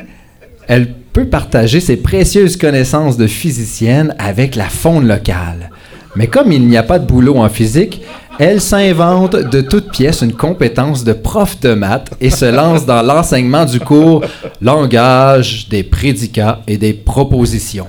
[0.66, 5.70] elle peut partager ses précieuses connaissances de physicienne avec la faune locale.
[6.15, 8.03] Mais comme il n'y a pas de boulot en physique,
[8.39, 13.03] elle s'invente de toutes pièces une compétence de prof de maths et se lance dans
[13.03, 14.24] l'enseignement du cours
[14.61, 17.87] langage des prédicats et des propositions.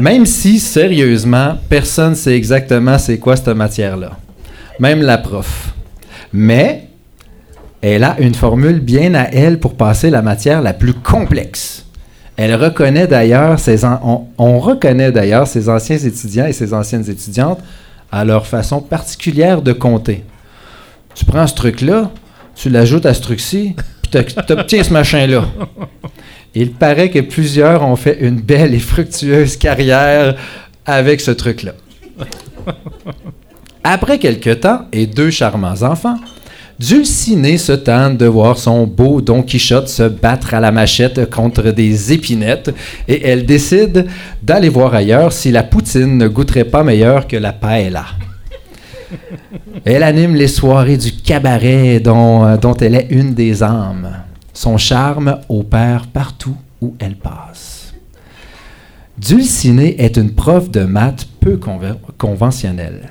[0.00, 4.12] Même si, sérieusement, personne ne sait exactement c'est quoi cette matière-là.
[4.78, 5.72] Même la prof.
[6.32, 6.88] Mais
[7.80, 11.84] elle a une formule bien à elle pour passer la matière la plus complexe.
[12.36, 17.60] Elle reconnaît d'ailleurs ses on, on reconnaît d'ailleurs ses anciens étudiants et ses anciennes étudiantes
[18.10, 20.24] à leur façon particulière de compter.
[21.14, 22.10] Tu prends ce truc-là,
[22.54, 25.44] tu l'ajoutes à ce truc-ci, puis t'ob- t'obtiens ce machin-là.
[26.54, 30.34] Il paraît que plusieurs ont fait une belle et fructueuse carrière
[30.86, 31.72] avec ce truc-là.
[33.84, 36.16] Après quelque temps et deux charmants enfants,
[36.78, 41.70] Dulcinée se tente de voir son beau Don Quichotte se battre à la machette contre
[41.70, 42.74] des épinettes
[43.06, 44.06] et elle décide
[44.42, 48.06] d'aller voir ailleurs si la poutine ne goûterait pas meilleur que la paella.
[49.84, 54.22] Elle anime les soirées du cabaret dont, euh, dont elle est une des âmes.
[54.54, 57.92] Son charme opère partout où elle passe.
[59.18, 61.60] Dulcinée est une prof de maths peu
[62.18, 63.10] conventionnelle.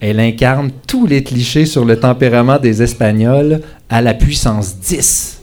[0.00, 5.40] Elle incarne tous les clichés sur le tempérament des Espagnols à la puissance 10.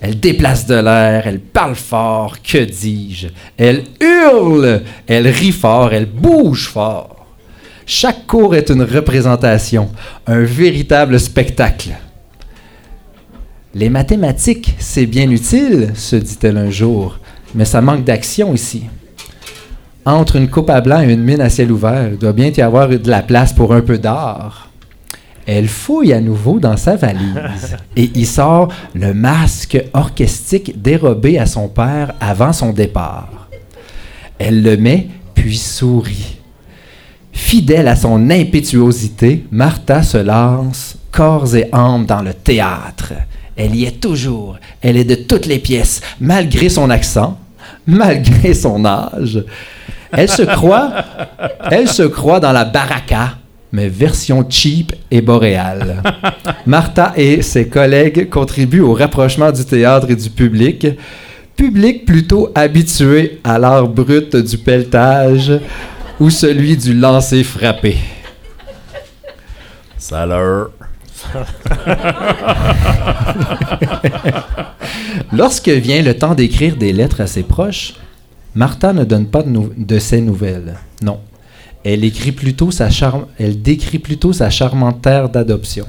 [0.00, 3.28] Elle déplace de l'air, elle parle fort, que dis-je?
[3.56, 7.26] Elle hurle, elle rit fort, elle bouge fort.
[7.84, 9.90] Chaque cours est une représentation,
[10.26, 11.96] un véritable spectacle.
[13.74, 17.18] Les mathématiques, c'est bien utile, se dit-elle un jour,
[17.54, 18.84] mais ça manque d'action ici.
[20.08, 22.62] Entre une coupe à blanc et une mine à ciel ouvert, il doit bien y
[22.62, 24.70] avoir de la place pour un peu d'art.
[25.44, 31.44] Elle fouille à nouveau dans sa valise et y sort le masque orchestique dérobé à
[31.44, 33.50] son père avant son départ.
[34.38, 36.38] Elle le met, puis sourit.
[37.30, 43.12] Fidèle à son impétuosité, Martha se lance corps et âme dans le théâtre.
[43.56, 44.56] Elle y est toujours.
[44.80, 47.38] Elle est de toutes les pièces, malgré son accent,
[47.88, 49.42] malgré son âge.
[50.12, 50.42] Elle se
[52.02, 53.38] croit, dans la baraka,
[53.72, 56.02] mais version cheap et boréale.
[56.66, 60.86] Martha et ses collègues contribuent au rapprochement du théâtre et du public,
[61.56, 65.52] public plutôt habitué à l'art brut du pelletage
[66.20, 67.96] ou celui du lancer frappé.
[69.96, 70.68] Salut.
[75.32, 77.94] Lorsque vient le temps d'écrire des lettres à ses proches,
[78.54, 80.76] Martha ne donne pas de, ses nouvelles.
[81.02, 81.20] Non.
[81.84, 82.88] Elle, écrit plutôt sa
[83.38, 85.86] elle décrit plutôt sa charmante terre d'adoption.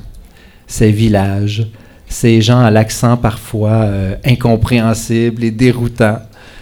[0.68, 1.68] Ses villages,
[2.08, 6.20] ces gens à l'accent parfois euh, incompréhensible et déroutant,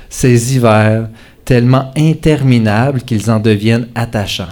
[0.10, 1.10] ces hivers
[1.44, 4.46] tellement interminables qu'ils en deviennent attachants.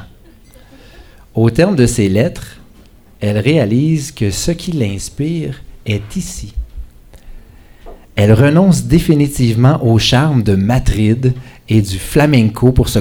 [1.34, 2.55] Au terme de ces lettres,
[3.26, 6.54] elle réalise que ce qui l'inspire est ici.
[8.16, 11.34] Elle renonce définitivement au charme de Madrid
[11.68, 13.00] et du flamenco pour se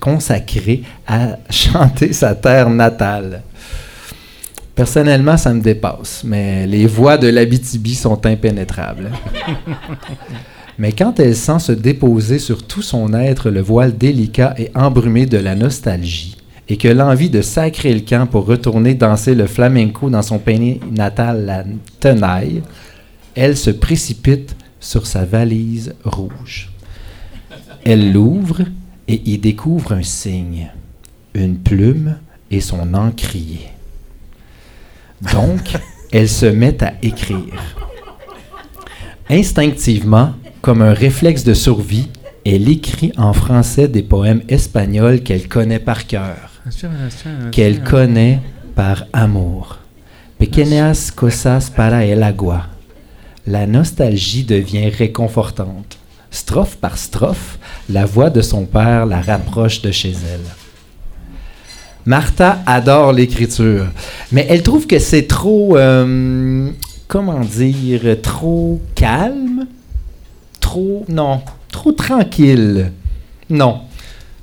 [0.00, 3.42] consacrer à chanter sa terre natale.
[4.74, 9.10] Personnellement, ça me dépasse, mais les voix de l'Abitibi sont impénétrables.
[10.78, 15.26] mais quand elle sent se déposer sur tout son être le voile délicat et embrumé
[15.26, 16.36] de la nostalgie,
[16.68, 20.80] et que l'envie de sacrer le camp pour retourner danser le flamenco dans son pays
[20.90, 21.64] natal, la
[22.00, 22.62] tenaille,
[23.34, 26.70] elle se précipite sur sa valise rouge.
[27.84, 28.62] Elle l'ouvre
[29.06, 30.70] et y découvre un signe,
[31.34, 32.16] une plume
[32.50, 33.68] et son encrier.
[35.32, 35.76] Donc,
[36.12, 37.76] elle se met à écrire.
[39.28, 42.08] Instinctivement, comme un réflexe de survie,
[42.44, 46.55] elle écrit en français des poèmes espagnols qu'elle connaît par cœur,
[47.52, 48.40] qu'elle connaît
[48.74, 49.78] par amour.
[50.38, 52.66] Pequeñas cosas para el agua.
[53.46, 55.98] La nostalgie devient réconfortante.
[56.30, 60.40] Strophe par strophe, la voix de son père la rapproche de chez elle.
[62.04, 63.86] Martha adore l'écriture,
[64.30, 66.70] mais elle trouve que c'est trop, euh,
[67.08, 69.66] comment dire, trop calme,
[70.60, 71.40] trop, non,
[71.72, 72.92] trop tranquille,
[73.50, 73.80] non,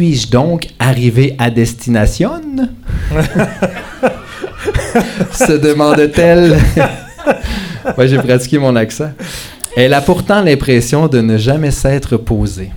[0.00, 2.40] Suis-je donc arrivé à destination?
[5.34, 6.56] se demande-t-elle.
[7.98, 9.12] Ouais, j'ai pratiqué mon accent.
[9.76, 12.70] Elle a pourtant l'impression de ne jamais s'être posée.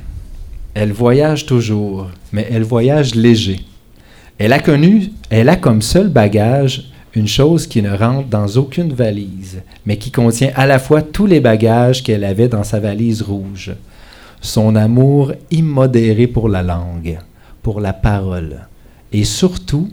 [0.73, 3.61] Elle voyage toujours, mais elle voyage léger.
[4.37, 8.91] Elle a connu, elle a comme seul bagage une chose qui ne rentre dans aucune
[8.91, 13.21] valise, mais qui contient à la fois tous les bagages qu'elle avait dans sa valise
[13.21, 13.71] rouge.
[14.43, 17.17] Son amour immodéré pour la langue,
[17.61, 18.67] pour la parole,
[19.13, 19.87] et surtout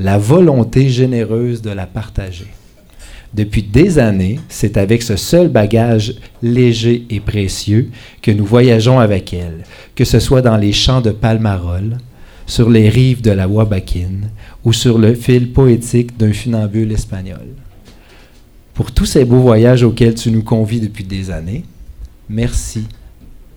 [0.00, 2.48] la volonté généreuse de la partager.
[3.32, 9.32] Depuis des années, c'est avec ce seul bagage léger et précieux que nous voyageons avec
[9.32, 9.62] elle,
[9.94, 11.98] que ce soit dans les champs de Palmarol,
[12.44, 14.30] sur les rives de la Wabakine
[14.64, 17.46] ou sur le fil poétique d'un funambule espagnol.
[18.74, 21.64] Pour tous ces beaux voyages auxquels tu nous convies depuis des années,
[22.28, 22.88] merci.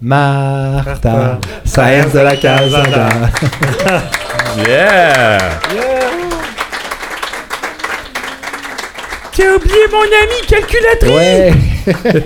[0.06, 3.10] Martha, Science de la Calzada.
[4.68, 5.38] Yeah!
[9.36, 11.12] T'as oublié mon ami calculatrice!
[11.12, 11.54] Ouais.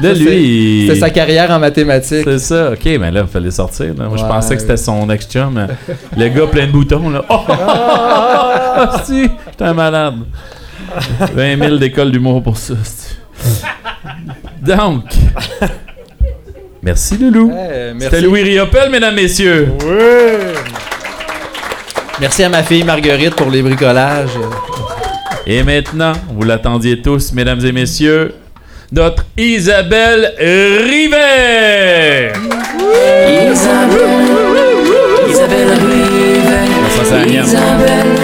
[0.00, 2.22] Là, Ça, lui, c'est- il- C'était sa carrière en mathématiques.
[2.24, 3.94] C'est ça, ok, mais là, il fallait sortir.
[3.98, 4.06] là.
[4.08, 5.52] Moi, je pensais que c'était son ex-chum.
[5.54, 7.22] mais Le gars plein de boutons, là.
[7.30, 10.16] Oh, Ah, si, j'étais un malade.
[11.34, 12.74] 20 000 d'école d'humour pour ça.
[14.62, 15.04] Donc,
[16.84, 17.50] merci Loulou.
[17.50, 18.04] Ouais, merci.
[18.04, 19.72] C'était Louis Riopel, mesdames, messieurs.
[22.20, 24.38] Merci à ma fille Marguerite pour les bricolages.
[25.46, 28.34] Et maintenant, vous l'attendiez tous, mesdames et messieurs,
[28.92, 32.32] notre Isabelle Rivet.
[33.52, 33.98] Isabelle,
[35.28, 36.14] Isabelle Rivet.
[37.42, 38.23] Isabelle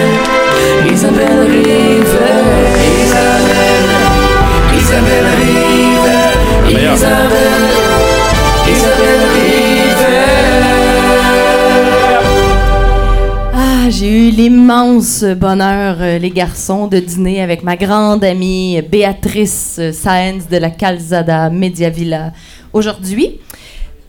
[14.01, 19.91] j'ai eu l'immense bonheur, euh, les garçons, de dîner avec ma grande amie Béatrice euh,
[19.91, 22.31] Sáenz de la Calzada Mediavilla
[22.73, 23.39] aujourd'hui.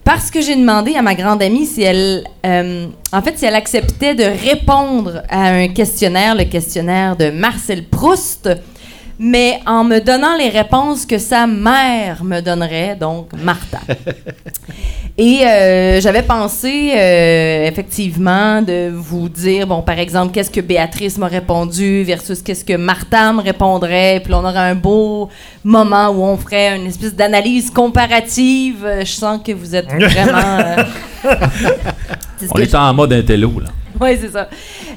[0.02, 3.54] Parce que j'ai demandé à ma grande amie si elle, euh, en fait, si elle
[3.54, 8.48] acceptait de répondre à un questionnaire, le questionnaire de Marcel Proust,
[9.24, 13.78] mais en me donnant les réponses que sa mère me donnerait, donc Martha.
[15.18, 21.18] Et euh, j'avais pensé euh, effectivement de vous dire, bon, par exemple, qu'est-ce que Béatrice
[21.18, 24.20] m'a répondu versus qu'est-ce que Martha me répondrait.
[24.24, 25.28] Puis là, on aurait un beau
[25.62, 28.84] moment où on ferait une espèce d'analyse comparative.
[28.84, 30.58] Euh, Je sens que vous êtes vraiment.
[30.58, 30.84] euh,
[32.38, 33.68] c'est ce On est en mode intello, là.
[34.00, 34.48] oui, c'est ça.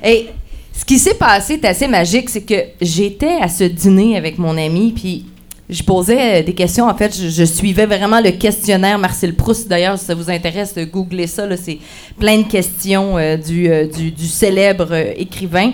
[0.03, 0.29] Et
[0.77, 4.57] ce qui s'est passé est assez magique, c'est que j'étais à ce dîner avec mon
[4.57, 5.25] ami, puis
[5.69, 6.87] je posais euh, des questions.
[6.87, 9.67] En fait, je, suivais vraiment le questionnaire Marcel Proust.
[9.67, 11.43] D'ailleurs, si ça vous intéresse, euh, googlez ça.
[11.57, 11.79] C'est
[12.19, 15.71] plein de questions euh, du, du, célèbre écrivain.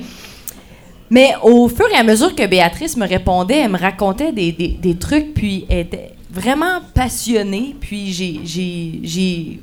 [1.09, 4.77] Mais au fur et à mesure que Béatrice me répondait, elle me racontait des, des-
[4.81, 7.75] des trucs, puis elle était vraiment passionnée.
[7.81, 9.59] Puis j'ai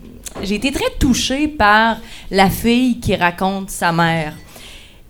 [0.55, 1.97] été très touchée par
[2.31, 4.35] la fille qui raconte sa mère.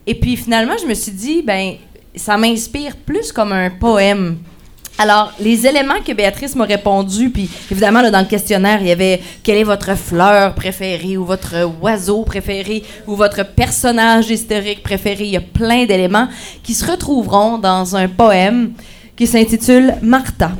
[0.09, 1.75] Et puis finalement, je me suis dit, ben,
[2.17, 4.39] ça m'inspire plus comme un poème.
[4.97, 8.91] Alors, les éléments que Béatrice m'a répondu, puis évidemment, là, dans le questionnaire, il y
[8.91, 15.25] avait quelle est votre fleur préférée, ou votre oiseau préféré, ou votre personnage historique préféré.
[15.25, 16.29] Il y a plein d'éléments
[16.63, 18.73] qui se retrouveront dans un poème
[19.15, 20.53] qui s'intitule Martha.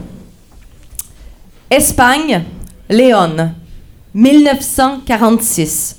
[1.71, 2.45] Espagne,
[2.91, 3.51] Léon,
[4.13, 5.97] 1946.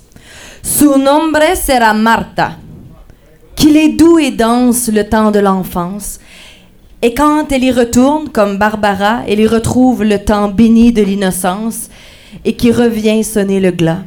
[0.61, 2.69] Su nombre sera Marta.
[3.60, 6.22] Qu'il est doux et dense le temps de l'enfance.
[7.02, 11.90] Et quand elle y retourne, comme Barbara, elle y retrouve le temps béni de l'innocence
[12.45, 14.06] et qui revient sonner le glas.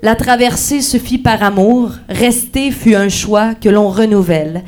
[0.00, 4.64] La traversée se fit par amour, rester fut un choix que l'on renouvelle.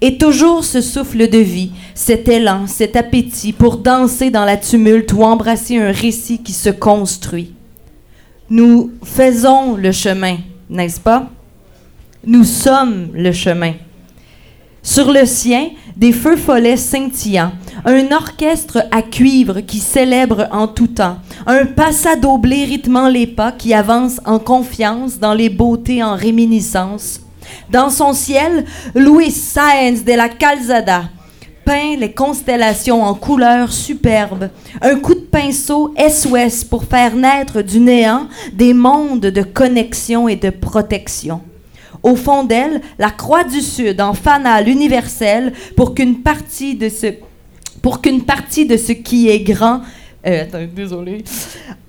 [0.00, 5.12] Et toujours ce souffle de vie, cet élan, cet appétit pour danser dans la tumulte
[5.14, 7.52] ou embrasser un récit qui se construit.
[8.50, 10.36] Nous faisons le chemin,
[10.70, 11.28] n'est-ce pas?
[12.24, 13.72] Nous sommes le chemin.
[14.80, 17.50] Sur le sien, des feux follets scintillants,
[17.84, 21.16] un orchestre à cuivre qui célèbre en tout temps,
[21.48, 27.22] un passado blé rythmant les pas qui avance en confiance dans les beautés en réminiscence.
[27.70, 31.02] Dans son ciel, Louis Sáenz de la Calzada
[31.64, 34.48] peint les constellations en couleurs superbes,
[34.80, 40.36] un coup de pinceau SOS pour faire naître du néant des mondes de connexion et
[40.36, 41.40] de protection.
[42.02, 47.06] Au fond d'elle, la croix du Sud en fanal universel pour qu'une partie de ce
[47.80, 49.80] pour qu'une partie de ce qui est grand
[50.24, 51.24] euh, attends, désolé.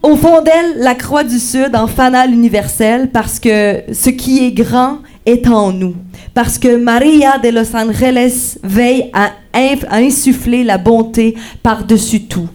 [0.02, 4.52] Au fond d'elle, la croix du Sud en fanal universel parce que ce qui est
[4.52, 5.96] grand est en nous.
[6.34, 12.50] parce que Maria de Los Angeles veille à, insuffler la bonté par-dessus tout.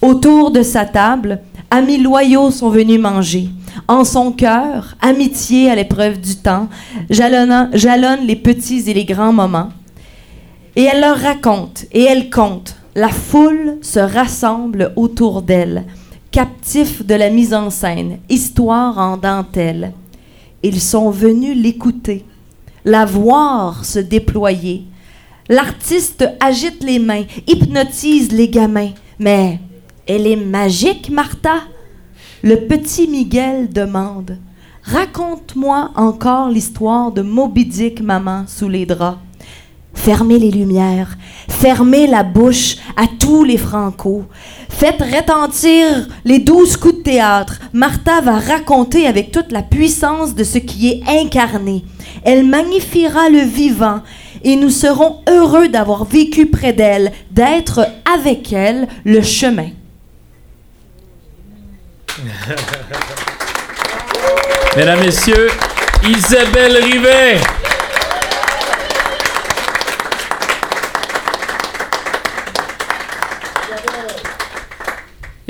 [0.00, 3.48] Autour de sa table, amis loyaux sont venus manger.
[3.86, 6.68] En son cœur, amitié à l'épreuve du temps,
[7.10, 9.70] jalonne les petits et les grands moments.
[10.76, 12.76] Et elle leur raconte, et elle compte.
[12.94, 15.84] La foule se rassemble autour d'elle,
[16.30, 19.92] captifs de la mise en scène, histoire en dentelle.
[20.62, 22.24] Ils sont venus l'écouter,
[22.84, 24.84] la voir se déployer.
[25.48, 28.90] L'artiste agite les mains, hypnotise les gamins.
[29.18, 29.60] Mais
[30.08, 31.64] elle est magique, Martha?
[32.42, 34.38] Le petit Miguel demande.
[34.82, 39.18] Raconte-moi encore l'histoire de Moby Dick, maman, sous les draps.
[39.92, 41.18] Fermez les lumières,
[41.48, 44.24] fermez la bouche à tous les francos.
[44.70, 47.58] Faites retentir les douze coups de théâtre.
[47.74, 51.84] Martha va raconter avec toute la puissance de ce qui est incarné.
[52.24, 54.00] Elle magnifiera le vivant
[54.42, 59.68] et nous serons heureux d'avoir vécu près d'elle, d'être avec elle le chemin.
[64.76, 65.48] Mesdames, Messieurs,
[66.04, 67.38] Isabelle Rivet.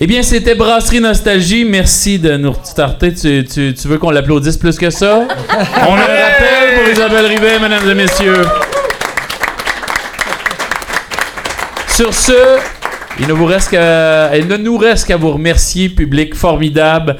[0.00, 1.64] Eh bien, c'était Brasserie Nostalgie.
[1.64, 3.12] Merci de nous starter.
[3.14, 5.26] Tu, tu- tu veux qu'on l'applaudisse plus que ça?
[5.88, 8.42] On le rappelle pour Isabelle Rivet, mesdames et messieurs.
[11.88, 12.58] Sur ce,
[13.20, 13.32] il ne,
[14.56, 17.16] nous reste qu'à vous remercier, public formidable.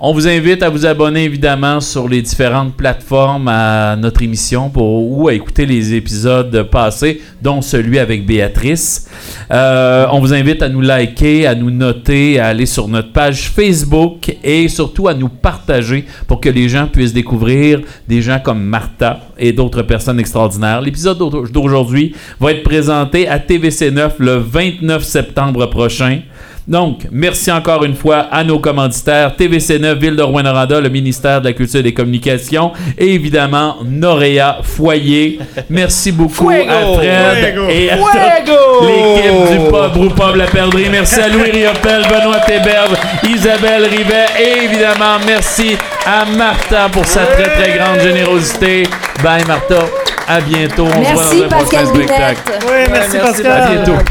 [0.00, 5.10] On vous invite à vous abonner évidemment sur les différentes plateformes à notre émission pour,
[5.10, 9.10] ou à écouter les épisodes passés, dont celui avec Béatrice.
[9.50, 13.48] Euh, on vous invite à nous liker, à nous noter, à aller sur notre page
[13.48, 18.62] Facebook et surtout à nous partager pour que les gens puissent découvrir des gens comme
[18.62, 20.80] Martha et d'autres personnes extraordinaires.
[20.80, 26.20] L'épisode d'au- d'aujourd'hui va être présenté à TVC9 le 29 septembre prochain.
[26.68, 31.46] Donc, merci encore une fois à nos commanditaires, TVC9, Ville de Rouen-Noranda, le ministère de
[31.46, 35.38] la Culture et des Communications, et évidemment, Noréa Foyer.
[35.70, 36.70] Merci beaucoup Fuego!
[36.70, 37.68] à Fred Fuego!
[37.70, 40.88] et à l'équipe du Pub Pub La Perdrix.
[40.90, 42.96] Merci à Louis Riopel, Benoît Théberbe,
[43.26, 48.82] Isabelle Rivet, et évidemment, merci à Martha pour sa très très grande générosité.
[49.22, 49.86] Bye Martha,
[50.28, 50.84] à bientôt.
[50.84, 52.40] On se voit Merci dans un prochain Pascal spectacle.
[52.44, 52.66] Binette.
[52.68, 53.62] Oui, merci, Pascal.
[53.62, 54.04] À bientôt.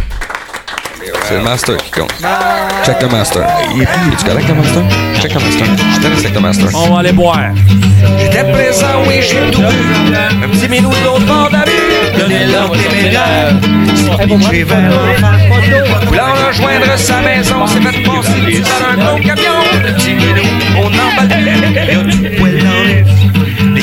[1.27, 2.13] C'est le master qui compte.
[2.85, 3.43] Check le master.
[3.75, 4.83] Et puis, tu correct le master?
[5.19, 5.67] Check le master.
[5.93, 6.67] Je t'arrête avec le master.
[6.73, 7.49] On va aller boire.
[8.19, 9.65] J'étais présent, oui, j'ai tout vu.
[10.43, 13.55] Un petit minou de l'autre bord de la rue, donner l'ordre téméraire.
[14.51, 16.07] J'ai vers l'enfant.
[16.07, 19.57] Voulant rejoindre sa maison, s'est fait passer dans un gros camion.
[19.83, 20.47] Le petit minou,
[20.77, 23.36] on emballe, il y a du poil dans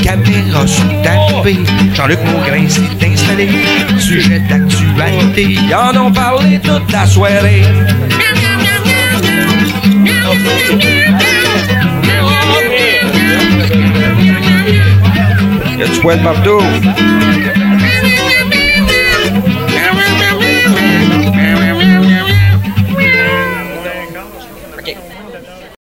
[0.04, 1.64] caméras sont arrivées.
[1.94, 3.48] Jean-Luc Maugrain s'est installé.
[3.98, 7.62] Sujet d'actualité, ils en ont parlé toute la soirée.
[15.66, 16.60] Il y a du poil partout.